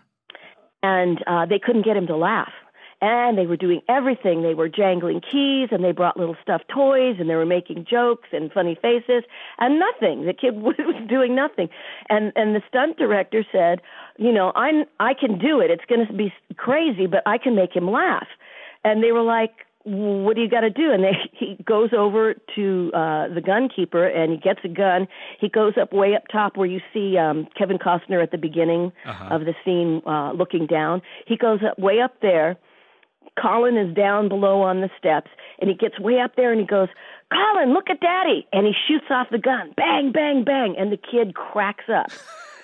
and 0.82 1.22
uh, 1.26 1.46
they 1.46 1.58
couldn't 1.58 1.84
get 1.84 1.96
him 1.96 2.06
to 2.08 2.16
laugh. 2.16 2.52
And 3.04 3.36
they 3.36 3.46
were 3.46 3.56
doing 3.66 3.80
everything. 3.88 4.36
They 4.42 4.54
were 4.54 4.68
jangling 4.82 5.20
keys, 5.20 5.68
and 5.72 5.80
they 5.84 5.92
brought 5.92 6.16
little 6.16 6.36
stuffed 6.44 6.68
toys, 6.68 7.16
and 7.20 7.28
they 7.28 7.34
were 7.42 7.44
making 7.58 7.86
jokes 7.96 8.28
and 8.32 8.50
funny 8.50 8.76
faces, 8.80 9.22
and 9.58 9.78
nothing. 9.88 10.24
The 10.24 10.32
kid 10.32 10.54
was 10.68 10.76
doing 11.08 11.34
nothing. 11.34 11.68
And 12.08 12.32
and 12.40 12.48
the 12.56 12.62
stunt 12.70 12.96
director 12.96 13.44
said, 13.52 13.76
you 14.16 14.32
know, 14.32 14.52
I'm 14.64 14.78
I 15.00 15.12
can 15.22 15.38
do 15.38 15.60
it. 15.60 15.68
It's 15.74 15.84
going 15.90 16.06
to 16.06 16.12
be 16.12 16.32
crazy, 16.56 17.06
but 17.06 17.22
I 17.26 17.36
can 17.44 17.54
make 17.54 17.72
him 17.76 17.90
laugh. 17.90 18.28
And 18.84 19.02
they 19.02 19.12
were 19.12 19.22
like, 19.22 19.52
what 19.86 20.34
do 20.36 20.40
you 20.42 20.48
got 20.48 20.60
to 20.60 20.70
do? 20.70 20.90
And 20.92 21.04
they, 21.04 21.12
he 21.32 21.62
goes 21.74 21.90
over 21.92 22.34
to 22.56 22.90
uh, 22.94 23.28
the 23.34 23.42
gun 23.44 23.68
keeper 23.74 24.06
and 24.06 24.32
he 24.32 24.38
gets 24.38 24.60
a 24.64 24.68
gun. 24.68 25.06
He 25.38 25.48
goes 25.50 25.74
up 25.80 25.92
way 25.92 26.14
up 26.14 26.24
top 26.32 26.56
where 26.56 26.66
you 26.66 26.80
see 26.94 27.18
um, 27.18 27.48
Kevin 27.58 27.78
Costner 27.78 28.22
at 28.22 28.30
the 28.30 28.38
beginning 28.38 28.92
Uh-huh. 29.04 29.34
of 29.34 29.40
the 29.48 29.54
scene 29.64 30.00
uh, 30.06 30.32
looking 30.32 30.66
down. 30.66 31.02
He 31.26 31.36
goes 31.36 31.60
up 31.68 31.78
way 31.78 32.00
up 32.00 32.14
there. 32.22 32.56
Colin 33.40 33.76
is 33.76 33.94
down 33.94 34.28
below 34.28 34.62
on 34.62 34.80
the 34.80 34.90
steps 34.98 35.30
and 35.58 35.68
he 35.68 35.76
gets 35.76 35.98
way 35.98 36.20
up 36.20 36.36
there 36.36 36.52
and 36.52 36.60
he 36.60 36.66
goes, 36.66 36.88
Colin, 37.32 37.72
look 37.72 37.90
at 37.90 38.00
daddy. 38.00 38.46
And 38.52 38.66
he 38.66 38.72
shoots 38.86 39.06
off 39.10 39.28
the 39.30 39.38
gun. 39.38 39.72
Bang, 39.76 40.12
bang, 40.12 40.44
bang. 40.44 40.76
And 40.78 40.92
the 40.92 40.96
kid 40.96 41.34
cracks 41.34 41.84
up. 41.88 42.10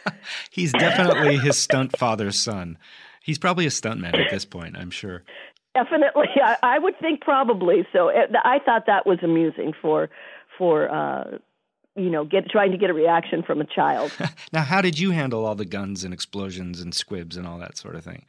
He's 0.51 0.73
definitely 0.73 1.37
his 1.37 1.59
stunt 1.59 1.97
father's 1.99 2.41
son. 2.41 2.79
He's 3.23 3.39
probably 3.39 3.67
a 3.67 3.71
stuntman 3.71 4.19
at 4.19 4.31
this 4.31 4.45
point, 4.45 4.77
I'm 4.77 4.91
sure. 4.91 5.25
Definitely, 5.75 6.29
I, 6.43 6.57
I 6.63 6.79
would 6.79 6.99
think 6.99 7.21
probably. 7.21 7.87
So 7.93 8.09
it, 8.09 8.31
I 8.45 8.59
thought 8.65 8.87
that 8.87 9.07
was 9.07 9.19
amusing 9.23 9.73
for 9.81 10.11
for 10.59 10.91
uh, 10.91 11.39
you 11.97 12.11
know 12.11 12.25
get 12.25 12.49
trying 12.49 12.73
to 12.73 12.79
get 12.79 12.91
a 12.91 12.95
reaction 12.95 13.43
from 13.43 13.61
a 13.61 13.67
child. 13.67 14.13
Now, 14.53 14.63
how 14.63 14.81
did 14.81 14.99
you 14.99 15.13
handle 15.13 15.47
all 15.47 15.55
the 15.55 15.65
guns 15.65 16.03
and 16.03 16.13
explosions 16.13 16.81
and 16.81 16.93
squibs 16.93 17.37
and 17.37 17.47
all 17.47 17.59
that 17.59 17.77
sort 17.77 17.95
of 17.95 18.03
thing? 18.03 18.25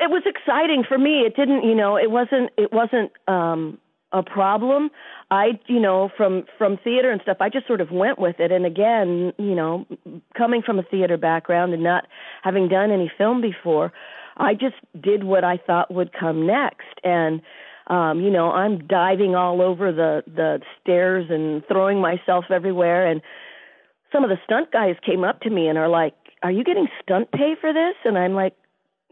It 0.00 0.10
was 0.10 0.22
exciting 0.24 0.84
for 0.88 0.98
me. 0.98 1.20
It 1.20 1.36
didn't, 1.36 1.64
you 1.64 1.74
know, 1.74 1.96
it 1.96 2.10
wasn't 2.10 2.50
it 2.56 2.72
wasn't 2.72 3.12
um, 3.28 3.78
a 4.12 4.22
problem. 4.22 4.90
I, 5.30 5.60
you 5.66 5.78
know, 5.78 6.10
from 6.16 6.44
from 6.58 6.78
theater 6.82 7.10
and 7.10 7.20
stuff, 7.22 7.36
I 7.40 7.50
just 7.50 7.66
sort 7.66 7.80
of 7.80 7.90
went 7.90 8.18
with 8.18 8.40
it. 8.40 8.50
And 8.50 8.64
again, 8.64 9.32
you 9.38 9.54
know, 9.54 9.86
coming 10.36 10.62
from 10.62 10.78
a 10.78 10.82
theater 10.82 11.16
background 11.16 11.74
and 11.74 11.82
not 11.82 12.06
having 12.42 12.68
done 12.68 12.90
any 12.90 13.12
film 13.16 13.42
before, 13.42 13.92
I 14.36 14.54
just 14.54 14.76
did 15.00 15.24
what 15.24 15.44
I 15.44 15.58
thought 15.58 15.92
would 15.92 16.12
come 16.18 16.46
next. 16.46 16.98
And 17.04 17.42
um, 17.88 18.20
you 18.20 18.30
know, 18.30 18.50
I'm 18.50 18.86
diving 18.86 19.34
all 19.34 19.60
over 19.60 19.92
the 19.92 20.22
the 20.26 20.60
stairs 20.80 21.26
and 21.28 21.62
throwing 21.68 22.00
myself 22.00 22.46
everywhere. 22.50 23.06
And 23.06 23.20
some 24.12 24.24
of 24.24 24.30
the 24.30 24.38
stunt 24.44 24.72
guys 24.72 24.96
came 25.04 25.24
up 25.24 25.40
to 25.42 25.50
me 25.50 25.68
and 25.68 25.76
are 25.76 25.88
like, 25.88 26.14
"Are 26.42 26.50
you 26.50 26.64
getting 26.64 26.88
stunt 27.02 27.30
pay 27.32 27.54
for 27.60 27.72
this?" 27.72 27.94
And 28.04 28.16
I'm 28.16 28.32
like, 28.32 28.54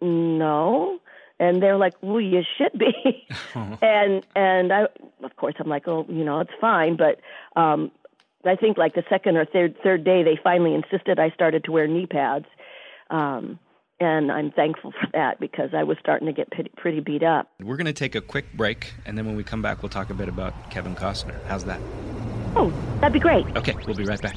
"No." 0.00 0.98
And 1.40 1.62
they're 1.62 1.76
like, 1.76 1.94
"Well, 2.02 2.20
you 2.20 2.42
should 2.56 2.78
be." 2.78 3.26
and 3.82 4.24
and 4.34 4.72
I, 4.72 4.86
of 5.22 5.36
course, 5.36 5.54
I'm 5.58 5.68
like, 5.68 5.86
"Oh, 5.86 6.06
you 6.08 6.24
know, 6.24 6.40
it's 6.40 6.50
fine." 6.60 6.96
But 6.96 7.20
um, 7.60 7.90
I 8.44 8.56
think 8.56 8.78
like 8.78 8.94
the 8.94 9.04
second 9.08 9.36
or 9.36 9.44
third 9.44 9.76
third 9.82 10.04
day, 10.04 10.22
they 10.22 10.38
finally 10.42 10.74
insisted 10.74 11.18
I 11.18 11.30
started 11.30 11.64
to 11.64 11.72
wear 11.72 11.86
knee 11.86 12.06
pads. 12.06 12.46
Um, 13.10 13.58
and 14.00 14.30
I'm 14.30 14.50
thankful 14.52 14.92
for 14.92 15.08
that 15.12 15.40
because 15.40 15.70
I 15.74 15.82
was 15.82 15.96
starting 15.98 16.26
to 16.26 16.32
get 16.32 16.50
pretty, 16.50 16.70
pretty 16.76 17.00
beat 17.00 17.22
up. 17.22 17.50
We're 17.60 17.76
going 17.76 17.86
to 17.86 17.92
take 17.92 18.14
a 18.14 18.20
quick 18.20 18.52
break, 18.54 18.94
and 19.06 19.18
then 19.18 19.26
when 19.26 19.36
we 19.36 19.42
come 19.42 19.62
back, 19.62 19.82
we'll 19.82 19.88
talk 19.88 20.10
a 20.10 20.14
bit 20.14 20.28
about 20.28 20.70
Kevin 20.70 20.94
Costner. 20.94 21.36
How's 21.46 21.64
that? 21.64 21.80
Oh, 22.56 22.72
that'd 23.00 23.12
be 23.12 23.18
great. 23.18 23.44
Okay, 23.56 23.74
we'll 23.86 23.96
be 23.96 24.04
right 24.04 24.20
back. 24.20 24.36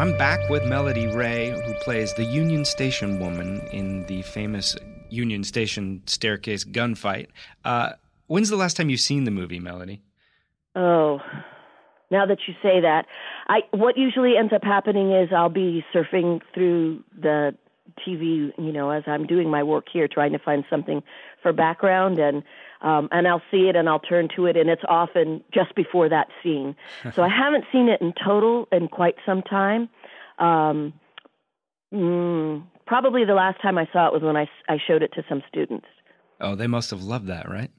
I'm 0.00 0.16
back 0.16 0.48
with 0.48 0.64
Melody 0.64 1.08
Rae, 1.08 1.50
who 1.50 1.74
plays 1.74 2.14
the 2.14 2.24
Union 2.24 2.64
Station 2.64 3.20
woman 3.20 3.60
in 3.70 4.06
the 4.06 4.22
famous 4.22 4.74
Union 5.10 5.44
Station 5.44 6.00
staircase 6.06 6.64
gunfight. 6.64 7.26
Uh, 7.66 7.90
when's 8.26 8.48
the 8.48 8.56
last 8.56 8.78
time 8.78 8.88
you've 8.88 9.00
seen 9.00 9.24
the 9.24 9.30
movie, 9.30 9.60
Melody? 9.60 10.00
Oh, 10.74 11.18
now 12.10 12.24
that 12.24 12.38
you 12.48 12.54
say 12.62 12.80
that, 12.80 13.04
I 13.46 13.58
what 13.72 13.98
usually 13.98 14.38
ends 14.38 14.54
up 14.54 14.64
happening 14.64 15.12
is 15.12 15.28
I'll 15.36 15.50
be 15.50 15.84
surfing 15.94 16.40
through 16.54 17.04
the 17.20 17.54
TV, 18.06 18.52
you 18.58 18.72
know, 18.72 18.90
as 18.90 19.04
I'm 19.06 19.26
doing 19.26 19.50
my 19.50 19.62
work 19.62 19.86
here, 19.92 20.08
trying 20.08 20.32
to 20.32 20.38
find 20.38 20.64
something 20.68 21.02
for 21.42 21.52
background, 21.52 22.18
and 22.18 22.42
um, 22.82 23.08
and 23.12 23.28
I'll 23.28 23.42
see 23.50 23.68
it 23.68 23.76
and 23.76 23.88
I'll 23.88 24.00
turn 24.00 24.28
to 24.36 24.46
it, 24.46 24.56
and 24.56 24.70
it's 24.70 24.82
often 24.88 25.42
just 25.52 25.74
before 25.74 26.08
that 26.08 26.28
scene. 26.42 26.74
so 27.14 27.22
I 27.22 27.28
haven't 27.28 27.64
seen 27.72 27.88
it 27.88 28.00
in 28.00 28.12
total 28.24 28.68
in 28.72 28.88
quite 28.88 29.16
some 29.26 29.42
time. 29.42 29.88
Um, 30.38 30.94
mm, 31.92 32.64
probably 32.86 33.24
the 33.24 33.34
last 33.34 33.60
time 33.60 33.78
I 33.78 33.88
saw 33.92 34.06
it 34.06 34.12
was 34.12 34.22
when 34.22 34.36
I 34.36 34.48
I 34.68 34.78
showed 34.84 35.02
it 35.02 35.12
to 35.14 35.24
some 35.28 35.42
students. 35.48 35.86
Oh, 36.40 36.54
they 36.54 36.66
must 36.66 36.90
have 36.90 37.02
loved 37.02 37.26
that, 37.26 37.48
right? 37.50 37.70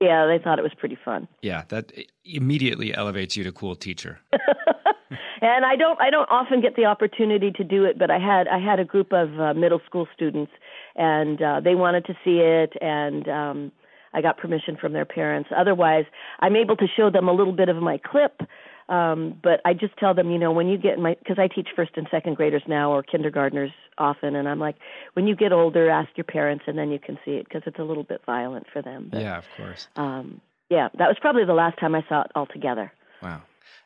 Yeah, 0.00 0.26
they 0.26 0.42
thought 0.42 0.58
it 0.58 0.62
was 0.62 0.74
pretty 0.76 0.98
fun. 1.04 1.28
Yeah, 1.42 1.62
that 1.68 1.92
immediately 2.24 2.92
elevates 2.92 3.36
you 3.36 3.44
to 3.44 3.52
cool 3.52 3.76
teacher. 3.76 4.18
and 5.40 5.64
I 5.64 5.76
don't 5.76 6.00
I 6.00 6.10
don't 6.10 6.28
often 6.30 6.60
get 6.60 6.76
the 6.76 6.86
opportunity 6.86 7.50
to 7.52 7.64
do 7.64 7.84
it, 7.84 7.98
but 7.98 8.10
I 8.10 8.18
had 8.18 8.48
I 8.48 8.58
had 8.58 8.80
a 8.80 8.84
group 8.84 9.12
of 9.12 9.38
uh, 9.38 9.54
middle 9.54 9.80
school 9.86 10.06
students, 10.14 10.52
and 10.96 11.40
uh, 11.40 11.60
they 11.60 11.74
wanted 11.74 12.04
to 12.06 12.14
see 12.24 12.38
it, 12.38 12.72
and 12.80 13.28
um, 13.28 13.72
I 14.14 14.22
got 14.22 14.38
permission 14.38 14.76
from 14.76 14.92
their 14.92 15.04
parents. 15.04 15.50
Otherwise, 15.56 16.04
I'm 16.40 16.56
able 16.56 16.76
to 16.76 16.86
show 16.96 17.10
them 17.10 17.28
a 17.28 17.32
little 17.32 17.52
bit 17.52 17.68
of 17.68 17.76
my 17.76 17.98
clip. 17.98 18.40
Um, 18.88 19.38
but 19.42 19.60
I 19.64 19.72
just 19.74 19.96
tell 19.96 20.12
them, 20.12 20.30
you 20.30 20.38
know, 20.38 20.52
when 20.52 20.68
you 20.68 20.76
get 20.76 20.98
my, 20.98 21.14
because 21.14 21.38
I 21.38 21.48
teach 21.48 21.68
first 21.74 21.92
and 21.96 22.06
second 22.10 22.36
graders 22.36 22.64
now 22.66 22.90
or 22.90 23.02
kindergartners 23.02 23.70
often, 23.96 24.34
and 24.36 24.48
I'm 24.48 24.58
like, 24.58 24.74
when 25.14 25.26
you 25.26 25.36
get 25.36 25.52
older, 25.52 25.88
ask 25.88 26.10
your 26.16 26.24
parents, 26.24 26.64
and 26.66 26.76
then 26.76 26.90
you 26.90 26.98
can 26.98 27.18
see 27.24 27.32
it 27.32 27.44
because 27.44 27.62
it's 27.64 27.78
a 27.78 27.84
little 27.84 28.02
bit 28.02 28.20
violent 28.26 28.66
for 28.70 28.82
them. 28.82 29.08
But, 29.10 29.22
yeah, 29.22 29.38
of 29.38 29.46
course. 29.56 29.88
Um, 29.96 30.40
yeah, 30.68 30.88
that 30.98 31.06
was 31.06 31.16
probably 31.20 31.44
the 31.44 31.54
last 31.54 31.78
time 31.78 31.94
I 31.94 32.04
saw 32.08 32.22
it 32.22 32.32
altogether. 32.34 32.92
Wow. 33.22 33.42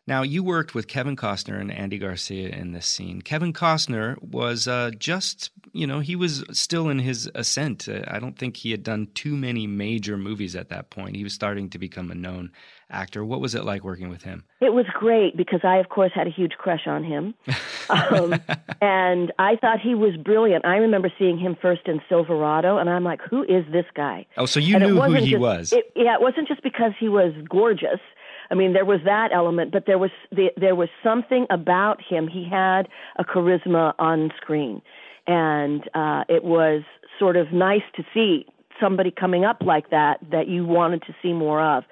Now, 0.08 0.22
you 0.22 0.44
worked 0.44 0.72
with 0.72 0.86
Kevin 0.86 1.16
Costner 1.16 1.60
and 1.60 1.72
Andy 1.72 1.98
Garcia 1.98 2.50
in 2.50 2.70
this 2.70 2.86
scene. 2.86 3.22
Kevin 3.22 3.52
Costner 3.52 4.22
was 4.22 4.68
uh, 4.68 4.92
just, 4.96 5.50
you 5.72 5.84
know, 5.84 5.98
he 5.98 6.14
was 6.14 6.44
still 6.52 6.88
in 6.88 7.00
his 7.00 7.28
ascent. 7.34 7.88
Uh, 7.88 8.02
I 8.06 8.20
don't 8.20 8.38
think 8.38 8.56
he 8.56 8.70
had 8.70 8.84
done 8.84 9.08
too 9.14 9.36
many 9.36 9.66
major 9.66 10.16
movies 10.16 10.54
at 10.54 10.68
that 10.68 10.90
point. 10.90 11.16
He 11.16 11.24
was 11.24 11.32
starting 11.32 11.70
to 11.70 11.78
become 11.78 12.12
a 12.12 12.14
known 12.14 12.52
actor. 12.88 13.24
What 13.24 13.40
was 13.40 13.56
it 13.56 13.64
like 13.64 13.82
working 13.82 14.08
with 14.08 14.22
him? 14.22 14.44
It 14.60 14.72
was 14.72 14.86
great 14.94 15.36
because 15.36 15.60
I, 15.64 15.78
of 15.78 15.88
course, 15.88 16.12
had 16.14 16.28
a 16.28 16.30
huge 16.30 16.52
crush 16.52 16.86
on 16.86 17.02
him. 17.02 17.34
um, 17.90 18.34
and 18.80 19.32
I 19.40 19.56
thought 19.56 19.80
he 19.80 19.96
was 19.96 20.16
brilliant. 20.16 20.64
I 20.64 20.76
remember 20.76 21.12
seeing 21.18 21.36
him 21.36 21.56
first 21.60 21.82
in 21.86 22.00
Silverado, 22.08 22.78
and 22.78 22.88
I'm 22.88 23.02
like, 23.02 23.20
who 23.28 23.42
is 23.42 23.64
this 23.72 23.86
guy? 23.94 24.26
Oh, 24.36 24.46
so 24.46 24.60
you 24.60 24.76
and 24.76 24.84
knew 24.84 25.00
who 25.00 25.14
he 25.14 25.30
just, 25.30 25.40
was. 25.40 25.72
It, 25.72 25.90
yeah, 25.96 26.14
it 26.14 26.20
wasn't 26.20 26.46
just 26.46 26.62
because 26.62 26.92
he 26.98 27.08
was 27.08 27.32
gorgeous. 27.48 28.00
I 28.50 28.54
mean, 28.54 28.72
there 28.72 28.84
was 28.84 29.00
that 29.04 29.30
element, 29.32 29.72
but 29.72 29.84
there 29.86 29.98
was 29.98 30.10
the, 30.30 30.50
there 30.56 30.74
was 30.74 30.88
something 31.02 31.46
about 31.50 32.00
him. 32.02 32.28
He 32.28 32.48
had 32.48 32.88
a 33.18 33.24
charisma 33.24 33.94
on 33.98 34.30
screen, 34.36 34.82
and 35.26 35.82
uh, 35.94 36.24
it 36.28 36.44
was 36.44 36.82
sort 37.18 37.36
of 37.36 37.52
nice 37.52 37.82
to 37.96 38.04
see 38.12 38.46
somebody 38.80 39.10
coming 39.10 39.44
up 39.44 39.62
like 39.62 39.90
that 39.90 40.18
that 40.30 40.48
you 40.48 40.66
wanted 40.66 41.02
to 41.02 41.14
see 41.22 41.32
more 41.32 41.62
of. 41.62 41.84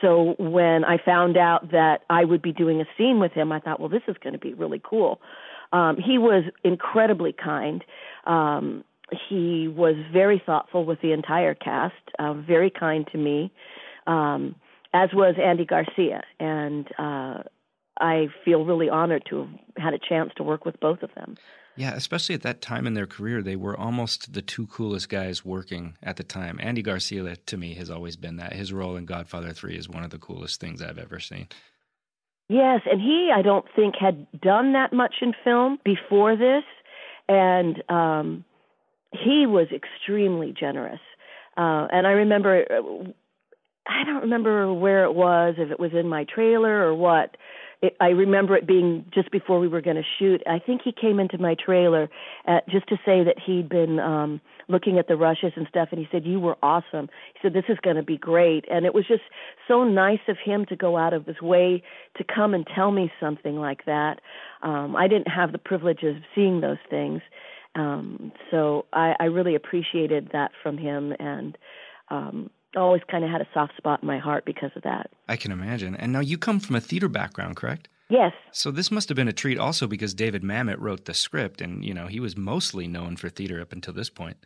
So 0.00 0.36
when 0.38 0.84
I 0.84 0.98
found 1.04 1.36
out 1.36 1.72
that 1.72 2.02
I 2.08 2.24
would 2.24 2.42
be 2.42 2.52
doing 2.52 2.80
a 2.80 2.84
scene 2.96 3.18
with 3.18 3.32
him, 3.32 3.50
I 3.50 3.58
thought, 3.60 3.80
well, 3.80 3.88
this 3.88 4.02
is 4.06 4.16
going 4.22 4.34
to 4.34 4.38
be 4.38 4.54
really 4.54 4.80
cool. 4.82 5.20
Um, 5.72 5.96
he 5.96 6.18
was 6.18 6.44
incredibly 6.64 7.32
kind. 7.32 7.84
Um, 8.24 8.84
he 9.28 9.68
was 9.68 9.96
very 10.12 10.40
thoughtful 10.44 10.84
with 10.84 11.00
the 11.00 11.12
entire 11.12 11.54
cast, 11.54 11.94
uh, 12.18 12.34
very 12.34 12.70
kind 12.70 13.06
to 13.12 13.18
me. 13.18 13.50
Um, 14.06 14.54
as 14.92 15.10
was 15.12 15.34
Andy 15.42 15.64
Garcia, 15.64 16.22
and 16.40 16.86
uh, 16.98 17.42
I 18.00 18.28
feel 18.44 18.64
really 18.64 18.88
honored 18.88 19.24
to 19.30 19.40
have 19.40 19.48
had 19.76 19.94
a 19.94 19.98
chance 19.98 20.30
to 20.36 20.42
work 20.42 20.64
with 20.64 20.78
both 20.80 21.02
of 21.02 21.10
them. 21.14 21.36
Yeah, 21.76 21.94
especially 21.94 22.34
at 22.34 22.42
that 22.42 22.60
time 22.60 22.88
in 22.88 22.94
their 22.94 23.06
career, 23.06 23.40
they 23.40 23.54
were 23.54 23.76
almost 23.76 24.32
the 24.32 24.42
two 24.42 24.66
coolest 24.66 25.08
guys 25.08 25.44
working 25.44 25.96
at 26.02 26.16
the 26.16 26.24
time. 26.24 26.58
Andy 26.60 26.82
Garcia, 26.82 27.36
to 27.36 27.56
me, 27.56 27.74
has 27.74 27.88
always 27.88 28.16
been 28.16 28.36
that. 28.36 28.52
His 28.52 28.72
role 28.72 28.96
in 28.96 29.04
Godfather 29.04 29.52
3 29.52 29.76
is 29.76 29.88
one 29.88 30.02
of 30.02 30.10
the 30.10 30.18
coolest 30.18 30.60
things 30.60 30.82
I've 30.82 30.98
ever 30.98 31.20
seen. 31.20 31.46
Yes, 32.48 32.80
and 32.90 33.00
he, 33.00 33.30
I 33.32 33.42
don't 33.42 33.66
think, 33.76 33.94
had 33.94 34.26
done 34.40 34.72
that 34.72 34.92
much 34.92 35.16
in 35.20 35.34
film 35.44 35.78
before 35.84 36.34
this, 36.34 36.64
and 37.28 37.80
um, 37.88 38.44
he 39.12 39.46
was 39.46 39.68
extremely 39.70 40.52
generous. 40.58 41.00
Uh, 41.56 41.86
and 41.92 42.06
I 42.06 42.12
remember 42.12 42.64
uh, 42.70 43.10
I 43.88 44.04
don't 44.04 44.22
remember 44.22 44.72
where 44.72 45.04
it 45.04 45.14
was, 45.14 45.54
if 45.58 45.70
it 45.70 45.80
was 45.80 45.92
in 45.94 46.08
my 46.08 46.24
trailer 46.24 46.84
or 46.84 46.94
what. 46.94 47.36
It, 47.80 47.96
I 48.00 48.08
remember 48.08 48.56
it 48.56 48.66
being 48.66 49.06
just 49.14 49.30
before 49.30 49.60
we 49.60 49.68
were 49.68 49.80
going 49.80 49.96
to 49.96 50.02
shoot. 50.18 50.42
I 50.46 50.58
think 50.58 50.82
he 50.84 50.92
came 50.92 51.20
into 51.20 51.38
my 51.38 51.54
trailer 51.54 52.10
at, 52.46 52.68
just 52.68 52.88
to 52.88 52.96
say 53.06 53.22
that 53.24 53.36
he'd 53.44 53.68
been 53.68 53.98
um 54.00 54.40
looking 54.68 54.98
at 54.98 55.08
the 55.08 55.16
rushes 55.16 55.52
and 55.56 55.66
stuff, 55.68 55.88
and 55.90 55.98
he 55.98 56.06
said 56.12 56.26
you 56.26 56.38
were 56.38 56.56
awesome. 56.62 57.08
He 57.32 57.38
said 57.40 57.54
this 57.54 57.64
is 57.68 57.78
going 57.82 57.96
to 57.96 58.02
be 58.02 58.18
great, 58.18 58.64
and 58.70 58.84
it 58.84 58.94
was 58.94 59.06
just 59.06 59.22
so 59.66 59.84
nice 59.84 60.20
of 60.28 60.36
him 60.44 60.66
to 60.66 60.76
go 60.76 60.98
out 60.98 61.14
of 61.14 61.24
his 61.24 61.40
way 61.40 61.82
to 62.16 62.24
come 62.24 62.52
and 62.52 62.66
tell 62.74 62.90
me 62.90 63.10
something 63.18 63.56
like 63.56 63.86
that. 63.86 64.20
Um, 64.62 64.94
I 64.94 65.08
didn't 65.08 65.28
have 65.28 65.52
the 65.52 65.58
privilege 65.58 66.02
of 66.02 66.16
seeing 66.34 66.60
those 66.60 66.76
things, 66.90 67.22
um, 67.76 68.32
so 68.50 68.84
I, 68.92 69.14
I 69.20 69.24
really 69.24 69.54
appreciated 69.54 70.30
that 70.32 70.50
from 70.62 70.76
him, 70.76 71.14
and 71.18 71.56
um, 72.10 72.50
always 72.76 73.02
kind 73.10 73.24
of 73.24 73.30
had 73.30 73.40
a 73.40 73.48
soft 73.54 73.76
spot 73.76 74.02
in 74.02 74.06
my 74.06 74.18
heart 74.18 74.44
because 74.44 74.70
of 74.76 74.82
that. 74.82 75.10
I 75.28 75.36
can 75.36 75.52
imagine. 75.52 75.94
And 75.96 76.12
now 76.12 76.20
you 76.20 76.38
come 76.38 76.60
from 76.60 76.76
a 76.76 76.80
theater 76.80 77.08
background, 77.08 77.56
correct? 77.56 77.88
Yes. 78.10 78.32
So 78.52 78.70
this 78.70 78.90
must 78.90 79.08
have 79.08 79.16
been 79.16 79.28
a 79.28 79.32
treat 79.32 79.58
also 79.58 79.86
because 79.86 80.14
David 80.14 80.42
Mamet 80.42 80.76
wrote 80.78 81.04
the 81.04 81.14
script 81.14 81.60
and, 81.60 81.84
you 81.84 81.92
know, 81.92 82.06
he 82.06 82.20
was 82.20 82.36
mostly 82.36 82.86
known 82.86 83.16
for 83.16 83.28
theater 83.28 83.60
up 83.60 83.72
until 83.72 83.92
this 83.92 84.10
point. 84.10 84.38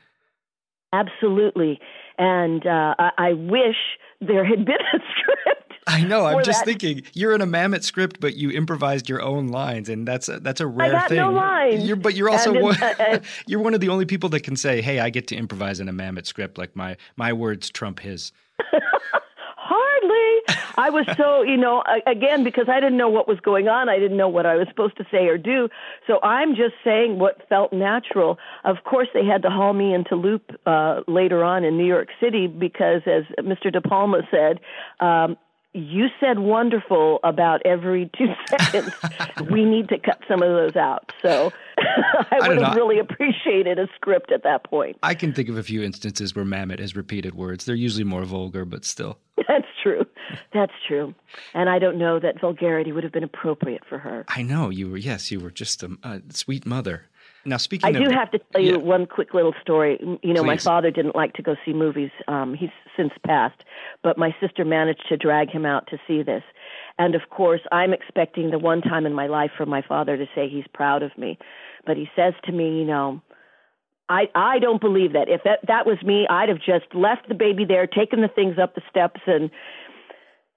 Absolutely. 0.93 1.79
And 2.19 2.67
uh, 2.67 2.95
I, 2.99 3.11
I 3.19 3.33
wish 3.33 3.77
there 4.21 4.45
had 4.45 4.65
been 4.65 4.75
a 4.75 4.99
script. 5.21 5.72
I 5.87 6.05
know. 6.05 6.27
I'm 6.27 6.45
just 6.45 6.61
that. 6.61 6.66
thinking 6.66 7.03
you're 7.12 7.35
in 7.35 7.40
a 7.40 7.47
Mamet 7.47 7.83
script, 7.83 8.21
but 8.21 8.37
you 8.37 8.51
improvised 8.51 9.09
your 9.09 9.21
own 9.21 9.49
lines, 9.49 9.88
and 9.88 10.07
that's 10.07 10.29
a, 10.29 10.38
that's 10.38 10.61
a 10.61 10.66
rare 10.66 10.95
I 10.95 11.01
got 11.01 11.09
thing. 11.09 11.18
no 11.18 11.33
lines. 11.33 11.85
You're, 11.85 11.97
but 11.97 12.14
you're 12.14 12.29
also 12.29 12.59
one, 12.59 12.81
uh, 12.81 12.95
uh, 12.99 13.18
you're 13.47 13.61
one 13.61 13.75
of 13.75 13.81
the 13.81 13.88
only 13.88 14.07
people 14.07 14.29
that 14.31 14.40
can 14.40 14.57
say, 14.57 14.81
"Hey, 14.81 15.01
I 15.01 15.11
get 15.11 15.27
to 15.29 15.37
improvise 15.37 15.81
in 15.81 15.88
a 15.88 15.92
Mamet 15.92 16.27
script. 16.27 16.57
Like 16.59 16.77
my 16.77 16.97
my 17.16 17.33
words 17.33 17.71
trump 17.71 18.01
his." 18.01 18.33
Hardly. 19.57 20.57
I 20.77 20.90
was 20.90 21.07
so, 21.16 21.42
you 21.42 21.57
know, 21.57 21.83
again, 22.07 22.42
because 22.45 22.68
I 22.68 22.81
didn't 22.81 22.97
know 22.97 23.09
what 23.09 23.29
was 23.29 23.38
going 23.40 23.68
on, 23.68 23.88
I 23.88 23.99
didn't 23.99 24.16
know 24.16 24.29
what 24.29 24.45
I 24.45 24.57
was 24.57 24.66
supposed 24.68 24.97
to 24.99 25.07
say 25.11 25.29
or 25.29 25.38
do. 25.38 25.68
So 26.07 26.21
I'm 26.23 26.57
just 26.57 26.75
saying 26.83 27.18
what 27.18 27.49
felt 27.49 27.73
natural. 27.73 28.38
Of 28.64 28.79
course, 28.85 29.09
they 29.14 29.25
had 29.25 29.42
to 29.42 29.51
haul 29.51 29.73
me 29.73 29.95
into 29.95 30.16
loop 30.16 30.51
uh, 30.66 31.03
later 31.07 31.45
on 31.45 31.64
in 31.64 31.79
New 31.79 31.87
York 31.87 32.09
City 32.21 32.49
because, 32.49 33.03
as 33.07 33.25
Mr. 33.45 33.73
De 33.73 33.81
Palma 33.81 34.23
said, 34.31 34.61
um, 35.01 35.37
you 35.75 36.09
said 36.21 36.39
wonderful 36.39 37.19
about 37.25 37.63
every 37.65 38.11
two 38.17 38.29
seconds. 38.49 38.93
we 39.51 39.65
need 39.65 39.89
to 39.89 39.99
cut 39.99 40.21
some 40.29 40.43
of 40.43 40.51
those 40.51 40.77
out. 40.77 41.13
So 41.23 41.53
I 41.79 42.49
would 42.49 42.59
I 42.59 42.69
have 42.69 42.77
really 42.77 42.99
appreciated 42.99 43.79
a 43.79 43.89
script 43.95 44.33
at 44.33 44.43
that 44.43 44.65
point. 44.65 44.99
I 45.03 45.15
can 45.15 45.33
think 45.33 45.49
of 45.49 45.57
a 45.57 45.63
few 45.63 45.83
instances 45.83 46.35
where 46.35 46.45
Mamet 46.45 46.79
has 46.79 46.95
repeated 46.95 47.35
words. 47.35 47.65
They're 47.65 47.75
usually 47.75 48.05
more 48.05 48.25
vulgar, 48.25 48.65
but 48.65 48.85
still. 48.85 49.19
That's 49.49 49.67
true. 49.83 50.05
That's 50.53 50.73
true. 50.87 51.15
And 51.55 51.69
I 51.71 51.79
don't 51.79 51.97
know 51.97 52.21
that 52.21 52.41
vulgarity 52.41 52.93
would 52.93 53.05
have 53.05 53.13
been 53.13 53.25
appropriate 53.25 53.83
for 53.89 53.99
her. 53.99 54.25
I 54.29 54.43
know. 54.43 54.69
You 54.69 54.91
were, 54.91 54.97
yes, 54.99 55.31
you 55.31 55.41
were 55.41 55.51
just 55.51 55.83
a, 55.83 55.97
a 56.03 56.21
sweet 56.31 56.67
mother. 56.67 57.07
Now, 57.45 57.57
speaking 57.57 57.97
I 57.97 57.99
of, 57.99 58.09
do 58.09 58.15
have 58.15 58.31
to 58.31 58.39
tell 58.39 58.61
you 58.61 58.73
yeah. 58.73 58.77
one 58.77 59.07
quick 59.07 59.35
little 59.35 59.55
story. 59.61 59.99
You 60.01 60.33
know, 60.33 60.43
Please. 60.43 60.47
my 60.47 60.57
father 60.59 60.91
didn't 60.91 61.17
like 61.17 61.35
to 61.35 61.43
go 61.43 61.57
see 61.65 61.73
movies. 61.73 62.11
Um, 62.29 62.55
he's 62.55 62.71
since 62.97 63.13
passed, 63.27 63.65
but 64.03 64.17
my 64.17 64.35
sister 64.41 64.65
managed 64.65 65.09
to 65.09 65.17
drag 65.17 65.51
him 65.51 65.67
out 65.67 65.89
to 65.89 65.99
see 66.07 66.23
this. 66.23 66.45
And 66.99 67.15
of 67.15 67.31
course, 67.31 67.63
I'm 67.73 67.93
expecting 67.93 68.51
the 68.51 68.59
one 68.59 68.81
time 68.81 69.07
in 69.07 69.15
my 69.15 69.27
life 69.27 69.51
for 69.57 69.67
my 69.67 69.83
father 69.83 70.17
to 70.17 70.27
say 70.35 70.49
he's 70.49 70.67
proud 70.73 71.03
of 71.03 71.17
me. 71.19 71.39
But 71.85 71.97
he 71.97 72.09
says 72.15 72.35
to 72.45 72.53
me, 72.53 72.79
you 72.79 72.85
know, 72.85 73.21
I 74.09 74.29
I 74.35 74.61
don't 74.61 74.81
believe 74.81 75.13
that. 75.15 75.29
If 75.29 75.43
that 75.43 75.61
that 75.67 75.85
was 75.85 76.01
me, 76.03 76.27
I'd 76.29 76.49
have 76.49 76.61
just 76.61 76.95
left 76.95 77.29
the 77.29 77.35
baby 77.35 77.65
there, 77.65 77.89
taken 77.89 78.21
the 78.21 78.29
things 78.29 78.59
up 78.59 78.77
the 78.77 78.83
steps 78.89 79.21
and 79.27 79.51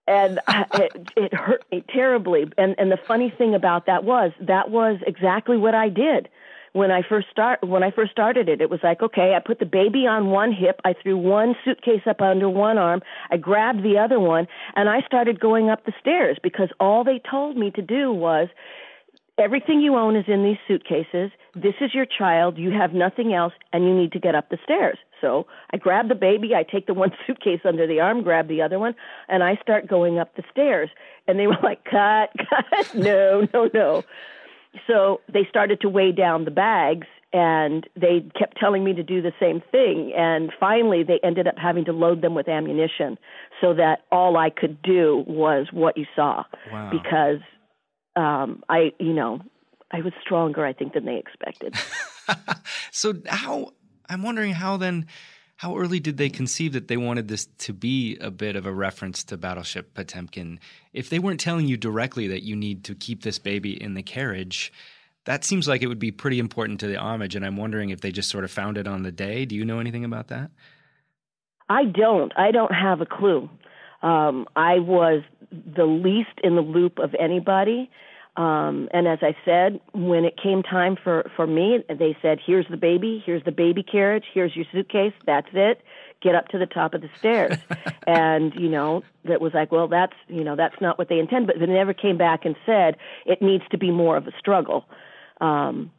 and 0.07 0.39
it, 0.75 1.11
it 1.15 1.33
hurt 1.33 1.63
me 1.71 1.83
terribly. 1.89 2.45
And 2.59 2.75
and 2.77 2.91
the 2.91 2.99
funny 3.07 3.33
thing 3.35 3.55
about 3.55 3.87
that 3.87 4.03
was 4.03 4.31
that 4.39 4.69
was 4.69 4.99
exactly 5.07 5.57
what 5.57 5.73
I 5.73 5.89
did 5.89 6.29
when 6.75 6.91
I 6.91 7.03
first 7.07 7.27
start 7.31 7.65
when 7.65 7.83
I 7.83 7.91
first 7.91 8.11
started 8.11 8.49
it. 8.49 8.59
It 8.59 8.69
was 8.69 8.81
like, 8.83 9.01
okay, 9.01 9.33
I 9.33 9.39
put 9.39 9.59
the 9.59 9.65
baby 9.65 10.05
on 10.05 10.27
one 10.27 10.51
hip, 10.51 10.81
I 10.83 10.93
threw 10.93 11.15
one 11.15 11.55
suitcase 11.63 12.01
up 12.05 12.19
under 12.19 12.49
one 12.49 12.77
arm, 12.77 13.01
I 13.31 13.37
grabbed 13.37 13.81
the 13.81 13.97
other 13.97 14.19
one, 14.19 14.45
and 14.75 14.89
I 14.89 14.99
started 15.07 15.39
going 15.39 15.69
up 15.69 15.85
the 15.85 15.93
stairs 16.01 16.37
because 16.43 16.67
all 16.77 17.05
they 17.05 17.21
told 17.31 17.55
me 17.55 17.71
to 17.71 17.81
do 17.81 18.11
was 18.11 18.49
everything 19.37 19.79
you 19.79 19.95
own 19.95 20.17
is 20.17 20.25
in 20.27 20.43
these 20.43 20.57
suitcases. 20.67 21.31
This 21.55 21.75
is 21.79 21.93
your 21.93 22.05
child. 22.05 22.57
You 22.57 22.71
have 22.71 22.93
nothing 22.93 23.33
else, 23.33 23.53
and 23.71 23.85
you 23.85 23.95
need 23.95 24.11
to 24.11 24.19
get 24.19 24.35
up 24.35 24.49
the 24.49 24.57
stairs. 24.61 24.97
So 25.21 25.47
I 25.71 25.77
grab 25.77 26.09
the 26.09 26.15
baby, 26.15 26.55
I 26.55 26.63
take 26.63 26.87
the 26.87 26.93
one 27.03 27.11
suitcase 27.25 27.61
under 27.63 27.87
the 27.87 28.01
arm, 28.01 28.21
grab 28.21 28.49
the 28.49 28.61
other 28.61 28.79
one, 28.79 28.95
and 29.29 29.43
I 29.43 29.55
start 29.61 29.87
going 29.87 30.19
up 30.19 30.35
the 30.35 30.43
stairs. 30.51 30.89
And 31.25 31.39
they 31.39 31.47
were 31.47 31.57
like, 31.63 31.85
cut, 31.85 32.31
cut, 32.49 32.95
no, 32.95 33.47
no, 33.53 33.69
no. 33.73 34.03
So 34.87 35.21
they 35.31 35.45
started 35.49 35.81
to 35.81 35.89
weigh 35.89 36.11
down 36.11 36.45
the 36.45 36.51
bags 36.51 37.07
and 37.33 37.87
they 37.95 38.25
kept 38.37 38.57
telling 38.57 38.83
me 38.83 38.93
to 38.93 39.03
do 39.03 39.21
the 39.21 39.33
same 39.39 39.61
thing. 39.71 40.13
And 40.15 40.51
finally, 40.59 41.03
they 41.03 41.19
ended 41.23 41.47
up 41.47 41.55
having 41.57 41.85
to 41.85 41.91
load 41.91 42.21
them 42.21 42.33
with 42.33 42.47
ammunition 42.47 43.17
so 43.59 43.73
that 43.73 44.03
all 44.11 44.37
I 44.37 44.49
could 44.49 44.81
do 44.81 45.23
was 45.27 45.67
what 45.71 45.97
you 45.97 46.05
saw. 46.15 46.43
Wow. 46.71 46.91
Because 46.91 47.41
um, 48.15 48.63
I, 48.69 48.93
you 48.99 49.13
know, 49.13 49.41
I 49.91 50.01
was 50.01 50.13
stronger, 50.21 50.65
I 50.65 50.73
think, 50.73 50.93
than 50.93 51.05
they 51.05 51.17
expected. 51.17 51.75
so 52.91 53.13
how, 53.27 53.73
I'm 54.09 54.23
wondering 54.23 54.53
how 54.53 54.77
then 54.77 55.07
how 55.57 55.77
early 55.77 55.99
did 55.99 56.17
they 56.17 56.29
conceive 56.29 56.73
that 56.73 56.87
they 56.87 56.97
wanted 56.97 57.27
this 57.27 57.45
to 57.59 57.73
be 57.73 58.17
a 58.17 58.29
bit 58.29 58.55
of 58.55 58.65
a 58.65 58.73
reference 58.73 59.23
to 59.25 59.37
Battleship 59.37 59.93
Potemkin? 59.93 60.59
If 60.91 61.09
they 61.09 61.19
weren't 61.19 61.39
telling 61.39 61.67
you 61.67 61.77
directly 61.77 62.27
that 62.27 62.43
you 62.43 62.55
need 62.55 62.83
to 62.85 62.95
keep 62.95 63.23
this 63.23 63.39
baby 63.39 63.81
in 63.81 63.93
the 63.93 64.03
carriage, 64.03 64.73
that 65.25 65.45
seems 65.45 65.67
like 65.67 65.81
it 65.81 65.87
would 65.87 65.99
be 65.99 66.11
pretty 66.11 66.39
important 66.39 66.81
to 66.81 66.87
the 66.87 66.97
homage. 66.97 67.35
And 67.35 67.45
I'm 67.45 67.57
wondering 67.57 67.89
if 67.89 68.01
they 68.01 68.11
just 68.11 68.29
sort 68.29 68.43
of 68.43 68.51
found 68.51 68.77
it 68.77 68.87
on 68.87 69.03
the 69.03 69.11
day. 69.11 69.45
Do 69.45 69.55
you 69.55 69.63
know 69.63 69.79
anything 69.79 70.03
about 70.03 70.27
that? 70.27 70.51
I 71.69 71.85
don't. 71.85 72.33
I 72.37 72.51
don't 72.51 72.73
have 72.73 73.01
a 73.01 73.05
clue. 73.05 73.49
Um, 74.03 74.45
I 74.55 74.79
was 74.79 75.23
the 75.51 75.85
least 75.85 76.37
in 76.43 76.55
the 76.55 76.61
loop 76.61 76.99
of 76.99 77.15
anybody. 77.19 77.89
Um, 78.37 78.89
and 78.91 79.07
as 79.07 79.19
I 79.21 79.35
said, 79.45 79.79
when 79.93 80.25
it 80.25 80.35
came 80.41 80.61
time 80.61 80.97
for, 81.01 81.31
for 81.35 81.47
me, 81.47 81.83
they 81.87 82.17
said, 82.21 82.39
here's 82.45 82.67
the 82.69 82.77
baby, 82.77 83.23
here's 83.25 83.43
the 83.45 83.51
baby 83.51 83.81
carriage, 83.81 84.25
here's 84.33 84.55
your 84.55 84.65
suitcase, 84.71 85.13
that's 85.25 85.47
it. 85.53 85.81
Get 86.21 86.35
up 86.35 86.49
to 86.49 86.57
the 86.57 86.65
top 86.65 86.93
of 86.93 87.01
the 87.01 87.09
stairs. 87.17 87.57
and, 88.07 88.53
you 88.55 88.67
know, 88.67 89.03
that 89.23 89.39
was 89.39 89.53
like, 89.53 89.71
well, 89.71 89.87
that's, 89.87 90.15
you 90.27 90.43
know, 90.43 90.55
that's 90.55 90.79
not 90.81 90.97
what 90.97 91.07
they 91.07 91.19
intend. 91.19 91.47
But 91.47 91.59
they 91.59 91.65
never 91.65 91.93
came 91.93 92.17
back 92.17 92.45
and 92.45 92.55
said 92.65 92.97
it 93.25 93.41
needs 93.41 93.63
to 93.71 93.77
be 93.77 93.91
more 93.91 94.17
of 94.17 94.27
a 94.27 94.31
struggle. 94.37 94.85
Um, 95.39 95.91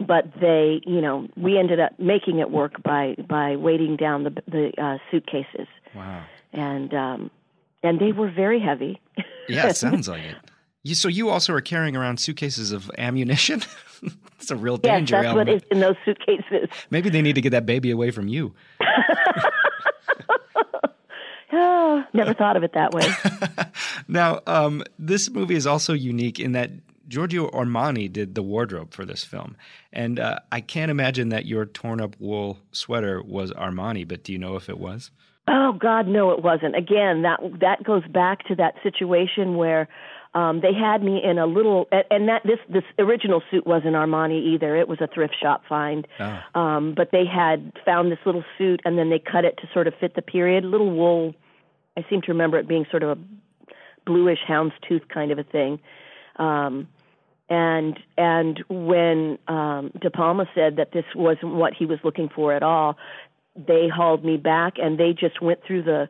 but 0.00 0.24
they, 0.40 0.80
you 0.86 1.00
know, 1.00 1.28
we 1.36 1.58
ended 1.58 1.78
up 1.78 1.98
making 2.00 2.40
it 2.40 2.50
work 2.50 2.82
by, 2.82 3.14
by 3.28 3.54
weighting 3.54 3.96
down 3.96 4.24
the, 4.24 4.30
the 4.48 4.72
uh, 4.82 4.98
suitcases. 5.10 5.68
Wow. 5.94 6.24
And, 6.52 6.92
um, 6.94 7.30
and 7.84 8.00
they 8.00 8.10
were 8.10 8.30
very 8.30 8.58
heavy. 8.58 9.00
Yeah, 9.48 9.68
it 9.68 9.76
sounds 9.76 10.08
like 10.08 10.22
it. 10.24 10.36
You, 10.84 10.94
so 10.94 11.08
you 11.08 11.30
also 11.30 11.52
are 11.54 11.60
carrying 11.60 11.96
around 11.96 12.20
suitcases 12.20 12.70
of 12.70 12.90
ammunition. 12.96 13.62
It's 14.44 14.50
a 14.50 14.56
real 14.56 14.76
danger. 14.76 15.14
Yes, 15.16 15.22
that's 15.22 15.26
element. 15.26 15.48
what 15.48 15.56
is 15.56 15.62
in 15.70 15.80
those 15.80 15.96
suitcases. 16.04 16.68
Maybe 16.90 17.08
they 17.08 17.22
need 17.22 17.34
to 17.36 17.40
get 17.40 17.50
that 17.50 17.64
baby 17.64 17.90
away 17.90 18.10
from 18.10 18.28
you. 18.28 18.52
oh, 21.50 22.04
never 22.12 22.34
thought 22.34 22.54
of 22.54 22.62
it 22.62 22.74
that 22.74 22.92
way. 22.92 23.06
now, 24.06 24.40
um, 24.46 24.84
this 24.98 25.30
movie 25.30 25.54
is 25.54 25.66
also 25.66 25.94
unique 25.94 26.38
in 26.38 26.52
that 26.52 26.72
Giorgio 27.08 27.48
Armani 27.52 28.12
did 28.12 28.34
the 28.34 28.42
wardrobe 28.42 28.92
for 28.92 29.06
this 29.06 29.24
film, 29.24 29.56
and 29.94 30.20
uh, 30.20 30.40
I 30.52 30.60
can't 30.60 30.90
imagine 30.90 31.30
that 31.30 31.46
your 31.46 31.64
torn-up 31.64 32.14
wool 32.18 32.58
sweater 32.70 33.22
was 33.22 33.50
Armani. 33.52 34.06
But 34.06 34.24
do 34.24 34.32
you 34.32 34.38
know 34.38 34.56
if 34.56 34.68
it 34.68 34.78
was? 34.78 35.10
Oh 35.48 35.72
God, 35.72 36.06
no, 36.06 36.32
it 36.32 36.42
wasn't. 36.42 36.76
Again, 36.76 37.22
that 37.22 37.40
that 37.60 37.82
goes 37.82 38.06
back 38.08 38.46
to 38.48 38.54
that 38.56 38.74
situation 38.82 39.56
where 39.56 39.88
um, 40.34 40.60
they 40.60 40.72
had 40.74 41.02
me 41.02 41.20
in 41.22 41.38
a 41.38 41.46
little, 41.46 41.86
and 42.10 42.28
that 42.28 42.42
this 42.44 42.58
this 42.68 42.82
original 42.98 43.40
suit 43.50 43.66
wasn't 43.66 43.94
Armani 43.94 44.54
either. 44.54 44.76
It 44.76 44.88
was 44.88 45.00
a 45.00 45.06
thrift 45.06 45.36
shop 45.40 45.62
find. 45.68 46.08
Oh. 46.18 46.60
Um, 46.60 46.94
but 46.96 47.10
they 47.12 47.24
had 47.24 47.72
found 47.84 48.10
this 48.10 48.18
little 48.26 48.44
suit, 48.58 48.80
and 48.84 48.98
then 48.98 49.10
they 49.10 49.20
cut 49.20 49.44
it 49.44 49.56
to 49.58 49.68
sort 49.72 49.86
of 49.86 49.94
fit 50.00 50.16
the 50.16 50.22
period. 50.22 50.64
Little 50.64 50.90
wool. 50.90 51.34
I 51.96 52.04
seem 52.10 52.20
to 52.22 52.32
remember 52.32 52.58
it 52.58 52.66
being 52.66 52.84
sort 52.90 53.04
of 53.04 53.10
a 53.10 53.18
bluish 54.04 54.40
houndstooth 54.48 55.08
kind 55.08 55.30
of 55.30 55.38
a 55.38 55.44
thing. 55.44 55.78
Um, 56.36 56.88
and 57.48 57.98
and 58.18 58.64
when 58.68 59.38
um, 59.46 59.92
De 60.00 60.10
Palma 60.10 60.46
said 60.52 60.76
that 60.76 60.90
this 60.92 61.04
wasn't 61.14 61.54
what 61.54 61.74
he 61.74 61.86
was 61.86 62.00
looking 62.02 62.28
for 62.28 62.52
at 62.52 62.64
all, 62.64 62.96
they 63.54 63.88
hauled 63.88 64.24
me 64.24 64.36
back, 64.36 64.74
and 64.78 64.98
they 64.98 65.12
just 65.12 65.40
went 65.40 65.60
through 65.64 65.84
the 65.84 66.08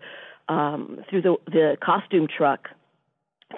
um, 0.48 1.04
through 1.10 1.20
the 1.20 1.36
the 1.46 1.76
costume 1.84 2.26
truck 2.26 2.68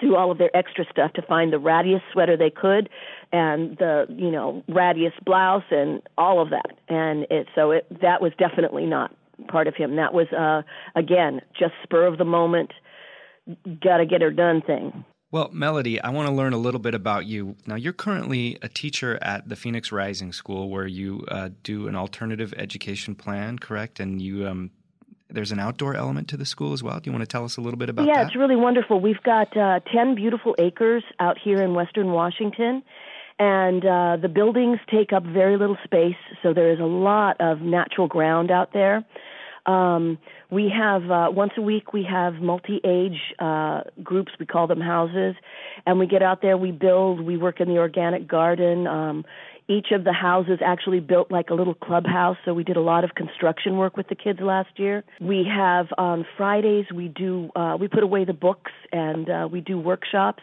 through 0.00 0.16
all 0.16 0.30
of 0.30 0.38
their 0.38 0.54
extra 0.56 0.84
stuff 0.90 1.12
to 1.14 1.22
find 1.22 1.52
the 1.52 1.58
rattiest 1.58 2.02
sweater 2.12 2.36
they 2.36 2.50
could 2.50 2.88
and 3.32 3.76
the 3.78 4.06
you 4.08 4.30
know 4.30 4.62
rattiest 4.68 5.22
blouse 5.24 5.64
and 5.70 6.02
all 6.16 6.40
of 6.40 6.50
that 6.50 6.76
and 6.88 7.26
it 7.30 7.46
so 7.54 7.70
it 7.70 7.86
that 8.02 8.20
was 8.20 8.32
definitely 8.38 8.86
not 8.86 9.14
part 9.48 9.66
of 9.66 9.74
him 9.74 9.96
that 9.96 10.14
was 10.14 10.26
uh 10.32 10.62
again 10.98 11.40
just 11.58 11.72
spur 11.82 12.06
of 12.06 12.18
the 12.18 12.24
moment 12.24 12.72
got 13.82 13.98
to 13.98 14.06
get 14.06 14.20
her 14.20 14.30
done 14.30 14.62
thing 14.62 15.04
well, 15.32 15.50
Melody, 15.52 16.00
I 16.00 16.10
want 16.10 16.28
to 16.28 16.34
learn 16.34 16.52
a 16.52 16.58
little 16.58 16.78
bit 16.78 16.94
about 16.94 17.26
you. 17.26 17.56
Now, 17.66 17.74
you're 17.74 17.92
currently 17.92 18.58
a 18.62 18.68
teacher 18.68 19.18
at 19.20 19.48
the 19.48 19.56
Phoenix 19.56 19.90
Rising 19.90 20.32
School, 20.32 20.70
where 20.70 20.86
you 20.86 21.24
uh, 21.28 21.50
do 21.64 21.88
an 21.88 21.96
alternative 21.96 22.54
education 22.56 23.16
plan, 23.16 23.58
correct? 23.58 23.98
And 23.98 24.22
you 24.22 24.46
um, 24.46 24.70
there's 25.30 25.52
an 25.52 25.58
outdoor 25.58 25.94
element 25.94 26.28
to 26.28 26.36
the 26.36 26.44
school 26.44 26.72
as 26.72 26.82
well. 26.82 26.98
Do 27.00 27.08
you 27.10 27.12
want 27.12 27.22
to 27.22 27.26
tell 27.26 27.44
us 27.44 27.56
a 27.56 27.60
little 27.60 27.78
bit 27.78 27.88
about 27.88 28.06
yeah, 28.06 28.14
that? 28.14 28.20
Yeah, 28.20 28.26
it's 28.26 28.36
really 28.36 28.56
wonderful. 28.56 29.00
We've 29.00 29.22
got 29.22 29.56
uh, 29.56 29.80
10 29.92 30.14
beautiful 30.14 30.54
acres 30.58 31.04
out 31.18 31.36
here 31.38 31.62
in 31.62 31.74
western 31.74 32.12
Washington, 32.12 32.82
and 33.38 33.84
uh, 33.84 34.16
the 34.20 34.28
buildings 34.28 34.78
take 34.90 35.12
up 35.12 35.24
very 35.24 35.56
little 35.56 35.76
space, 35.84 36.16
so 36.42 36.54
there 36.54 36.72
is 36.72 36.80
a 36.80 36.84
lot 36.84 37.36
of 37.40 37.60
natural 37.60 38.06
ground 38.06 38.50
out 38.50 38.72
there. 38.72 39.04
Um, 39.66 40.18
we 40.48 40.72
have 40.74 41.10
uh, 41.10 41.28
once 41.30 41.52
a 41.56 41.60
week 41.60 41.92
we 41.92 42.04
have 42.04 42.34
multi-age 42.34 43.20
uh, 43.40 43.82
groups. 44.02 44.32
We 44.38 44.46
call 44.46 44.68
them 44.68 44.80
houses, 44.80 45.34
and 45.84 45.98
we 45.98 46.06
get 46.06 46.22
out 46.22 46.40
there. 46.40 46.56
We 46.56 46.70
build. 46.70 47.20
We 47.20 47.36
work 47.36 47.60
in 47.60 47.68
the 47.68 47.78
organic 47.78 48.28
garden. 48.28 48.86
Um, 48.86 49.24
each 49.68 49.88
of 49.92 50.04
the 50.04 50.12
houses 50.12 50.58
actually 50.64 51.00
built 51.00 51.30
like 51.30 51.50
a 51.50 51.54
little 51.54 51.74
clubhouse 51.74 52.36
so 52.44 52.54
we 52.54 52.64
did 52.64 52.76
a 52.76 52.80
lot 52.80 53.04
of 53.04 53.14
construction 53.14 53.76
work 53.76 53.96
with 53.96 54.08
the 54.08 54.14
kids 54.14 54.40
last 54.40 54.70
year 54.76 55.04
we 55.20 55.44
have 55.44 55.86
on 55.98 56.24
fridays 56.36 56.86
we 56.94 57.08
do 57.08 57.50
uh 57.56 57.76
we 57.78 57.88
put 57.88 58.02
away 58.02 58.24
the 58.24 58.32
books 58.32 58.72
and 58.92 59.28
uh 59.28 59.48
we 59.50 59.60
do 59.60 59.78
workshops 59.78 60.42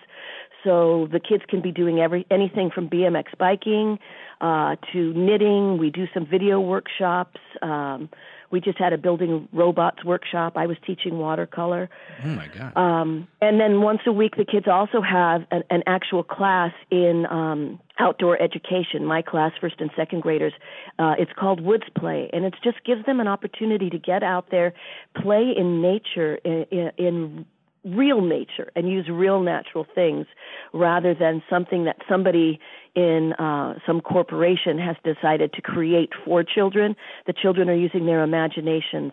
so 0.63 1.07
the 1.11 1.19
kids 1.19 1.43
can 1.49 1.61
be 1.61 1.71
doing 1.71 1.99
every 1.99 2.25
anything 2.31 2.71
from 2.73 2.89
BMX 2.89 3.37
biking 3.37 3.99
uh, 4.41 4.75
to 4.93 5.13
knitting. 5.13 5.77
We 5.77 5.89
do 5.89 6.05
some 6.13 6.25
video 6.25 6.59
workshops. 6.59 7.39
Um, 7.61 8.09
we 8.53 8.61
just 8.61 8.77
had 8.77 8.93
a 8.93 8.99
building 8.99 9.49
robots 9.51 10.05
workshop. 10.05 10.53
I 10.55 10.67
was 10.67 10.77
teaching 10.85 11.17
watercolor. 11.17 11.89
Oh 12.23 12.27
my 12.27 12.47
god. 12.47 12.77
Um, 12.77 13.27
and 13.41 13.59
then 13.59 13.81
once 13.81 14.01
a 14.05 14.11
week, 14.11 14.35
the 14.37 14.45
kids 14.45 14.67
also 14.71 15.01
have 15.01 15.41
an, 15.49 15.63
an 15.71 15.81
actual 15.87 16.23
class 16.23 16.71
in 16.91 17.25
um, 17.31 17.79
outdoor 17.97 18.39
education. 18.39 19.05
My 19.05 19.23
class, 19.23 19.53
first 19.59 19.81
and 19.81 19.89
second 19.95 20.21
graders, 20.21 20.53
uh, 20.99 21.15
it's 21.17 21.31
called 21.35 21.61
Woods 21.61 21.85
Play, 21.97 22.29
and 22.31 22.45
it 22.45 22.53
just 22.63 22.77
gives 22.85 23.03
them 23.07 23.19
an 23.19 23.27
opportunity 23.27 23.89
to 23.89 23.97
get 23.97 24.21
out 24.21 24.51
there, 24.51 24.73
play 25.19 25.51
in 25.57 25.81
nature, 25.81 26.35
in, 26.35 26.65
in, 26.69 26.91
in 26.97 27.45
real 27.85 28.21
nature 28.21 28.71
and 28.75 28.89
use 28.89 29.07
real 29.09 29.41
natural 29.41 29.85
things 29.93 30.25
rather 30.73 31.13
than 31.13 31.43
something 31.49 31.85
that 31.85 31.97
somebody 32.09 32.59
in 32.95 33.33
uh, 33.33 33.75
some 33.85 34.01
corporation 34.01 34.77
has 34.77 34.95
decided 35.03 35.51
to 35.53 35.61
create 35.61 36.09
for 36.23 36.43
children. 36.43 36.95
The 37.27 37.33
children 37.33 37.69
are 37.69 37.75
using 37.75 38.05
their 38.05 38.23
imaginations, 38.23 39.11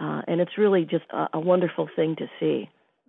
uh, 0.00 0.22
and 0.28 0.40
it's 0.40 0.56
really 0.58 0.84
just 0.84 1.04
a, 1.10 1.28
a 1.34 1.40
wonderful 1.40 1.88
thing 1.94 2.16
to 2.16 2.26
see. 2.38 2.68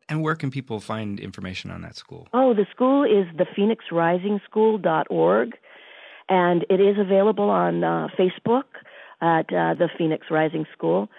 and 0.10 0.22
where 0.22 0.36
can 0.36 0.52
people 0.52 0.80
find 0.80 1.20
information 1.20 1.72
on 1.72 1.82
that 1.82 1.96
school? 1.96 2.28
Oh, 2.34 2.54
the 2.54 2.66
school 2.72 3.04
is 3.04 3.26
the 3.38 3.46
phoenixrisingschool.org, 3.56 5.52
and 6.30 6.66
it 6.70 6.80
is 6.80 6.98
available 6.98 7.50
on 7.50 7.84
uh, 7.84 8.08
Facebook 8.18 8.64
at 9.22 9.52
uh, 9.54 9.74
the 9.76 9.90
Phoenix 9.98 10.28
Rising 10.30 10.66
School. 10.74 11.10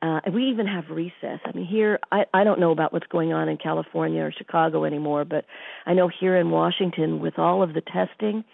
Uh, 0.00 0.20
and 0.24 0.34
we 0.34 0.44
even 0.50 0.66
have 0.66 0.84
recess. 0.90 1.40
I 1.44 1.52
mean, 1.54 1.66
here, 1.66 1.98
I, 2.12 2.24
I 2.32 2.44
don't 2.44 2.60
know 2.60 2.70
about 2.70 2.92
what's 2.92 3.06
going 3.08 3.32
on 3.32 3.48
in 3.48 3.56
California 3.56 4.22
or 4.22 4.32
Chicago 4.32 4.84
anymore, 4.84 5.24
but 5.24 5.44
I 5.86 5.94
know 5.94 6.08
here 6.08 6.36
in 6.36 6.50
Washington, 6.50 7.20
with 7.20 7.36
all 7.38 7.64
of 7.64 7.74
the 7.74 7.80
testing, 7.80 8.44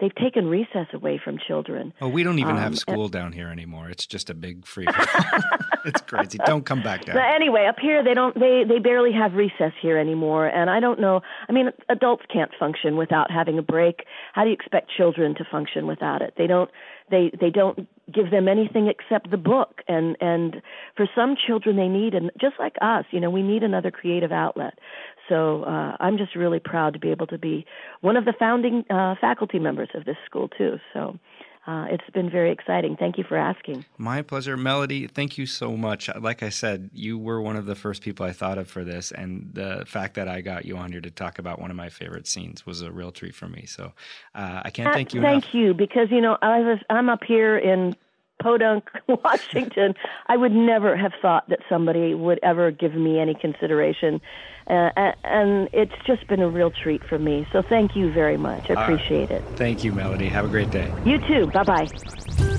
they've 0.00 0.14
taken 0.16 0.46
recess 0.48 0.88
away 0.92 1.20
from 1.22 1.38
children. 1.46 1.92
Oh, 2.00 2.08
we 2.08 2.24
don't 2.24 2.40
even 2.40 2.52
Um, 2.52 2.58
have 2.58 2.66
and- 2.68 2.78
school 2.78 3.08
down 3.08 3.30
here 3.32 3.48
anymore. 3.48 3.88
It's 3.90 4.06
just 4.06 4.28
a 4.28 4.34
big 4.34 4.66
free. 4.66 4.86
it's 5.84 6.00
crazy. 6.00 6.38
Don't 6.44 6.64
come 6.66 6.82
back 6.82 7.04
down. 7.04 7.14
But 7.14 7.26
anyway, 7.34 7.66
up 7.68 7.78
here 7.80 8.02
they 8.02 8.14
don't 8.14 8.34
they 8.34 8.64
they 8.68 8.80
barely 8.80 9.12
have 9.12 9.34
recess 9.34 9.72
here 9.80 9.98
anymore, 9.98 10.46
and 10.48 10.68
I 10.68 10.80
don't 10.80 11.00
know. 11.00 11.20
I 11.48 11.52
mean, 11.52 11.70
adults 11.88 12.24
can't 12.32 12.50
function 12.58 12.96
without 12.96 13.30
having 13.30 13.56
a 13.58 13.62
break. 13.62 14.04
How 14.32 14.42
do 14.42 14.48
you 14.50 14.54
expect 14.54 14.90
children 14.96 15.34
to 15.36 15.44
function 15.50 15.86
without 15.86 16.22
it? 16.22 16.34
They 16.36 16.46
don't 16.48 16.70
they 17.10 17.30
they 17.40 17.50
don't 17.50 17.88
give 18.12 18.30
them 18.30 18.48
anything 18.48 18.88
except 18.88 19.30
the 19.30 19.36
book, 19.36 19.82
and 19.88 20.16
and 20.20 20.62
for 20.96 21.06
some 21.14 21.36
children 21.36 21.76
they 21.76 21.88
need 21.88 22.14
and 22.14 22.30
just 22.40 22.56
like 22.58 22.76
us, 22.80 23.04
you 23.10 23.20
know, 23.20 23.30
we 23.30 23.42
need 23.42 23.62
another 23.62 23.90
creative 23.90 24.32
outlet. 24.32 24.78
So 25.28 25.64
uh, 25.64 25.96
I'm 26.00 26.16
just 26.16 26.34
really 26.34 26.58
proud 26.58 26.94
to 26.94 26.98
be 26.98 27.10
able 27.10 27.26
to 27.26 27.38
be 27.38 27.66
one 28.00 28.16
of 28.16 28.24
the 28.24 28.32
founding 28.38 28.84
uh, 28.90 29.14
faculty 29.20 29.58
members 29.58 29.90
of 29.94 30.04
this 30.04 30.16
school 30.26 30.48
too. 30.48 30.78
So. 30.92 31.18
Uh, 31.68 31.84
it's 31.90 32.08
been 32.14 32.30
very 32.30 32.50
exciting. 32.50 32.96
Thank 32.96 33.18
you 33.18 33.24
for 33.28 33.36
asking. 33.36 33.84
My 33.98 34.22
pleasure, 34.22 34.56
Melody. 34.56 35.06
Thank 35.06 35.36
you 35.36 35.44
so 35.44 35.76
much. 35.76 36.08
Like 36.18 36.42
I 36.42 36.48
said, 36.48 36.88
you 36.94 37.18
were 37.18 37.42
one 37.42 37.56
of 37.56 37.66
the 37.66 37.74
first 37.74 38.00
people 38.02 38.24
I 38.24 38.32
thought 38.32 38.56
of 38.56 38.70
for 38.70 38.84
this, 38.84 39.12
and 39.12 39.50
the 39.52 39.84
fact 39.86 40.14
that 40.14 40.28
I 40.28 40.40
got 40.40 40.64
you 40.64 40.78
on 40.78 40.92
here 40.92 41.02
to 41.02 41.10
talk 41.10 41.38
about 41.38 41.60
one 41.60 41.70
of 41.70 41.76
my 41.76 41.90
favorite 41.90 42.26
scenes 42.26 42.64
was 42.64 42.80
a 42.80 42.90
real 42.90 43.12
treat 43.12 43.34
for 43.34 43.50
me. 43.50 43.66
So 43.66 43.92
uh, 44.34 44.62
I 44.64 44.70
can't 44.70 44.94
thank 44.94 45.12
you 45.12 45.20
Uh, 45.20 45.24
Thank 45.24 45.44
enough. 45.44 45.54
you, 45.54 45.74
because 45.74 46.10
you 46.10 46.22
know 46.22 46.38
I 46.40 46.60
was 46.60 46.78
I'm 46.88 47.10
up 47.10 47.22
here 47.22 47.58
in 47.58 47.94
Podunk, 48.42 48.88
Washington. 49.06 49.94
I 50.26 50.38
would 50.38 50.52
never 50.52 50.96
have 50.96 51.12
thought 51.20 51.50
that 51.50 51.58
somebody 51.68 52.14
would 52.14 52.38
ever 52.42 52.70
give 52.70 52.94
me 52.94 53.18
any 53.20 53.34
consideration, 53.34 54.22
uh, 54.68 55.12
and 55.24 55.68
it's 55.72 55.94
just 56.06 56.26
been 56.26 56.40
a 56.40 56.48
real 56.48 56.70
treat 56.70 57.02
for 57.04 57.18
me. 57.18 57.46
So 57.52 57.62
thank 57.62 57.96
you 57.96 58.12
very 58.12 58.36
much. 58.36 58.70
I 58.70 58.82
appreciate 58.82 59.30
it. 59.30 59.42
Thank 59.56 59.84
you, 59.84 59.92
Melody. 59.92 60.28
Have 60.28 60.44
a 60.44 60.48
great 60.48 60.70
day. 60.70 60.92
You 61.04 61.18
too. 61.26 61.46
Bye 61.52 61.64
bye. 61.64 62.54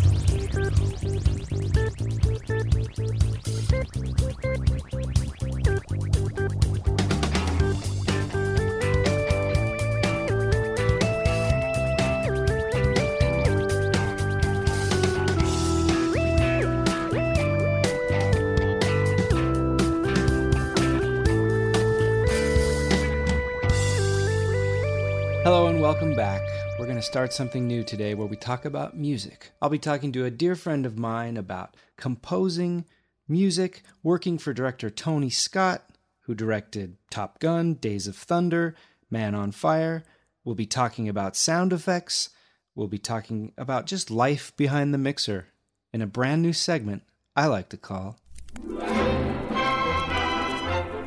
Welcome 25.90 26.14
back. 26.16 26.44
We're 26.78 26.86
going 26.86 26.98
to 26.98 27.02
start 27.02 27.34
something 27.34 27.68
new 27.68 27.84
today 27.84 28.14
where 28.14 28.28
we 28.28 28.36
talk 28.36 28.64
about 28.64 28.96
music. 28.96 29.50
I'll 29.60 29.72
be 29.72 29.80
talking 29.80 30.12
to 30.12 30.24
a 30.24 30.30
dear 30.30 30.56
friend 30.56 30.86
of 30.86 31.00
mine 31.00 31.36
about 31.36 31.76
composing 31.98 32.86
music, 33.28 33.82
working 34.04 34.38
for 34.38 34.54
director 34.54 34.92
Tony 34.92 35.32
Scott, 35.32 35.84
who 36.26 36.36
directed 36.36 36.98
Top 37.10 37.40
Gun, 37.40 37.74
Days 37.74 38.06
of 38.06 38.16
Thunder, 38.16 38.76
Man 39.10 39.34
on 39.34 39.52
Fire. 39.52 40.04
We'll 40.44 40.54
be 40.54 40.68
talking 40.68 41.10
about 41.10 41.36
sound 41.36 41.74
effects. 41.74 42.30
We'll 42.76 42.88
be 42.88 43.00
talking 43.00 43.54
about 43.58 43.88
just 43.88 44.12
life 44.12 44.56
behind 44.56 44.94
the 44.94 45.00
mixer 45.00 45.48
in 45.92 46.04
a 46.04 46.08
brand 46.08 46.44
new 46.44 46.54
segment 46.54 47.02
I 47.36 47.48
like 47.48 47.70
to 47.70 47.78
call 47.78 48.20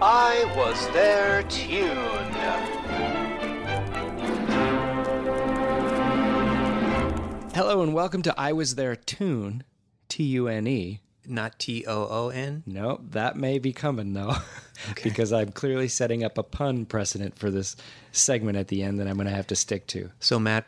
I 0.05 0.53
was 0.57 0.89
there 0.89 1.45
tuned. 1.45 2.72
Hello 7.55 7.83
and 7.83 7.93
welcome 7.93 8.23
to 8.23 8.35
I 8.41 8.53
Was 8.53 8.77
There 8.77 8.97
Tune, 8.97 9.63
T 10.09 10.23
U 10.25 10.49
N 10.49 10.67
E. 10.67 11.01
Not 11.27 11.59
T 11.59 11.85
O 11.87 12.07
O 12.09 12.29
N. 12.31 12.63
Nope, 12.67 13.03
that 13.11 13.37
may 13.37 13.59
be 13.59 13.73
coming 13.73 14.15
though, 14.15 14.35
because 15.05 15.33
I'm 15.33 15.51
clearly 15.53 15.89
setting 15.89 16.25
up 16.25 16.39
a 16.39 16.43
pun 16.43 16.87
precedent 16.87 17.39
for 17.39 17.51
this 17.51 17.77
segment 18.11 18.57
at 18.57 18.69
the 18.69 18.83
end 18.83 18.99
that 19.01 19.07
I'm 19.07 19.17
going 19.17 19.29
to 19.29 19.35
have 19.35 19.47
to 19.49 19.57
stick 19.57 19.87
to. 19.89 20.11
So, 20.19 20.39
Matt, 20.39 20.67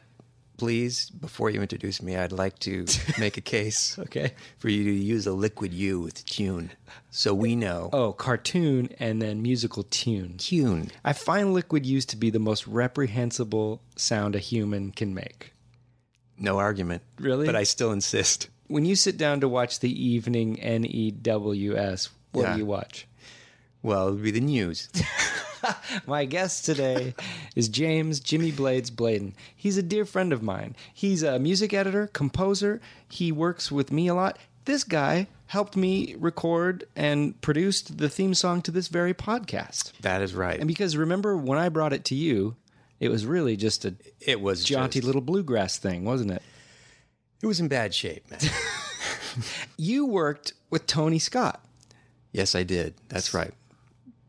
please, 0.58 1.08
before 1.10 1.48
you 1.50 1.62
introduce 1.62 2.02
me, 2.02 2.16
I'd 2.16 2.32
like 2.32 2.58
to 2.60 2.84
make 3.18 3.38
a 3.38 3.42
case 3.42 3.98
Okay. 3.98 4.32
for 4.58 4.68
you 4.68 4.84
to 4.84 4.92
use 4.92 5.26
a 5.26 5.32
liquid 5.32 5.72
U 5.72 6.00
with 6.00 6.24
tune 6.26 6.70
so 7.10 7.32
we 7.32 7.56
know. 7.56 7.88
Oh, 7.94 8.12
cartoon 8.12 8.90
and 9.00 9.22
then 9.22 9.40
musical 9.42 9.84
tune. 9.84 10.36
Tune. 10.36 10.90
I 11.02 11.14
find 11.14 11.54
liquid 11.54 11.86
used 11.86 12.10
to 12.10 12.16
be 12.16 12.28
the 12.28 12.38
most 12.38 12.66
reprehensible 12.66 13.80
sound 13.96 14.36
a 14.36 14.38
human 14.38 14.90
can 14.92 15.14
make. 15.14 15.52
No 16.38 16.58
argument. 16.58 17.02
Really? 17.18 17.46
But 17.46 17.56
I 17.56 17.62
still 17.64 17.92
insist. 17.92 18.48
When 18.66 18.84
you 18.84 18.96
sit 18.96 19.16
down 19.16 19.40
to 19.40 19.48
watch 19.48 19.80
the 19.80 19.90
evening 19.92 20.56
NEWS, 20.62 22.08
what 22.32 22.42
Yeah. 22.42 22.52
do 22.54 22.58
you 22.58 22.66
watch? 22.66 23.06
Well, 23.82 24.08
it 24.08 24.12
would 24.12 24.22
be 24.22 24.30
the 24.30 24.40
news. 24.40 24.88
My 26.06 26.24
guest 26.26 26.64
today 26.64 27.14
is 27.56 27.68
James 27.68 28.20
Jimmy 28.20 28.52
Blades 28.52 28.90
Bladon. 28.90 29.32
He's 29.56 29.78
a 29.78 29.82
dear 29.82 30.04
friend 30.04 30.32
of 30.32 30.42
mine. 30.42 30.76
He's 30.92 31.22
a 31.22 31.38
music 31.38 31.72
editor, 31.72 32.08
composer. 32.08 32.80
He 33.08 33.32
works 33.32 33.72
with 33.72 33.90
me 33.92 34.08
a 34.08 34.14
lot. 34.14 34.38
This 34.66 34.84
guy 34.84 35.28
helped 35.46 35.76
me 35.76 36.16
record 36.18 36.84
and 36.96 37.40
produced 37.40 37.98
the 37.98 38.08
theme 38.08 38.34
song 38.34 38.60
to 38.62 38.70
this 38.70 38.88
very 38.88 39.14
podcast. 39.14 39.92
that 40.00 40.20
is 40.22 40.34
right. 40.34 40.58
And 40.58 40.68
because 40.68 40.96
remember 40.96 41.36
when 41.36 41.58
I 41.58 41.68
brought 41.68 41.92
it 41.92 42.04
to 42.06 42.14
you, 42.14 42.56
it 43.00 43.08
was 43.08 43.26
really 43.26 43.56
just 43.56 43.84
a 43.84 43.94
it 44.20 44.40
was 44.40 44.64
jaunty 44.64 44.98
just- 45.00 45.06
little 45.06 45.20
bluegrass 45.22 45.78
thing, 45.78 46.04
wasn't 46.04 46.30
it? 46.30 46.42
It 47.42 47.46
was 47.46 47.60
in 47.60 47.68
bad 47.68 47.94
shape, 47.94 48.30
man. 48.30 48.40
You 49.76 50.06
worked 50.06 50.52
with 50.70 50.86
Tony 50.86 51.18
Scott. 51.18 51.60
yes, 52.32 52.54
I 52.54 52.62
did. 52.62 52.94
That's 53.08 53.34
right. 53.34 53.52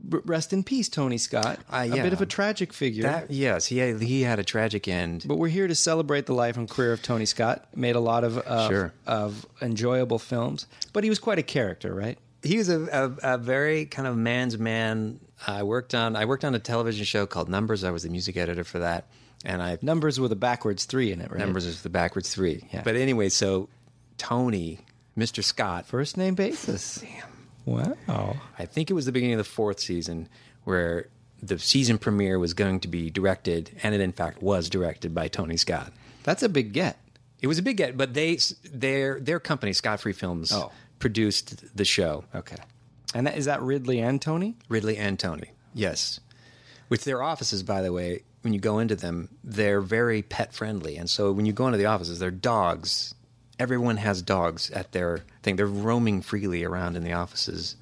Rest 0.08 0.54
in 0.54 0.64
peace, 0.64 0.88
Tony 0.90 1.18
Scott. 1.18 1.60
Uh, 1.72 1.88
A 1.92 2.02
bit 2.02 2.14
of 2.14 2.22
a 2.22 2.26
tragic 2.28 2.72
figure. 2.74 3.04
That 3.04 3.32
yes, 3.32 3.66
he 3.68 3.80
had, 3.80 4.02
he 4.02 4.22
had 4.22 4.38
a 4.40 4.44
tragic 4.44 4.88
end. 4.88 5.24
But 5.28 5.38
we're 5.38 5.48
here 5.48 5.68
to 5.68 5.74
celebrate 5.76 6.26
the 6.28 6.34
life 6.34 6.58
and 6.58 6.70
career 6.70 6.94
of 6.94 7.02
Tony 7.02 7.26
Scott. 7.26 7.68
Made 7.76 7.96
a 7.96 8.00
lot 8.00 8.24
of 8.24 8.38
uh, 8.38 8.68
Sure. 8.68 8.94
of 9.08 9.46
enjoyable 9.62 10.20
films, 10.20 10.68
but 10.94 11.04
he 11.04 11.10
was 11.10 11.18
quite 11.20 11.40
a 11.40 11.44
character, 11.44 11.94
right? 11.94 12.18
He 12.46 12.58
was 12.58 12.70
a, 12.70 12.82
a, 13.24 13.34
a 13.34 13.38
very 13.38 13.86
kind 13.86 14.08
of 14.08 14.16
man's 14.16 14.58
man. 14.58 15.20
I 15.46 15.64
worked 15.64 15.94
on 15.94 16.16
I 16.16 16.26
worked 16.26 16.46
on 16.46 16.56
a 16.56 16.60
television 16.60 17.06
show 17.06 17.26
called 17.26 17.50
Numbers. 17.50 17.84
I 17.84 17.92
was 17.92 18.04
the 18.04 18.10
music 18.10 18.38
editor 18.38 18.64
for 18.64 18.80
that, 18.80 19.08
and 19.44 19.62
I 19.62 19.78
Numbers 19.82 20.20
with 20.20 20.32
a 20.32 20.36
backwards 20.36 20.86
three 20.86 21.12
in 21.12 21.22
it, 21.22 21.32
right? 21.32 21.40
Numbers 21.40 21.66
is 21.66 21.82
the 21.82 21.90
backwards 21.90 22.34
three. 22.34 22.68
Yeah. 22.72 22.82
But 22.84 22.96
anyway, 22.96 23.30
so 23.30 23.70
Tony, 24.18 24.80
Mr. 25.18 25.44
Scott, 25.44 25.86
first 25.86 26.18
name 26.18 26.36
basis. 26.36 26.96
Damn. 26.96 27.28
Wow. 27.66 28.36
I 28.60 28.66
think 28.66 28.92
it 28.92 28.94
was 28.94 29.06
the 29.06 29.12
beginning 29.12 29.34
of 29.34 29.40
the 29.40 29.44
fourth 29.44 29.80
season 29.80 30.30
where 30.66 31.10
the 31.42 31.58
season 31.60 31.98
premiere 31.98 32.38
was 32.40 32.54
going 32.54 32.80
to 32.82 32.88
be 32.88 33.10
directed, 33.10 33.72
and 33.84 33.94
it 33.96 34.02
in 34.02 34.12
fact 34.12 34.42
was 34.42 34.70
directed 34.70 35.14
by 35.14 35.28
Tony 35.28 35.58
Scott. 35.58 35.92
That's 36.24 36.44
a 36.44 36.50
big 36.50 36.74
get. 36.74 37.00
It 37.42 37.48
was 37.48 37.58
a 37.60 37.62
big 37.62 37.78
get, 37.78 37.98
but 37.98 38.14
they 38.14 38.40
their 38.64 39.20
their 39.20 39.40
company 39.40 39.74
Scott 39.74 40.00
Free 40.00 40.14
Films 40.14 40.52
Oh. 40.54 40.72
Produced 41.00 41.76
the 41.76 41.86
show. 41.86 42.24
Okay. 42.34 42.58
And 43.14 43.28
that, 43.28 43.38
is 43.38 43.46
that 43.46 43.62
Ridley 43.62 44.00
and 44.00 44.22
Tony? 44.22 44.56
Ridley 44.70 44.98
and 44.98 45.18
Tony. 45.18 45.52
Yes. 45.74 46.20
Which 46.88 47.04
their 47.04 47.24
offices, 47.24 47.64
by 47.64 47.82
the 47.82 47.92
way, 47.94 48.24
when 48.42 48.54
you 48.54 48.60
go 48.60 48.78
into 48.80 48.96
them, 48.96 49.30
they're 49.44 49.82
very 49.82 50.22
pet 50.22 50.54
friendly, 50.54 50.98
and 50.98 51.10
so 51.10 51.32
when 51.32 51.48
you 51.48 51.52
go 51.52 51.66
into 51.66 51.80
the 51.80 51.88
offices, 51.88 52.20
they're 52.20 52.30
dogs. 52.30 53.16
Everyone 53.58 53.98
has 53.98 54.22
dogs 54.22 54.70
at 54.70 54.92
their 54.92 55.22
thing. 55.42 55.56
They're 55.56 55.66
roaming 55.66 56.22
freely 56.22 56.64
around 56.64 56.96
in 56.96 57.04
the 57.04 57.14
offices, 57.14 57.76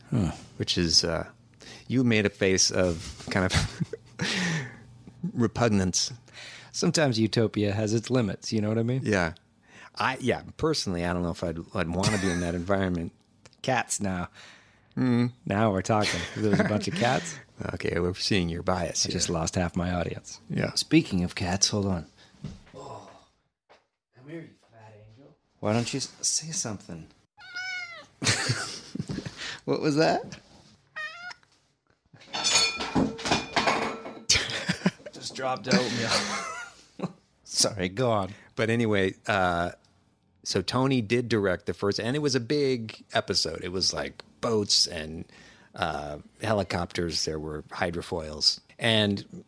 which 0.55 0.78
is 0.78 1.03
uh, 1.03 1.28
you 1.88 2.05
made 2.05 2.26
a 2.26 2.30
face 2.30 2.72
of 2.72 3.26
kind 3.30 3.45
of 3.45 3.82
repugnance. 5.34 6.14
Sometimes 6.72 7.20
utopia 7.20 7.74
has 7.74 7.93
its 7.93 8.09
limits. 8.09 8.53
You 8.53 8.61
know 8.61 8.70
what 8.70 8.78
I 8.78 8.84
mean? 8.84 9.01
Yeah, 9.03 9.34
I 9.98 10.18
yeah 10.20 10.41
personally, 10.58 11.06
I 11.06 11.14
don't 11.14 11.24
know 11.24 11.32
if 11.32 11.44
I'd 11.44 11.60
I'd 11.76 11.89
want 11.89 12.08
to 12.08 12.18
be 12.20 12.30
in 12.30 12.41
that 12.41 12.56
environment. 12.56 13.12
Cats 13.62 14.02
now. 14.02 14.30
Now 14.96 15.72
we're 15.72 15.82
talking. 15.82 16.20
There's 16.36 16.60
a 16.60 16.66
bunch 16.66 16.88
of 16.88 16.96
cats. 16.96 17.36
Okay, 17.74 18.00
we're 18.00 18.14
seeing 18.14 18.50
your 18.50 18.62
bias. 18.64 19.06
I 19.06 19.10
Here. 19.10 19.14
just 19.14 19.30
lost 19.30 19.56
half 19.56 19.76
my 19.76 19.91
audience. 19.94 20.39
Yeah. 20.50 20.74
Speaking 20.74 21.24
of 21.24 21.34
cats, 21.34 21.70
hold 21.70 21.86
on. 21.86 22.06
Oh, 22.76 23.08
come 24.16 24.30
here, 24.30 24.41
you 24.41 24.50
fat 24.72 24.94
angel. 24.96 25.36
Why 25.60 25.74
don't 25.74 25.91
you 25.94 26.00
say 26.00 26.52
something? 26.52 27.08
what 29.66 29.82
was 29.82 29.96
that? 29.96 30.38
Just 35.14 35.36
dropped 35.36 35.68
oatmeal. 35.68 36.10
Sorry, 37.44 37.89
go 37.89 38.12
on. 38.12 38.30
But 38.56 38.70
anyway, 38.70 39.16
uh, 39.28 39.72
so 40.44 40.62
Tony 40.62 41.02
did 41.02 41.30
direct 41.30 41.66
the 41.66 41.74
first, 41.74 42.00
and 42.00 42.16
it 42.16 42.20
was 42.20 42.36
a 42.36 42.39
big 42.39 43.04
episode. 43.14 43.62
It 43.64 43.72
was 43.72 43.94
like 43.94 44.24
boats 44.41 44.88
and 44.88 45.26
uh, 45.76 46.18
helicopters. 46.41 47.26
There 47.26 47.39
were 47.39 47.64
hydrofoils, 47.64 48.60
and 48.78 49.44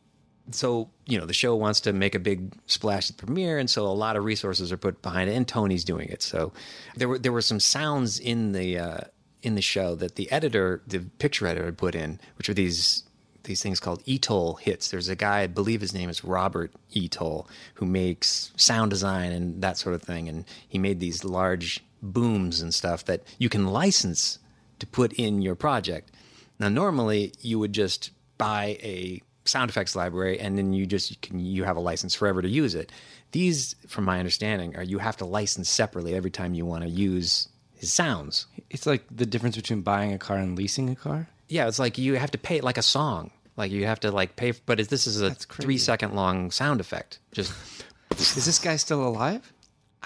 so 0.51 0.89
you 1.05 1.17
know 1.17 1.25
the 1.25 1.33
show 1.33 1.55
wants 1.55 1.81
to 1.81 1.93
make 1.93 2.15
a 2.15 2.19
big 2.19 2.53
splash 2.67 3.09
at 3.09 3.17
the 3.17 3.25
premiere, 3.25 3.57
and 3.57 3.69
so 3.69 3.85
a 3.85 3.89
lot 3.89 4.15
of 4.15 4.23
resources 4.23 4.71
are 4.71 4.77
put 4.77 5.01
behind 5.01 5.29
it. 5.29 5.33
And 5.33 5.47
Tony's 5.47 5.83
doing 5.83 6.09
it. 6.09 6.21
So 6.21 6.53
there 6.95 7.09
were 7.09 7.19
there 7.19 7.31
were 7.31 7.41
some 7.41 7.59
sounds 7.59 8.19
in 8.19 8.53
the 8.53 8.77
uh, 8.77 9.01
in 9.43 9.55
the 9.55 9.61
show 9.61 9.95
that 9.95 10.15
the 10.15 10.31
editor, 10.31 10.81
the 10.87 10.99
picture 11.19 11.45
editor, 11.45 11.65
had 11.65 11.77
put 11.77 11.95
in, 11.95 12.19
which 12.37 12.49
are 12.49 12.53
these 12.53 13.03
these 13.45 13.63
things 13.63 13.79
called 13.79 14.03
Etoll 14.05 14.59
hits. 14.59 14.89
There's 14.89 15.09
a 15.09 15.15
guy, 15.15 15.41
I 15.41 15.47
believe 15.47 15.81
his 15.81 15.93
name 15.93 16.09
is 16.09 16.23
Robert 16.23 16.73
Etoll, 16.93 17.47
who 17.75 17.85
makes 17.85 18.51
sound 18.57 18.91
design 18.91 19.31
and 19.31 19.61
that 19.61 19.77
sort 19.77 19.95
of 19.95 20.03
thing. 20.03 20.27
And 20.27 20.45
he 20.67 20.77
made 20.77 20.99
these 20.99 21.23
large 21.23 21.83
booms 22.01 22.61
and 22.61 22.73
stuff 22.73 23.05
that 23.05 23.23
you 23.37 23.49
can 23.49 23.67
license 23.67 24.39
to 24.79 24.87
put 24.87 25.13
in 25.13 25.41
your 25.41 25.55
project. 25.55 26.11
Now, 26.59 26.69
normally 26.69 27.33
you 27.41 27.59
would 27.59 27.73
just 27.73 28.11
buy 28.37 28.77
a 28.81 29.21
sound 29.45 29.69
effects 29.69 29.95
library 29.95 30.39
and 30.39 30.57
then 30.57 30.73
you 30.73 30.85
just 30.85 31.21
can 31.21 31.39
you 31.39 31.63
have 31.63 31.77
a 31.77 31.81
license 31.81 32.15
forever 32.15 32.41
to 32.41 32.49
use 32.49 32.75
it. 32.75 32.91
These, 33.31 33.75
from 33.87 34.05
my 34.05 34.19
understanding, 34.19 34.75
are 34.75 34.83
you 34.83 34.99
have 34.99 35.17
to 35.17 35.25
license 35.25 35.69
separately 35.69 36.15
every 36.15 36.31
time 36.31 36.53
you 36.53 36.65
want 36.65 36.83
to 36.83 36.89
use 36.89 37.49
his 37.75 37.91
sounds. 37.91 38.47
It's 38.69 38.85
like 38.85 39.03
the 39.11 39.25
difference 39.25 39.55
between 39.55 39.81
buying 39.81 40.13
a 40.13 40.17
car 40.17 40.37
and 40.37 40.57
leasing 40.57 40.89
a 40.89 40.95
car. 40.95 41.27
Yeah, 41.47 41.67
it's 41.67 41.79
like 41.79 41.97
you 41.97 42.15
have 42.15 42.31
to 42.31 42.37
pay 42.37 42.61
like 42.61 42.77
a 42.77 42.81
song. 42.83 43.31
Like 43.57 43.71
you 43.71 43.85
have 43.85 43.99
to 44.01 44.11
like 44.11 44.35
pay, 44.35 44.53
but 44.65 44.77
this 44.89 45.07
is 45.07 45.21
a 45.21 45.31
three 45.33 45.77
second 45.77 46.13
long 46.13 46.51
sound 46.51 46.79
effect. 46.81 47.19
Just 47.31 47.53
Is 48.17 48.45
this 48.45 48.59
guy 48.59 48.75
still 48.75 49.05
alive? 49.07 49.51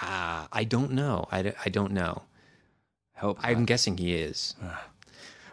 uh, 0.02 0.46
I 0.52 0.64
don't 0.64 0.92
know. 0.92 1.26
I, 1.30 1.52
I 1.64 1.68
don't 1.68 1.92
know. 1.92 2.22
Hope 3.16 3.38
I'm 3.42 3.60
not. 3.60 3.66
guessing 3.66 3.98
he 3.98 4.14
is. 4.14 4.54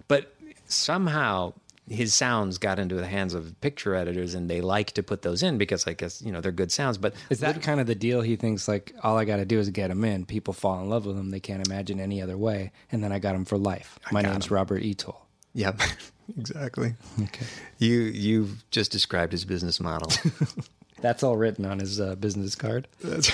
But 0.07 0.33
somehow 0.67 1.53
his 1.89 2.13
sounds 2.13 2.57
got 2.57 2.79
into 2.79 2.95
the 2.95 3.05
hands 3.07 3.33
of 3.33 3.59
picture 3.61 3.93
editors, 3.95 4.33
and 4.35 4.49
they 4.49 4.61
like 4.61 4.91
to 4.93 5.03
put 5.03 5.21
those 5.21 5.43
in 5.43 5.57
because 5.57 5.85
I 5.87 5.93
guess 5.93 6.21
you 6.21 6.31
know 6.31 6.39
they're 6.39 6.51
good 6.53 6.71
sounds. 6.71 6.97
But 6.97 7.13
Is 7.29 7.39
that 7.39 7.61
kind 7.61 7.79
of 7.81 7.87
the 7.87 7.95
deal? 7.95 8.21
He 8.21 8.35
thinks 8.35 8.67
like 8.67 8.93
all 9.03 9.17
I 9.17 9.25
got 9.25 9.37
to 9.37 9.45
do 9.45 9.59
is 9.59 9.69
get 9.69 9.91
him 9.91 10.03
in. 10.05 10.25
People 10.25 10.53
fall 10.53 10.81
in 10.81 10.89
love 10.89 11.05
with 11.05 11.17
him. 11.17 11.29
They 11.31 11.39
can't 11.41 11.65
imagine 11.67 11.99
any 11.99 12.21
other 12.21 12.37
way. 12.37 12.71
And 12.91 13.03
then 13.03 13.11
I 13.11 13.19
got 13.19 13.35
him 13.35 13.43
for 13.45 13.57
life. 13.57 13.99
My 14.11 14.21
name's 14.21 14.47
him. 14.47 14.55
Robert 14.55 14.81
Etoll. 14.83 15.15
Yep, 15.57 15.81
exactly. 16.37 16.93
Okay, 17.23 17.45
You 17.79 17.99
you've 18.01 18.63
just 18.69 18.91
described 18.91 19.31
his 19.31 19.43
business 19.43 19.79
model. 19.79 20.11
that's 21.01 21.23
all 21.23 21.35
written 21.35 21.65
on 21.65 21.79
his 21.79 21.99
uh, 21.99 22.13
business 22.15 22.53
card. 22.55 22.87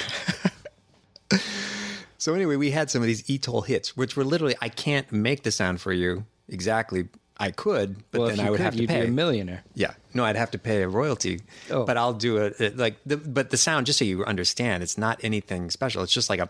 So 2.17 2.34
anyway, 2.34 2.55
we 2.55 2.71
had 2.71 2.89
some 2.89 3.01
of 3.01 3.07
these 3.07 3.21
Etoll 3.24 3.65
hits, 3.65 3.97
which 3.97 4.15
were 4.15 4.24
literally 4.24 4.55
I 4.61 4.69
can't 4.69 5.11
make 5.11 5.43
the 5.43 5.51
sound 5.51 5.82
for 5.82 5.91
you 5.91 6.26
exactly. 6.47 7.09
I 7.38 7.51
could, 7.51 7.97
but 8.11 8.21
well, 8.21 8.30
then 8.30 8.39
I 8.39 8.49
would 8.49 8.57
could, 8.57 8.63
have 8.63 8.76
to 8.78 8.88
pay. 8.88 9.01
be 9.01 9.07
a 9.07 9.11
millionaire. 9.11 9.63
yeah, 9.74 9.95
no, 10.13 10.24
I'd 10.24 10.38
have 10.38 10.51
to 10.51 10.57
pay 10.59 10.84
a 10.84 10.88
royalty. 10.88 11.41
Oh. 11.69 11.84
But 11.84 11.97
I'll 11.97 12.13
do 12.13 12.38
it 12.38 12.61
it- 12.61 12.78
like 12.78 12.95
the, 13.05 13.17
but 13.17 13.49
the 13.49 13.57
sound, 13.57 13.88
just 13.88 13.99
so 13.99 14.05
you 14.05 14.24
understand, 14.24 14.84
it's 14.84 14.97
not 14.97 15.19
anything 15.21 15.69
special. 15.69 16.01
It's 16.03 16.13
just 16.13 16.30
like 16.30 16.39
a. 16.39 16.47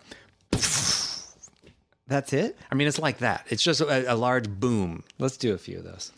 That's 2.08 2.34
it. 2.34 2.58
I 2.72 2.76
mean, 2.76 2.88
it's 2.88 2.99
like 2.99 3.20
that. 3.20 3.45
It's 3.49 3.64
just 3.64 3.80
a, 3.82 4.12
a 4.14 4.16
large 4.16 4.49
boom. 4.49 5.04
Let's 5.20 5.38
do 5.38 5.54
a 5.54 5.58
few 5.58 5.78
of 5.80 5.84
those. 5.86 6.12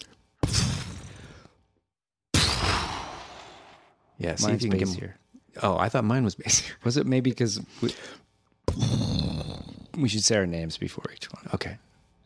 Yeah, 4.18 4.36
see 4.36 4.48
Mine's 4.48 4.64
if 4.64 4.64
you 4.64 4.70
can 4.70 4.80
get- 4.80 4.88
bassier. 4.88 5.14
Oh, 5.64 5.78
I 5.78 5.88
thought 5.90 6.04
mine 6.04 6.24
was 6.26 6.36
bassier. 6.38 6.72
Was 6.84 6.98
it 6.98 7.06
maybe 7.06 7.30
because 7.30 7.62
we, 7.82 7.94
we 9.98 10.10
should 10.10 10.24
say 10.24 10.38
our 10.38 10.46
names 10.46 10.78
before 10.78 11.06
each 11.14 11.32
one? 11.32 11.48
Okay, 11.54 11.78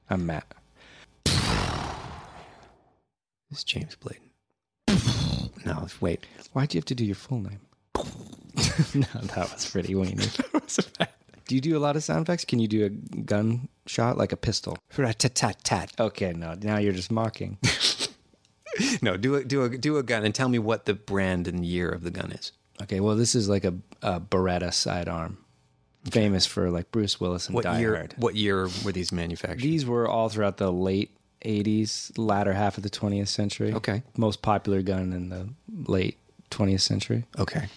I'm 0.09 0.25
Matt. 0.25 0.45
This 3.49 3.59
is 3.59 3.63
James 3.63 3.95
Bladon. 3.95 4.19
No, 5.65 5.87
wait. 5.99 6.25
Why'd 6.53 6.73
you 6.73 6.79
have 6.79 6.85
to 6.85 6.95
do 6.95 7.05
your 7.05 7.15
full 7.15 7.39
name? 7.39 7.59
no, 7.95 9.21
that 9.35 9.49
was 9.53 9.69
pretty 9.69 9.93
weenie. 9.93 11.07
do 11.49 11.55
you 11.55 11.61
do 11.61 11.75
a 11.75 11.79
lot 11.79 11.95
of 11.95 12.03
sound 12.03 12.21
effects? 12.21 12.45
Can 12.45 12.59
you 12.59 12.67
do 12.67 12.85
a 12.85 12.89
gun 12.89 13.69
shot 13.87 14.19
like 14.19 14.31
a 14.31 14.37
pistol? 14.37 14.77
Tat 14.95 15.17
tat 15.17 15.57
tat. 15.63 15.91
Okay, 15.99 16.31
no, 16.31 16.53
now 16.61 16.77
you're 16.77 16.93
just 16.93 17.11
mocking. 17.11 17.57
No, 19.01 19.17
do 19.17 19.35
a 19.35 19.43
do 19.43 19.63
a 19.63 19.77
do 19.77 19.97
a 19.97 20.03
gun 20.03 20.23
and 20.23 20.33
tell 20.33 20.47
me 20.47 20.59
what 20.59 20.85
the 20.85 20.93
brand 20.93 21.47
and 21.47 21.65
year 21.65 21.89
of 21.89 22.03
the 22.03 22.11
gun 22.11 22.31
is. 22.31 22.53
Okay, 22.81 22.99
well, 23.01 23.15
this 23.15 23.35
is 23.35 23.49
like 23.49 23.65
a, 23.65 23.73
a 24.01 24.21
Beretta 24.21 24.73
sidearm, 24.73 25.39
famous 26.09 26.45
for 26.45 26.69
like 26.69 26.89
Bruce 26.91 27.19
Willis 27.19 27.47
and 27.47 27.55
What 27.55 27.63
Die 27.63 27.79
year? 27.79 27.95
Hard. 27.95 28.13
What 28.17 28.35
year 28.35 28.69
were 28.85 28.93
these 28.93 29.11
manufactured? 29.11 29.61
These 29.61 29.85
were 29.85 30.07
all 30.07 30.29
throughout 30.29 30.57
the 30.57 30.71
late 30.71 31.11
80s, 31.43 32.11
latter 32.17 32.53
half 32.53 32.77
of 32.77 32.83
the 32.83 32.89
20th 32.89 33.27
century. 33.27 33.73
Okay. 33.73 34.03
Most 34.15 34.41
popular 34.41 34.81
gun 34.81 35.11
in 35.11 35.29
the 35.29 35.49
late 35.91 36.17
20th 36.51 36.81
century. 36.81 37.25
Okay. 37.37 37.67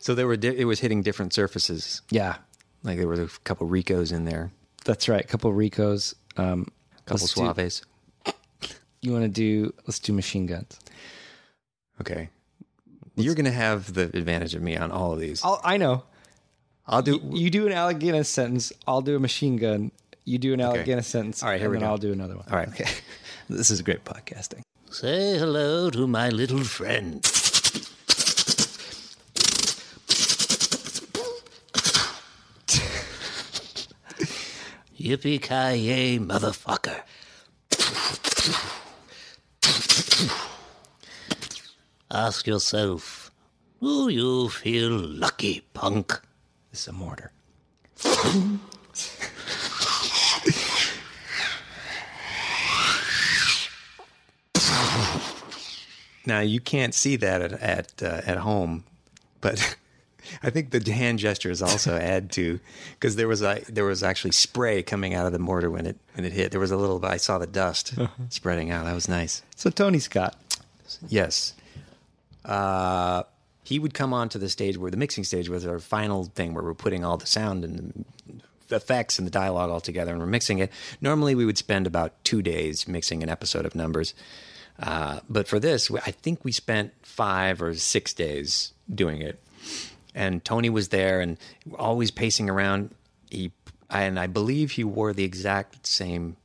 So 0.00 0.14
there 0.14 0.26
were 0.26 0.36
di- 0.36 0.56
it 0.58 0.64
was 0.64 0.80
hitting 0.80 1.02
different 1.02 1.32
surfaces. 1.32 2.02
Yeah, 2.10 2.36
Like 2.82 2.98
there 2.98 3.06
were 3.06 3.22
a 3.22 3.28
couple 3.44 3.66
Ricos 3.68 4.10
in 4.12 4.24
there, 4.24 4.50
that's 4.84 5.08
right. 5.08 5.22
A 5.24 5.26
couple 5.28 5.52
Ricos. 5.52 6.14
Um, 6.36 6.66
a 6.98 7.02
couple 7.02 7.22
let's 7.22 7.34
do- 7.34 7.42
Suaves. 7.42 7.82
you 9.02 9.12
want 9.12 9.24
to 9.24 9.28
do, 9.28 9.72
let's 9.86 9.98
do 9.98 10.12
machine 10.12 10.46
guns. 10.46 10.78
Okay. 12.00 12.30
You're 13.16 13.34
going 13.34 13.44
to 13.44 13.50
have 13.52 13.92
the 13.92 14.04
advantage 14.04 14.54
of 14.54 14.62
me 14.62 14.76
on 14.76 14.90
all 14.90 15.12
of 15.12 15.20
these. 15.20 15.44
I'll, 15.44 15.60
I 15.62 15.76
know. 15.76 16.04
I'll 16.86 17.02
do 17.02 17.20
You 17.30 17.50
do 17.50 17.66
an 17.66 17.72
Alec 17.72 17.98
Guinness 17.98 18.28
sentence, 18.28 18.72
I'll 18.86 19.02
do 19.02 19.14
a 19.16 19.20
machine 19.20 19.56
gun. 19.56 19.92
You 20.24 20.38
do 20.38 20.54
an 20.54 20.60
Alec 20.60 20.88
Okay. 20.88 21.00
Sentence, 21.02 21.42
All 21.42 21.48
right, 21.50 21.58
here 21.60 21.66
and 21.66 21.72
we 21.72 21.78
then 21.78 21.86
go. 21.86 21.90
I'll 21.92 21.98
do 21.98 22.12
another 22.12 22.36
one. 22.36 22.46
All 22.50 22.56
right. 22.56 22.68
Okay. 22.68 22.88
this 23.50 23.70
is 23.70 23.82
great 23.82 24.04
podcasting. 24.04 24.62
Say 24.90 25.38
hello 25.38 25.90
to 25.90 26.06
my 26.06 26.30
little 26.30 26.64
friend. 26.64 27.22
Yippee 35.00 35.40
ki 35.40 35.78
yay, 35.78 36.18
motherfucker. 36.18 37.00
Ask 42.10 42.46
yourself, 42.46 43.30
do 43.80 44.10
you 44.10 44.50
feel 44.50 44.90
lucky, 44.90 45.62
punk? 45.72 46.20
Is 46.70 46.86
a 46.86 46.92
mortar. 46.92 47.32
Now 56.26 56.40
you 56.40 56.60
can't 56.60 56.94
see 56.94 57.16
that 57.16 57.40
at 57.40 57.52
at, 57.54 58.02
uh, 58.02 58.20
at 58.26 58.36
home, 58.38 58.84
but 59.40 59.76
I 60.42 60.50
think 60.50 60.70
the 60.70 60.92
hand 60.92 61.18
gestures 61.18 61.62
also 61.62 61.96
add 62.00 62.30
to 62.32 62.60
because 62.94 63.16
there 63.16 63.28
was 63.28 63.42
a 63.42 63.62
there 63.68 63.84
was 63.84 64.02
actually 64.02 64.32
spray 64.32 64.82
coming 64.82 65.14
out 65.14 65.26
of 65.26 65.32
the 65.32 65.38
mortar 65.38 65.70
when 65.70 65.86
it 65.86 65.96
when 66.14 66.24
it 66.24 66.32
hit. 66.32 66.50
There 66.50 66.60
was 66.60 66.70
a 66.70 66.76
little. 66.76 67.04
I 67.04 67.16
saw 67.16 67.38
the 67.38 67.46
dust 67.46 67.94
spreading 68.28 68.70
out. 68.70 68.84
That 68.84 68.94
was 68.94 69.08
nice. 69.08 69.42
So 69.56 69.70
Tony 69.70 69.98
Scott. 69.98 70.36
Yes. 71.08 71.54
Uh, 72.44 73.22
he 73.62 73.78
would 73.78 73.94
come 73.94 74.12
onto 74.12 74.38
the 74.38 74.48
stage 74.48 74.76
where 74.76 74.90
the 74.90 74.96
mixing 74.96 75.22
stage 75.22 75.48
was 75.48 75.64
our 75.66 75.78
final 75.78 76.24
thing 76.24 76.54
where 76.54 76.64
we're 76.64 76.74
putting 76.74 77.04
all 77.04 77.16
the 77.16 77.26
sound 77.26 77.64
and 77.64 78.04
the 78.68 78.76
effects 78.76 79.18
and 79.18 79.26
the 79.26 79.30
dialogue 79.30 79.70
all 79.70 79.80
together 79.80 80.10
and 80.10 80.20
we're 80.20 80.26
mixing 80.26 80.58
it. 80.58 80.72
Normally 81.00 81.34
we 81.34 81.44
would 81.44 81.58
spend 81.58 81.86
about 81.86 82.12
two 82.24 82.42
days 82.42 82.88
mixing 82.88 83.22
an 83.22 83.28
episode 83.28 83.66
of 83.66 83.74
numbers. 83.74 84.14
Uh, 84.80 85.20
but 85.28 85.46
for 85.46 85.60
this, 85.60 85.90
I 85.90 86.10
think 86.10 86.44
we 86.44 86.52
spent 86.52 86.92
five 87.02 87.60
or 87.60 87.74
six 87.74 88.14
days 88.14 88.72
doing 88.92 89.20
it. 89.20 89.38
And 90.14 90.44
Tony 90.44 90.70
was 90.70 90.88
there 90.88 91.20
and 91.20 91.38
always 91.78 92.10
pacing 92.10 92.50
around. 92.50 92.94
He 93.30 93.52
and 93.88 94.18
I 94.18 94.26
believe 94.26 94.72
he 94.72 94.84
wore 94.84 95.12
the 95.12 95.24
exact 95.24 95.86
same. 95.86 96.36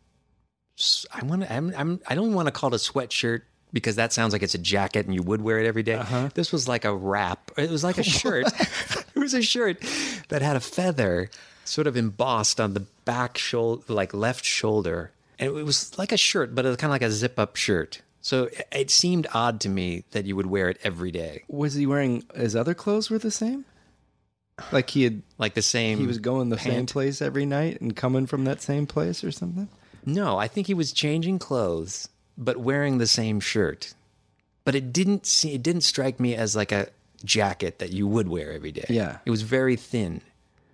I 1.11 1.23
want 1.25 1.43
to. 1.43 1.53
I'm, 1.53 1.73
I'm. 1.75 1.99
I 2.07 2.15
don't 2.15 2.33
want 2.33 2.47
to 2.47 2.51
call 2.51 2.73
it 2.73 2.75
a 2.75 2.91
sweatshirt 2.91 3.41
because 3.71 3.95
that 3.97 4.13
sounds 4.13 4.33
like 4.33 4.43
it's 4.43 4.55
a 4.55 4.59
jacket 4.59 5.05
and 5.05 5.13
you 5.13 5.21
would 5.21 5.41
wear 5.41 5.59
it 5.59 5.65
every 5.65 5.83
day. 5.83 5.95
Uh-huh. 5.95 6.29
This 6.33 6.51
was 6.51 6.67
like 6.67 6.85
a 6.85 6.95
wrap. 6.95 7.51
It 7.57 7.69
was 7.69 7.83
like 7.83 7.97
a 7.97 8.03
shirt. 8.19 8.47
it 9.15 9.19
was 9.19 9.33
a 9.33 9.41
shirt 9.41 9.83
that 10.29 10.41
had 10.41 10.55
a 10.55 10.61
feather 10.61 11.29
sort 11.65 11.87
of 11.87 11.97
embossed 11.97 12.59
on 12.59 12.73
the 12.73 12.85
back 13.05 13.37
shoulder, 13.37 13.83
like 13.93 14.13
left 14.13 14.45
shoulder, 14.45 15.11
and 15.39 15.57
it 15.57 15.63
was 15.63 15.97
like 15.97 16.11
a 16.11 16.17
shirt, 16.17 16.55
but 16.55 16.65
it 16.65 16.69
was 16.69 16.77
kind 16.77 16.89
of 16.89 16.93
like 16.93 17.01
a 17.01 17.11
zip-up 17.11 17.55
shirt. 17.55 18.01
So 18.25 18.49
it, 18.71 18.89
seemed 18.89 19.27
odd 19.35 19.61
to 19.61 19.69
me 19.69 20.03
that 20.09 20.25
you 20.25 20.35
would 20.35 20.47
wear 20.47 20.67
it 20.67 20.79
every 20.83 21.11
day, 21.11 21.43
Was 21.47 21.75
he 21.75 21.85
wearing 21.85 22.23
his 22.33 22.55
other 22.55 22.73
clothes 22.73 23.11
were 23.11 23.19
the 23.19 23.29
same? 23.29 23.65
Like 24.71 24.89
he 24.89 25.03
had 25.03 25.21
like 25.37 25.53
the 25.53 25.61
same. 25.61 25.99
he 25.99 26.07
was 26.07 26.17
going 26.17 26.49
the 26.49 26.57
same 26.57 26.87
place 26.87 27.21
every 27.21 27.45
night 27.45 27.79
and 27.81 27.95
coming 27.95 28.25
from 28.25 28.45
that 28.45 28.63
same 28.63 28.87
place 28.87 29.23
or 29.23 29.31
something? 29.31 29.69
No, 30.07 30.39
I 30.39 30.47
think 30.47 30.65
he 30.65 30.73
was 30.73 30.91
changing 30.91 31.37
clothes, 31.37 32.09
but 32.35 32.57
wearing 32.57 32.97
the 32.97 33.05
same 33.05 33.39
shirt. 33.39 33.93
But 34.63 34.73
it 34.73 34.91
didn't 34.91 35.27
see, 35.27 35.53
it 35.53 35.61
didn't 35.61 35.81
strike 35.81 36.19
me 36.19 36.33
as 36.33 36.55
like 36.55 36.71
a 36.71 36.87
jacket 37.23 37.77
that 37.77 37.91
you 37.91 38.07
would 38.07 38.27
wear 38.27 38.51
every 38.51 38.71
day. 38.71 38.87
Yeah. 38.89 39.19
it 39.23 39.29
was 39.29 39.43
very 39.43 39.75
thin. 39.75 40.21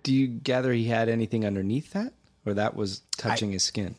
Do 0.04 0.14
you 0.14 0.26
gather 0.26 0.72
he 0.72 0.84
had 0.84 1.10
anything 1.10 1.44
underneath 1.44 1.92
that? 1.92 2.14
Or 2.46 2.54
that 2.54 2.74
was 2.76 3.02
touching 3.18 3.52
his 3.52 3.62
skin? 3.62 3.96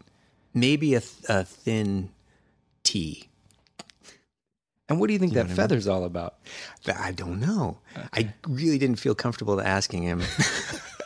Maybe 0.56 0.96
a, 0.96 1.02
th- 1.02 1.30
a 1.30 1.44
thin 1.44 2.10
tee. 2.82 3.30
And 4.94 5.00
what 5.00 5.08
do 5.08 5.14
you 5.14 5.20
think 5.20 5.34
that 5.34 5.50
feather's 5.50 5.88
all 5.88 6.04
about? 6.04 6.36
I 6.88 7.12
don't 7.12 7.40
know. 7.40 7.80
I 8.14 8.32
really 8.48 8.78
didn't 8.78 8.98
feel 8.98 9.16
comfortable 9.16 9.60
asking 9.60 10.04
him. 10.04 10.22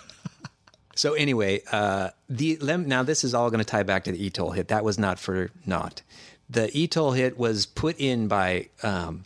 so 0.95 1.13
anyway, 1.13 1.61
uh, 1.71 2.09
the 2.27 2.59
now 2.61 3.03
this 3.03 3.23
is 3.23 3.33
all 3.33 3.49
going 3.49 3.63
to 3.63 3.65
tie 3.65 3.83
back 3.83 4.03
to 4.03 4.11
the 4.11 4.29
Etoll 4.29 4.53
hit. 4.53 4.67
That 4.67 4.83
was 4.83 4.99
not 4.99 5.19
for 5.19 5.51
naught. 5.65 6.01
The 6.49 6.67
Etoll 6.67 7.15
hit 7.15 7.37
was 7.37 7.65
put 7.65 7.97
in 7.97 8.27
by 8.27 8.67
um, 8.83 9.23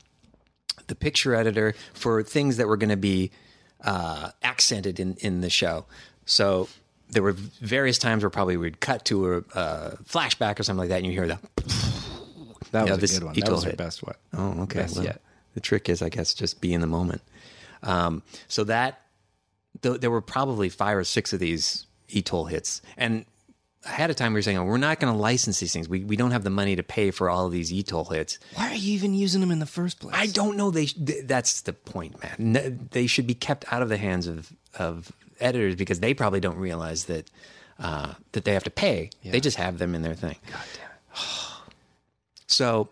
the 0.85 0.93
picture 0.93 1.33
editor 1.33 1.73
for 1.93 2.21
things 2.21 2.57
that 2.57 2.67
were 2.67 2.77
going 2.77 2.91
to 2.91 2.97
be 2.97 3.31
uh, 3.83 4.29
accented 4.43 4.99
in 4.99 5.15
in 5.21 5.41
the 5.41 5.49
show. 5.49 5.85
So 6.25 6.69
there 7.09 7.23
were 7.23 7.33
various 7.33 7.97
times 7.97 8.21
where 8.21 8.29
probably 8.29 8.57
we'd 8.57 8.79
cut 8.79 9.05
to 9.05 9.33
a 9.33 9.37
uh, 9.57 9.95
flashback 10.03 10.59
or 10.59 10.63
something 10.63 10.81
like 10.81 10.89
that, 10.89 10.97
and 10.97 11.07
you 11.07 11.13
hear 11.13 11.25
the 11.25 11.39
That 12.71 12.85
Yeah, 12.85 12.91
was 12.93 13.01
this 13.01 13.17
a 13.17 13.19
good 13.19 13.25
one. 13.27 13.35
Ito 13.37 13.45
That 13.45 13.51
was 13.53 13.63
your 13.63 13.69
hit. 13.71 13.77
best 13.77 14.03
one. 14.03 14.15
Oh, 14.33 14.61
okay. 14.63 14.79
Best 14.79 14.95
Well, 14.95 15.05
yet. 15.05 15.21
The 15.53 15.59
trick 15.59 15.89
is, 15.89 16.01
I 16.01 16.09
guess, 16.09 16.33
just 16.33 16.61
be 16.61 16.73
in 16.73 16.81
the 16.81 16.87
moment. 16.87 17.21
Um, 17.83 18.23
so 18.47 18.63
that 18.65 19.01
th- 19.81 19.99
there 19.99 20.11
were 20.11 20.21
probably 20.21 20.69
five 20.69 20.95
or 20.97 21.03
six 21.03 21.33
of 21.33 21.39
these 21.39 21.85
Etoll 22.09 22.49
hits, 22.49 22.81
and 22.97 23.25
ahead 23.85 24.09
of 24.09 24.15
time 24.15 24.33
we 24.33 24.37
were 24.37 24.41
saying, 24.43 24.57
oh, 24.57 24.63
we're 24.65 24.77
not 24.77 24.99
going 24.99 25.11
to 25.13 25.19
license 25.19 25.59
these 25.59 25.73
things. 25.73 25.89
We 25.89 26.03
we 26.03 26.15
don't 26.15 26.31
have 26.31 26.43
the 26.43 26.49
money 26.49 26.75
to 26.75 26.83
pay 26.83 27.09
for 27.11 27.29
all 27.29 27.47
of 27.47 27.51
these 27.51 27.71
Etoll 27.71 28.13
hits. 28.13 28.37
Why 28.53 28.69
are 28.71 28.75
you 28.75 28.93
even 28.93 29.13
using 29.13 29.41
them 29.41 29.49
in 29.51 29.59
the 29.59 29.65
first 29.65 29.99
place? 29.99 30.15
I 30.15 30.27
don't 30.27 30.55
know. 30.55 30.71
They 30.71 30.85
sh- 30.85 30.93
th- 30.93 31.25
that's 31.25 31.61
the 31.61 31.73
point, 31.73 32.21
man. 32.21 32.35
No, 32.37 32.69
they 32.91 33.07
should 33.07 33.25
be 33.27 33.33
kept 33.33 33.65
out 33.73 33.81
of 33.81 33.89
the 33.89 33.97
hands 33.97 34.27
of 34.27 34.51
of 34.77 35.11
editors 35.39 35.75
because 35.75 35.99
they 35.99 36.13
probably 36.13 36.39
don't 36.39 36.57
realize 36.57 37.05
that 37.05 37.29
uh, 37.79 38.13
that 38.33 38.45
they 38.45 38.53
have 38.53 38.63
to 38.65 38.69
pay. 38.71 39.09
They 39.23 39.39
just 39.39 39.57
have 39.57 39.79
them 39.79 39.95
in 39.95 40.01
their 40.03 40.15
thing. 40.15 40.35
God 40.51 40.63
damn 40.75 40.91
it. 40.91 41.17
So 42.51 42.89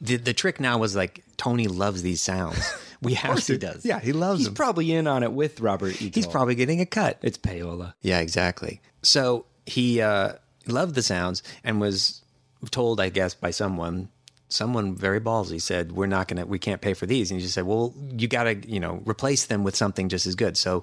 the 0.00 0.16
the 0.16 0.34
trick 0.34 0.60
now 0.60 0.78
was 0.78 0.94
like 0.96 1.24
Tony 1.36 1.66
loves 1.68 2.02
these 2.02 2.20
sounds. 2.20 2.58
We 3.02 3.12
have 3.12 3.44
to, 3.44 3.52
he 3.52 3.58
does. 3.58 3.84
Yeah, 3.84 4.00
he 4.00 4.14
loves 4.14 4.38
He's 4.38 4.46
them. 4.46 4.54
probably 4.54 4.90
in 4.90 5.06
on 5.06 5.22
it 5.22 5.30
with 5.30 5.60
Robert 5.60 6.00
Eaton. 6.00 6.12
He's 6.14 6.26
probably 6.26 6.54
getting 6.54 6.80
a 6.80 6.86
cut. 6.86 7.18
It's 7.20 7.36
payola. 7.36 7.92
Yeah, 8.00 8.20
exactly. 8.20 8.80
So 9.02 9.44
he 9.66 10.00
uh, 10.00 10.32
loved 10.66 10.94
the 10.94 11.02
sounds 11.02 11.42
and 11.62 11.78
was 11.78 12.22
told, 12.70 12.98
I 12.98 13.10
guess, 13.10 13.34
by 13.34 13.50
someone, 13.50 14.08
someone 14.48 14.96
very 14.96 15.20
ballsy 15.20 15.60
said, 15.60 15.92
"We're 15.92 16.06
not 16.06 16.26
gonna, 16.26 16.46
we 16.46 16.58
can't 16.58 16.80
pay 16.80 16.94
for 16.94 17.04
these." 17.04 17.30
And 17.30 17.38
he 17.38 17.44
just 17.44 17.54
said, 17.54 17.66
"Well, 17.66 17.94
you 18.16 18.28
got 18.28 18.44
to, 18.44 18.54
you 18.66 18.80
know, 18.80 19.02
replace 19.04 19.44
them 19.44 19.62
with 19.62 19.76
something 19.76 20.08
just 20.08 20.26
as 20.26 20.34
good." 20.34 20.56
So, 20.56 20.82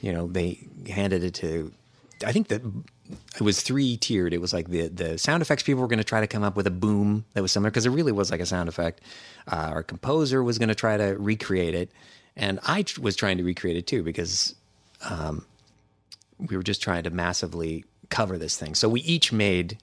you 0.00 0.14
know, 0.14 0.28
they 0.28 0.66
handed 0.88 1.22
it 1.22 1.34
to. 1.34 1.72
I 2.24 2.32
think 2.32 2.48
that 2.48 2.62
it 3.34 3.42
was 3.42 3.62
three 3.62 3.96
tiered. 3.96 4.32
It 4.32 4.40
was 4.40 4.52
like 4.52 4.68
the 4.68 4.88
the 4.88 5.18
sound 5.18 5.42
effects 5.42 5.62
people 5.62 5.82
were 5.82 5.88
going 5.88 5.98
to 5.98 6.04
try 6.04 6.20
to 6.20 6.26
come 6.26 6.42
up 6.42 6.56
with 6.56 6.66
a 6.66 6.70
boom 6.72 7.24
that 7.34 7.42
was 7.42 7.52
similar 7.52 7.70
because 7.70 7.86
it 7.86 7.90
really 7.90 8.12
was 8.12 8.30
like 8.30 8.40
a 8.40 8.46
sound 8.46 8.68
effect. 8.68 9.00
Uh, 9.50 9.70
our 9.72 9.82
composer 9.82 10.42
was 10.42 10.58
going 10.58 10.68
to 10.68 10.74
try 10.74 10.96
to 10.96 11.16
recreate 11.18 11.74
it, 11.74 11.90
and 12.36 12.60
I 12.64 12.84
was 13.00 13.16
trying 13.16 13.38
to 13.38 13.44
recreate 13.44 13.76
it 13.76 13.86
too 13.86 14.02
because 14.02 14.54
we 16.38 16.56
were 16.56 16.62
just 16.62 16.82
trying 16.82 17.04
to 17.04 17.10
massively 17.10 17.84
cover 18.08 18.38
this 18.38 18.56
thing. 18.56 18.74
So 18.74 18.88
we 18.88 19.00
each 19.02 19.32
made 19.32 19.78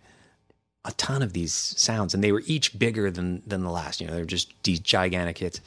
a 0.86 0.92
ton 0.94 1.22
of 1.22 1.34
these 1.34 1.54
sounds, 1.54 2.14
and 2.14 2.24
they 2.24 2.32
were 2.32 2.44
each 2.46 2.78
bigger 2.78 3.12
than 3.12 3.44
than 3.46 3.64
the 3.64 3.72
last. 3.72 4.02
You 4.02 4.08
know, 4.08 4.16
they're 4.16 4.26
just 4.26 4.54
these 4.64 4.80
gigantic 4.80 5.38
hits. 5.38 5.62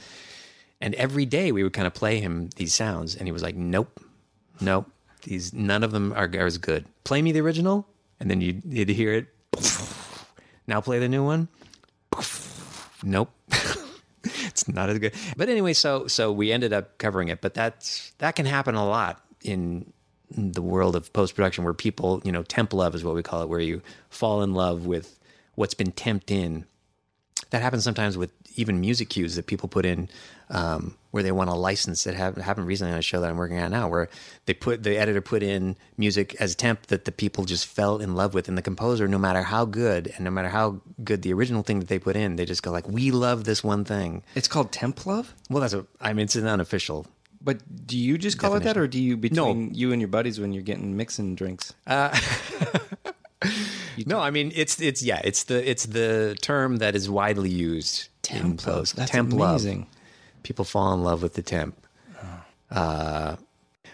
And 0.80 0.94
every 0.94 1.26
day 1.26 1.52
we 1.52 1.62
would 1.62 1.74
kind 1.74 1.86
of 1.86 1.94
play 1.94 2.20
him 2.20 2.50
these 2.56 2.74
sounds, 2.74 3.14
and 3.14 3.28
he 3.28 3.32
was 3.32 3.42
like, 3.42 3.54
"Nope, 3.56 4.00
nope, 4.60 4.90
these 5.22 5.52
none 5.52 5.82
of 5.82 5.92
them 5.92 6.12
are, 6.12 6.30
are 6.34 6.46
as 6.46 6.58
good. 6.58 6.84
Play 7.04 7.22
me 7.22 7.32
the 7.32 7.40
original, 7.40 7.86
and 8.18 8.30
then 8.30 8.40
you'd, 8.40 8.62
you'd 8.64 8.88
hear 8.88 9.12
it. 9.12 9.26
Now 10.66 10.80
play 10.80 10.98
the 10.98 11.08
new 11.08 11.24
one. 11.24 11.48
Nope." 13.02 13.30
it's 14.24 14.68
not 14.68 14.90
as 14.90 14.98
good. 14.98 15.14
But 15.36 15.48
anyway, 15.48 15.72
so 15.72 16.06
so 16.06 16.32
we 16.32 16.52
ended 16.52 16.72
up 16.72 16.98
covering 16.98 17.28
it. 17.28 17.40
But 17.40 17.54
that's 17.54 18.12
that 18.18 18.36
can 18.36 18.46
happen 18.46 18.74
a 18.74 18.86
lot 18.86 19.24
in 19.42 19.92
the 20.30 20.62
world 20.62 20.96
of 20.96 21.12
post 21.12 21.34
production, 21.34 21.64
where 21.64 21.74
people, 21.74 22.22
you 22.24 22.32
know, 22.32 22.42
temp 22.42 22.72
love 22.72 22.94
is 22.94 23.02
what 23.02 23.14
we 23.14 23.22
call 23.22 23.42
it, 23.42 23.48
where 23.48 23.60
you 23.60 23.82
fall 24.10 24.42
in 24.42 24.54
love 24.54 24.86
with 24.86 25.18
what's 25.54 25.74
been 25.74 25.92
temped 25.92 26.30
in. 26.30 26.66
That 27.50 27.62
happens 27.62 27.82
sometimes 27.82 28.16
with 28.16 28.30
even 28.56 28.80
music 28.80 29.10
cues 29.10 29.34
that 29.36 29.46
people 29.46 29.68
put 29.68 29.84
in, 29.84 30.08
um, 30.50 30.96
where 31.12 31.22
they 31.22 31.32
want 31.32 31.48
a 31.50 31.54
license. 31.54 32.04
That 32.04 32.14
happened, 32.14 32.44
happened 32.44 32.66
recently 32.66 32.92
on 32.92 32.98
a 32.98 33.02
show 33.02 33.20
that 33.20 33.30
I'm 33.30 33.36
working 33.36 33.58
on 33.58 33.70
now, 33.70 33.88
where 33.88 34.08
they 34.46 34.52
put 34.54 34.82
the 34.82 34.96
editor 34.98 35.20
put 35.20 35.42
in 35.42 35.76
music 35.96 36.34
as 36.40 36.54
temp 36.54 36.86
that 36.88 37.04
the 37.06 37.12
people 37.12 37.44
just 37.44 37.66
fell 37.66 37.98
in 37.98 38.14
love 38.14 38.34
with, 38.34 38.48
and 38.48 38.58
the 38.58 38.62
composer, 38.62 39.08
no 39.08 39.18
matter 39.18 39.42
how 39.42 39.64
good 39.64 40.12
and 40.16 40.24
no 40.24 40.30
matter 40.30 40.48
how 40.48 40.80
good 41.02 41.22
the 41.22 41.32
original 41.32 41.62
thing 41.62 41.78
that 41.80 41.88
they 41.88 41.98
put 41.98 42.16
in, 42.16 42.36
they 42.36 42.44
just 42.44 42.62
go 42.62 42.70
like, 42.70 42.88
"We 42.88 43.10
love 43.10 43.44
this 43.44 43.64
one 43.64 43.84
thing." 43.84 44.22
It's 44.34 44.48
called 44.48 44.72
temp 44.72 45.06
love. 45.06 45.34
Well, 45.48 45.60
that's 45.62 45.74
a. 45.74 45.86
I 46.00 46.12
mean, 46.12 46.24
it's 46.24 46.36
an 46.36 46.46
unofficial. 46.46 47.06
But 47.42 47.86
do 47.86 47.96
you 47.96 48.18
just 48.18 48.38
call 48.38 48.54
it 48.56 48.64
that, 48.64 48.76
or 48.76 48.86
do 48.86 49.00
you 49.02 49.16
between 49.16 49.68
No. 49.68 49.72
you 49.72 49.92
and 49.92 50.00
your 50.02 50.08
buddies 50.08 50.38
when 50.38 50.52
you're 50.52 50.62
getting 50.62 50.96
mixing 50.96 51.34
drinks? 51.36 51.72
No, 54.06 54.18
I 54.20 54.30
mean 54.30 54.52
it's 54.54 54.80
it's 54.80 55.02
yeah, 55.02 55.20
it's 55.24 55.44
the 55.44 55.68
it's 55.68 55.84
the 55.86 56.36
term 56.40 56.76
that 56.76 56.94
is 56.94 57.08
widely 57.10 57.50
used 57.50 58.08
in 58.30 58.56
Temp 58.56 58.66
love. 58.66 58.94
That's 58.94 59.10
temp 59.10 59.32
love. 59.32 59.62
Amazing. 60.40 60.42
People 60.42 60.64
fall 60.64 60.92
in 60.94 61.02
love 61.02 61.22
with 61.22 61.34
the 61.34 61.42
temp. 61.42 61.76
Uh, 62.70 62.76
uh, 62.76 63.36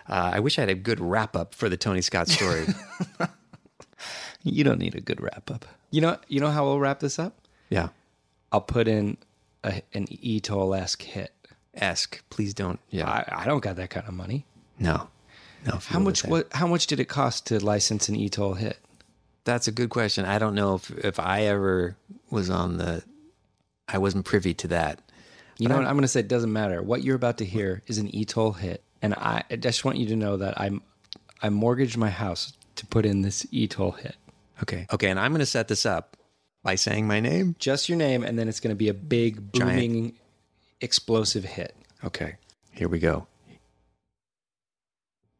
I 0.08 0.40
wish 0.40 0.58
I 0.58 0.62
had 0.62 0.68
a 0.70 0.74
good 0.74 1.00
wrap 1.00 1.34
up 1.34 1.54
for 1.54 1.68
the 1.68 1.76
Tony 1.76 2.00
Scott 2.02 2.28
story. 2.28 2.66
You 4.42 4.62
don't 4.62 4.78
need 4.78 4.94
a 4.94 5.00
good 5.00 5.20
wrap 5.20 5.50
up. 5.50 5.64
You 5.90 6.00
know, 6.00 6.18
you 6.28 6.38
know 6.38 6.50
how 6.52 6.64
we'll 6.66 6.78
wrap 6.78 7.00
this 7.00 7.18
up? 7.18 7.34
yeah, 7.68 7.88
I'll 8.52 8.60
put 8.60 8.86
in 8.86 9.16
a, 9.64 9.82
an 9.92 10.06
Etoll 10.06 10.78
esque 10.78 11.02
hit. 11.02 11.32
esque. 11.74 12.22
Please 12.30 12.54
don't. 12.54 12.78
Yeah, 12.90 13.08
I, 13.10 13.42
I 13.42 13.44
don't 13.44 13.58
got 13.60 13.74
that 13.74 13.90
kind 13.90 14.06
of 14.06 14.14
money. 14.14 14.46
no, 14.78 15.08
no. 15.66 15.78
How 15.78 15.98
much? 15.98 16.24
What? 16.24 16.46
How 16.52 16.68
much 16.68 16.86
did 16.86 17.00
it 17.00 17.06
cost 17.06 17.46
to 17.48 17.58
license 17.64 18.08
an 18.08 18.14
Etoll 18.14 18.56
hit? 18.56 18.78
That's 19.42 19.66
a 19.66 19.72
good 19.72 19.90
question. 19.90 20.24
I 20.24 20.38
don't 20.38 20.54
know 20.54 20.76
if 20.76 20.92
if 21.04 21.18
I 21.18 21.42
ever 21.42 21.96
was 22.30 22.48
on 22.48 22.76
the. 22.76 23.02
I 23.88 23.98
wasn't 23.98 24.26
privy 24.26 24.54
to 24.54 24.68
that. 24.68 25.00
You 25.58 25.68
know 25.68 25.76
what? 25.76 25.86
I'm 25.86 25.94
going 25.94 26.02
to 26.02 26.08
say 26.08 26.20
it 26.20 26.28
doesn't 26.28 26.52
matter. 26.52 26.82
What 26.82 27.02
you're 27.02 27.16
about 27.16 27.38
to 27.38 27.44
hear 27.44 27.82
is 27.86 27.98
an 27.98 28.08
Etoll 28.08 28.56
hit, 28.56 28.82
and 29.00 29.14
I, 29.14 29.42
I 29.50 29.56
just 29.56 29.84
want 29.84 29.98
you 29.98 30.06
to 30.08 30.16
know 30.16 30.36
that 30.36 30.60
I'm 30.60 30.82
I 31.42 31.48
mortgaged 31.48 31.96
my 31.96 32.10
house 32.10 32.52
to 32.76 32.86
put 32.86 33.06
in 33.06 33.22
this 33.22 33.44
Etoll 33.46 33.98
hit. 33.98 34.16
Okay, 34.62 34.86
okay, 34.92 35.08
and 35.08 35.18
I'm 35.18 35.32
going 35.32 35.40
to 35.40 35.46
set 35.46 35.68
this 35.68 35.86
up 35.86 36.16
by 36.62 36.74
saying 36.74 37.06
my 37.06 37.20
name. 37.20 37.56
Just 37.58 37.88
your 37.88 37.96
name, 37.96 38.22
and 38.22 38.38
then 38.38 38.48
it's 38.48 38.60
going 38.60 38.70
to 38.70 38.76
be 38.76 38.88
a 38.88 38.94
big 38.94 39.52
Giant. 39.52 39.72
booming, 39.72 40.12
explosive 40.80 41.44
hit. 41.44 41.74
Okay, 42.04 42.36
here 42.72 42.88
we 42.88 42.98
go. 42.98 43.26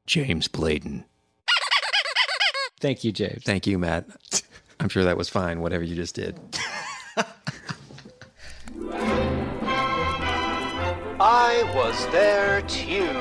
James 0.07 0.49
Bladon. 0.49 1.05
Thank 2.81 3.05
you, 3.05 3.13
James. 3.13 3.43
Thank 3.43 3.67
you, 3.67 3.79
Matt. 3.79 4.07
I'm 4.81 4.89
sure 4.89 5.05
that 5.05 5.17
was 5.17 5.29
fine, 5.29 5.61
whatever 5.61 5.83
you 5.83 5.97
just 5.97 6.15
did. 6.15 6.39
I 11.29 11.65
was 11.75 12.07
their 12.13 12.63
tune. 12.63 13.17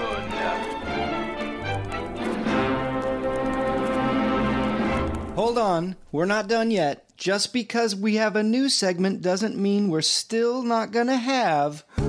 Hold 5.33 5.57
on, 5.57 5.95
we're 6.11 6.25
not 6.25 6.47
done 6.47 6.69
yet. 6.69 7.17
Just 7.17 7.51
because 7.51 7.95
we 7.95 8.17
have 8.17 8.35
a 8.35 8.43
new 8.43 8.69
segment 8.69 9.23
doesn't 9.23 9.57
mean 9.57 9.89
we're 9.89 10.01
still 10.01 10.61
not 10.61 10.91
gonna 10.91 11.17
have. 11.17 11.83
I 11.97 12.05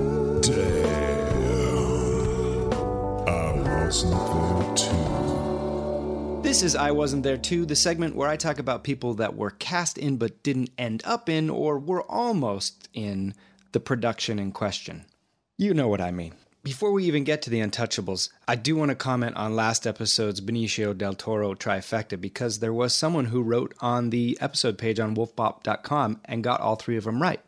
wasn't 3.65 4.29
there 4.29 4.75
too. 4.75 6.41
This 6.43 6.61
is 6.61 6.75
I 6.75 6.91
Wasn't 6.91 7.23
There 7.23 7.37
Too, 7.37 7.65
the 7.65 7.75
segment 7.75 8.15
where 8.15 8.29
I 8.29 8.37
talk 8.37 8.59
about 8.59 8.83
people 8.83 9.15
that 9.15 9.35
were 9.35 9.49
cast 9.49 9.97
in 9.97 10.17
but 10.17 10.43
didn't 10.43 10.69
end 10.77 11.01
up 11.05 11.27
in 11.27 11.49
or 11.49 11.79
were 11.79 12.03
almost 12.03 12.87
in 12.93 13.33
the 13.71 13.79
production 13.79 14.37
in 14.37 14.51
question. 14.51 15.05
You 15.59 15.73
know 15.73 15.87
what 15.87 16.01
I 16.01 16.11
mean. 16.11 16.35
Before 16.61 16.91
we 16.91 17.05
even 17.05 17.23
get 17.23 17.41
to 17.41 17.49
the 17.49 17.61
Untouchables, 17.61 18.29
I 18.47 18.55
do 18.55 18.75
want 18.75 18.89
to 18.89 18.95
comment 18.95 19.35
on 19.37 19.55
last 19.55 19.87
episode's 19.87 20.39
Benicio 20.39 20.95
del 20.95 21.15
Toro 21.15 21.55
trifecta 21.55 22.21
because 22.21 22.59
there 22.59 22.71
was 22.71 22.93
someone 22.93 23.25
who 23.25 23.41
wrote 23.41 23.73
on 23.79 24.11
the 24.11 24.37
episode 24.39 24.77
page 24.77 24.99
on 24.99 25.15
wolfpop.com 25.15 26.21
and 26.25 26.43
got 26.43 26.61
all 26.61 26.75
three 26.75 26.95
of 26.95 27.05
them 27.05 27.23
right. 27.23 27.39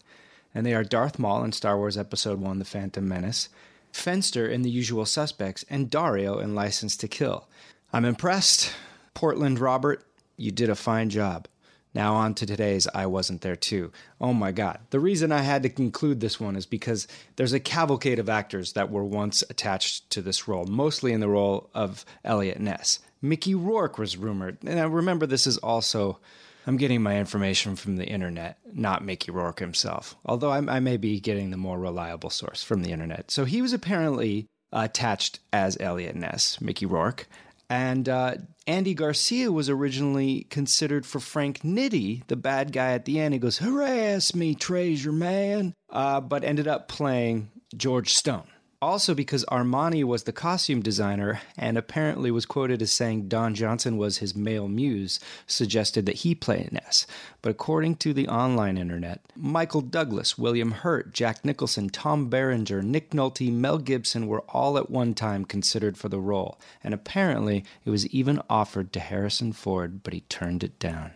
And 0.55 0.66
they 0.66 0.74
are 0.74 0.84
Darth 0.84 1.20
Maul 1.20 1.43
in 1.43 1.51
Star 1.51 1.78
Wars 1.78 1.99
Episode 1.99 2.39
1 2.39 2.57
The 2.57 2.66
Phantom 2.66 3.07
Menace, 3.07 3.49
Fenster 3.93 4.49
in 4.49 4.64
The 4.64 4.72
Usual 4.72 5.05
Suspects, 5.05 5.64
and 5.70 5.91
Dario 5.91 6.39
in 6.39 6.55
License 6.55 6.97
to 6.97 7.07
Kill. 7.07 7.47
I'm 7.93 8.05
impressed. 8.05 8.74
Portland 9.14 9.60
Robert, 9.60 10.03
you 10.36 10.49
did 10.49 10.72
a 10.72 10.76
fine 10.76 11.12
job. 11.12 11.47
Now 11.94 12.16
on 12.16 12.36
to 12.36 12.46
today's 12.46 12.88
I 12.94 13.08
Wasn't 13.08 13.42
There 13.42 13.56
Too. 13.56 13.92
Oh 14.22 14.34
my 14.34 14.52
god. 14.52 14.80
The 14.92 15.00
reason 15.00 15.32
I 15.32 15.42
had 15.42 15.64
to 15.64 15.70
conclude 15.70 16.20
this 16.20 16.40
one 16.40 16.56
is 16.56 16.66
because 16.66 17.08
there's 17.36 17.54
a 17.54 17.60
cavalcade 17.60 18.20
of 18.20 18.30
actors 18.30 18.74
that 18.74 18.92
were 18.92 19.04
once 19.04 19.44
attached 19.50 20.10
to 20.12 20.22
this 20.22 20.48
role, 20.48 20.66
mostly 20.66 21.14
in 21.14 21.20
the 21.20 21.28
role 21.28 21.70
of 21.74 22.06
Eliot 22.24 22.60
Ness. 22.60 23.00
Mickey 23.22 23.56
Rourke 23.56 23.98
was 23.98 24.18
rumored. 24.18 24.60
And 24.66 24.80
I 24.80 24.84
remember 24.84 25.26
this 25.26 25.48
is 25.48 25.58
also 25.58 26.20
I'm 26.68 26.78
getting 26.78 27.02
my 27.02 27.18
information 27.18 27.76
from 27.76 27.96
the 27.96 28.06
internet, 28.06 28.60
not 28.72 29.04
Mickey 29.04 29.32
Rourke 29.32 29.60
himself. 29.60 30.16
Although 30.26 30.52
I, 30.52 30.58
I 30.76 30.80
may 30.80 30.98
be 30.98 31.20
getting 31.20 31.50
the 31.50 31.58
more 31.58 31.80
reliable 31.80 32.30
source 32.30 32.64
from 32.64 32.84
the 32.84 32.92
internet. 32.92 33.32
So 33.32 33.46
he 33.46 33.62
was 33.62 33.74
apparently 33.74 34.46
attached 34.72 35.40
as 35.52 35.78
Eliot 35.80 36.16
Ness, 36.16 36.62
Mickey 36.62 36.86
Rourke. 36.86 37.28
And 37.70 38.09
uh, 38.09 38.36
Andy 38.65 38.93
Garcia 38.95 39.51
was 39.51 39.70
originally 39.70 40.47
considered 40.49 41.05
for 41.05 41.20
Frank 41.20 41.59
Nitti, 41.61 42.26
the 42.28 42.36
bad 42.36 42.72
guy 42.72 42.93
at 42.93 43.05
the 43.05 43.20
end. 43.20 43.34
He 43.34 43.39
goes, 43.39 43.59
Harass 43.59 44.34
me, 44.34 44.55
treasure 44.55 45.11
man. 45.11 45.74
Uh, 45.89 46.20
but 46.20 46.43
ended 46.43 46.67
up 46.67 46.88
playing 46.88 47.51
George 47.76 48.13
Stone. 48.13 48.49
Also, 48.82 49.14
because 49.14 49.44
Armani 49.52 50.06
was 50.06 50.24
the 50.24 50.32
costume 50.32 50.82
designer 50.82 51.42
and 51.58 51.78
apparently 51.78 52.32
was 52.32 52.46
quoted 52.46 52.82
as 52.82 52.90
saying 52.90 53.28
Don 53.28 53.54
Johnson 53.54 53.98
was 53.98 54.20
his 54.20 54.34
male 54.34 54.70
muse, 54.70 55.20
suggested 55.46 56.06
that 56.06 56.18
he 56.18 56.34
play 56.34 56.70
Ness. 56.72 57.06
But 57.42 57.50
according 57.50 57.96
to 57.98 58.14
the 58.14 58.30
online 58.30 58.78
internet, 58.78 59.20
Michael 59.36 59.82
Douglas, 59.82 60.38
William 60.38 60.72
Hurt, 60.72 61.14
Jack 61.14 61.44
Nicholson, 61.44 61.90
Tom 61.90 62.30
Berenger, 62.30 62.82
Nick 62.82 63.12
Nolte, 63.12 63.52
Mel 63.52 63.80
Gibson 63.80 64.28
were 64.28 64.46
all 64.48 64.78
at 64.78 64.90
one 64.90 65.14
time 65.14 65.44
considered 65.44 65.98
for 65.98 66.08
the 66.08 66.20
role, 66.20 66.58
and 66.82 66.94
apparently 66.94 67.66
it 67.84 67.90
was 67.90 68.08
even 68.08 68.42
offered 68.50 68.94
to 68.94 69.02
Harrison 69.02 69.52
Ford, 69.52 70.04
but 70.04 70.14
he 70.14 70.22
turned 70.22 70.64
it 70.64 70.80
down. 70.80 71.12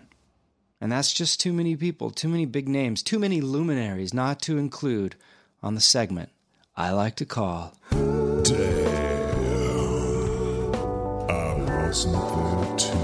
And 0.82 0.92
that's 0.92 1.14
just 1.14 1.40
too 1.40 1.54
many 1.54 1.78
people, 1.78 2.12
too 2.12 2.28
many 2.28 2.46
big 2.46 2.68
names, 2.68 3.02
too 3.02 3.20
many 3.20 3.40
luminaries 3.40 4.14
not 4.14 4.42
to 4.42 4.58
include 4.58 5.16
on 5.62 5.76
the 5.76 5.82
segment 5.82 6.30
I 6.76 6.90
like 6.90 7.18
to 7.18 7.26
call. 7.26 7.76
I 7.92 7.98
wasn't 11.68 12.16
there 12.16 12.78
too. 12.78 12.98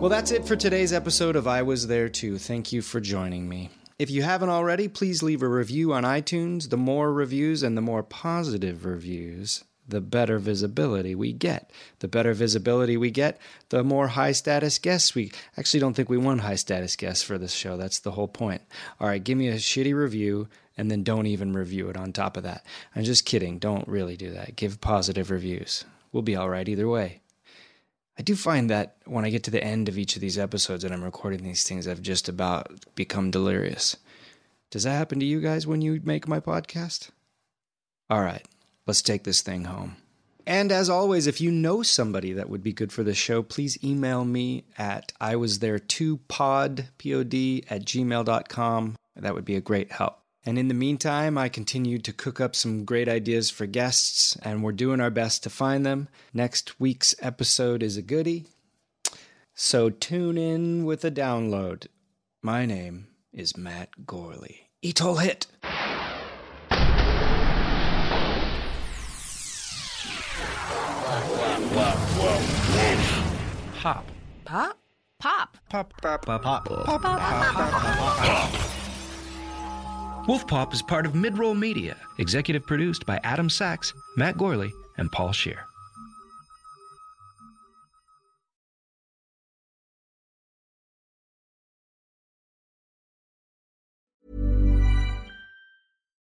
Well, 0.00 0.08
that's 0.08 0.32
it 0.32 0.44
for 0.44 0.56
today's 0.56 0.92
episode 0.92 1.36
of 1.36 1.46
I 1.46 1.62
Was 1.62 1.86
There 1.86 2.08
Too. 2.08 2.38
Thank 2.38 2.72
you 2.72 2.82
for 2.82 3.00
joining 3.00 3.48
me. 3.48 3.70
If 4.00 4.10
you 4.10 4.22
haven't 4.22 4.48
already, 4.48 4.88
please 4.88 5.22
leave 5.22 5.42
a 5.42 5.48
review 5.48 5.92
on 5.92 6.02
iTunes. 6.02 6.70
The 6.70 6.76
more 6.76 7.12
reviews 7.12 7.62
and 7.62 7.76
the 7.76 7.82
more 7.82 8.02
positive 8.02 8.84
reviews, 8.84 9.62
the 9.86 10.00
better 10.00 10.40
visibility 10.40 11.14
we 11.14 11.32
get. 11.32 11.70
The 12.00 12.08
better 12.08 12.32
visibility 12.32 12.96
we 12.96 13.12
get, 13.12 13.38
the 13.68 13.84
more 13.84 14.08
high 14.08 14.32
status 14.32 14.80
guests 14.80 15.14
we 15.14 15.30
actually 15.56 15.78
don't 15.80 15.94
think 15.94 16.08
we 16.08 16.18
want 16.18 16.40
high 16.40 16.56
status 16.56 16.96
guests 16.96 17.22
for 17.22 17.38
this 17.38 17.52
show. 17.52 17.76
That's 17.76 18.00
the 18.00 18.10
whole 18.12 18.26
point. 18.26 18.62
All 19.00 19.06
right, 19.06 19.22
give 19.22 19.38
me 19.38 19.46
a 19.46 19.54
shitty 19.54 19.94
review 19.94 20.48
and 20.80 20.90
then 20.90 21.04
don't 21.04 21.26
even 21.26 21.52
review 21.52 21.90
it 21.90 21.96
on 21.98 22.10
top 22.10 22.38
of 22.38 22.42
that. 22.44 22.64
I'm 22.96 23.04
just 23.04 23.26
kidding. 23.26 23.58
Don't 23.58 23.86
really 23.86 24.16
do 24.16 24.30
that. 24.30 24.56
Give 24.56 24.80
positive 24.80 25.30
reviews. 25.30 25.84
We'll 26.10 26.22
be 26.22 26.36
all 26.36 26.48
right 26.48 26.66
either 26.66 26.88
way. 26.88 27.20
I 28.18 28.22
do 28.22 28.34
find 28.34 28.70
that 28.70 28.96
when 29.04 29.26
I 29.26 29.30
get 29.30 29.44
to 29.44 29.50
the 29.50 29.62
end 29.62 29.90
of 29.90 29.98
each 29.98 30.16
of 30.16 30.22
these 30.22 30.38
episodes 30.38 30.82
and 30.82 30.94
I'm 30.94 31.04
recording 31.04 31.42
these 31.42 31.64
things, 31.64 31.86
I've 31.86 32.00
just 32.00 32.30
about 32.30 32.72
become 32.94 33.30
delirious. 33.30 33.98
Does 34.70 34.84
that 34.84 34.96
happen 34.96 35.20
to 35.20 35.26
you 35.26 35.42
guys 35.42 35.66
when 35.66 35.82
you 35.82 36.00
make 36.02 36.26
my 36.26 36.40
podcast? 36.40 37.10
All 38.08 38.22
right, 38.22 38.46
let's 38.86 39.02
take 39.02 39.24
this 39.24 39.42
thing 39.42 39.64
home. 39.64 39.96
And 40.46 40.72
as 40.72 40.88
always, 40.88 41.26
if 41.26 41.42
you 41.42 41.50
know 41.50 41.82
somebody 41.82 42.32
that 42.32 42.48
would 42.48 42.62
be 42.62 42.72
good 42.72 42.90
for 42.90 43.04
this 43.04 43.18
show, 43.18 43.42
please 43.42 43.82
email 43.84 44.24
me 44.24 44.64
at 44.78 45.12
I 45.20 45.36
was 45.36 45.58
there 45.58 45.78
to 45.78 46.16
pod, 46.28 46.88
P-O-D, 46.96 47.64
at 47.68 47.84
gmail.com. 47.84 48.96
That 49.16 49.34
would 49.34 49.44
be 49.44 49.56
a 49.56 49.60
great 49.60 49.92
help. 49.92 50.16
And 50.46 50.58
in 50.58 50.68
the 50.68 50.74
meantime, 50.74 51.36
I 51.36 51.50
continue 51.50 51.98
to 51.98 52.12
cook 52.14 52.40
up 52.40 52.56
some 52.56 52.86
great 52.86 53.08
ideas 53.08 53.50
for 53.50 53.66
guests, 53.66 54.36
and 54.42 54.62
we're 54.62 54.72
doing 54.72 55.00
our 55.00 55.10
best 55.10 55.42
to 55.42 55.50
find 55.50 55.84
them. 55.84 56.08
Next 56.32 56.80
week's 56.80 57.14
episode 57.20 57.82
is 57.82 57.98
a 57.98 58.02
goodie. 58.02 58.46
So 59.54 59.90
tune 59.90 60.38
in 60.38 60.86
with 60.86 61.04
a 61.04 61.10
download. 61.10 61.88
My 62.40 62.64
name 62.64 63.08
is 63.34 63.54
Matt 63.54 63.90
Gourley. 64.06 64.60
all 65.02 65.16
hit! 65.16 65.46
Hop. 73.80 74.10
Pop? 74.46 74.78
Pop. 75.18 75.56
Pop, 75.68 75.92
pop, 76.00 76.24
pop, 76.24 76.42
pop, 76.42 76.64
pop, 76.64 77.02
pop, 77.02 78.69
Wolfpop 80.26 80.74
is 80.74 80.82
part 80.82 81.06
of 81.06 81.12
Midroll 81.12 81.58
Media, 81.58 81.96
executive 82.18 82.66
produced 82.66 83.06
by 83.06 83.18
Adam 83.24 83.48
Sachs, 83.48 83.94
Matt 84.18 84.36
Gourley, 84.36 84.70
and 84.98 85.10
Paul 85.10 85.32
Scheer. 85.32 85.64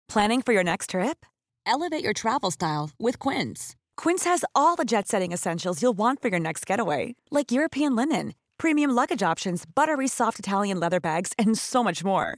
Planning 0.10 0.42
for 0.42 0.54
your 0.54 0.64
next 0.64 0.90
trip? 0.92 1.26
Elevate 1.68 2.04
your 2.04 2.14
travel 2.14 2.50
style 2.50 2.90
with 2.98 3.20
Quince. 3.20 3.76
Quince 3.98 4.24
has 4.24 4.44
all 4.56 4.76
the 4.76 4.86
jet 4.86 5.08
setting 5.08 5.32
essentials 5.32 5.82
you'll 5.84 5.94
want 5.94 6.22
for 6.22 6.30
your 6.30 6.40
next 6.40 6.66
getaway, 6.66 7.16
like 7.30 7.52
European 7.52 7.96
linen, 7.96 8.34
premium 8.58 8.92
luggage 8.92 9.22
options, 9.22 9.66
buttery 9.66 10.08
soft 10.08 10.40
Italian 10.40 10.80
leather 10.80 11.00
bags, 11.00 11.34
and 11.38 11.58
so 11.58 11.84
much 11.84 12.04
more. 12.04 12.38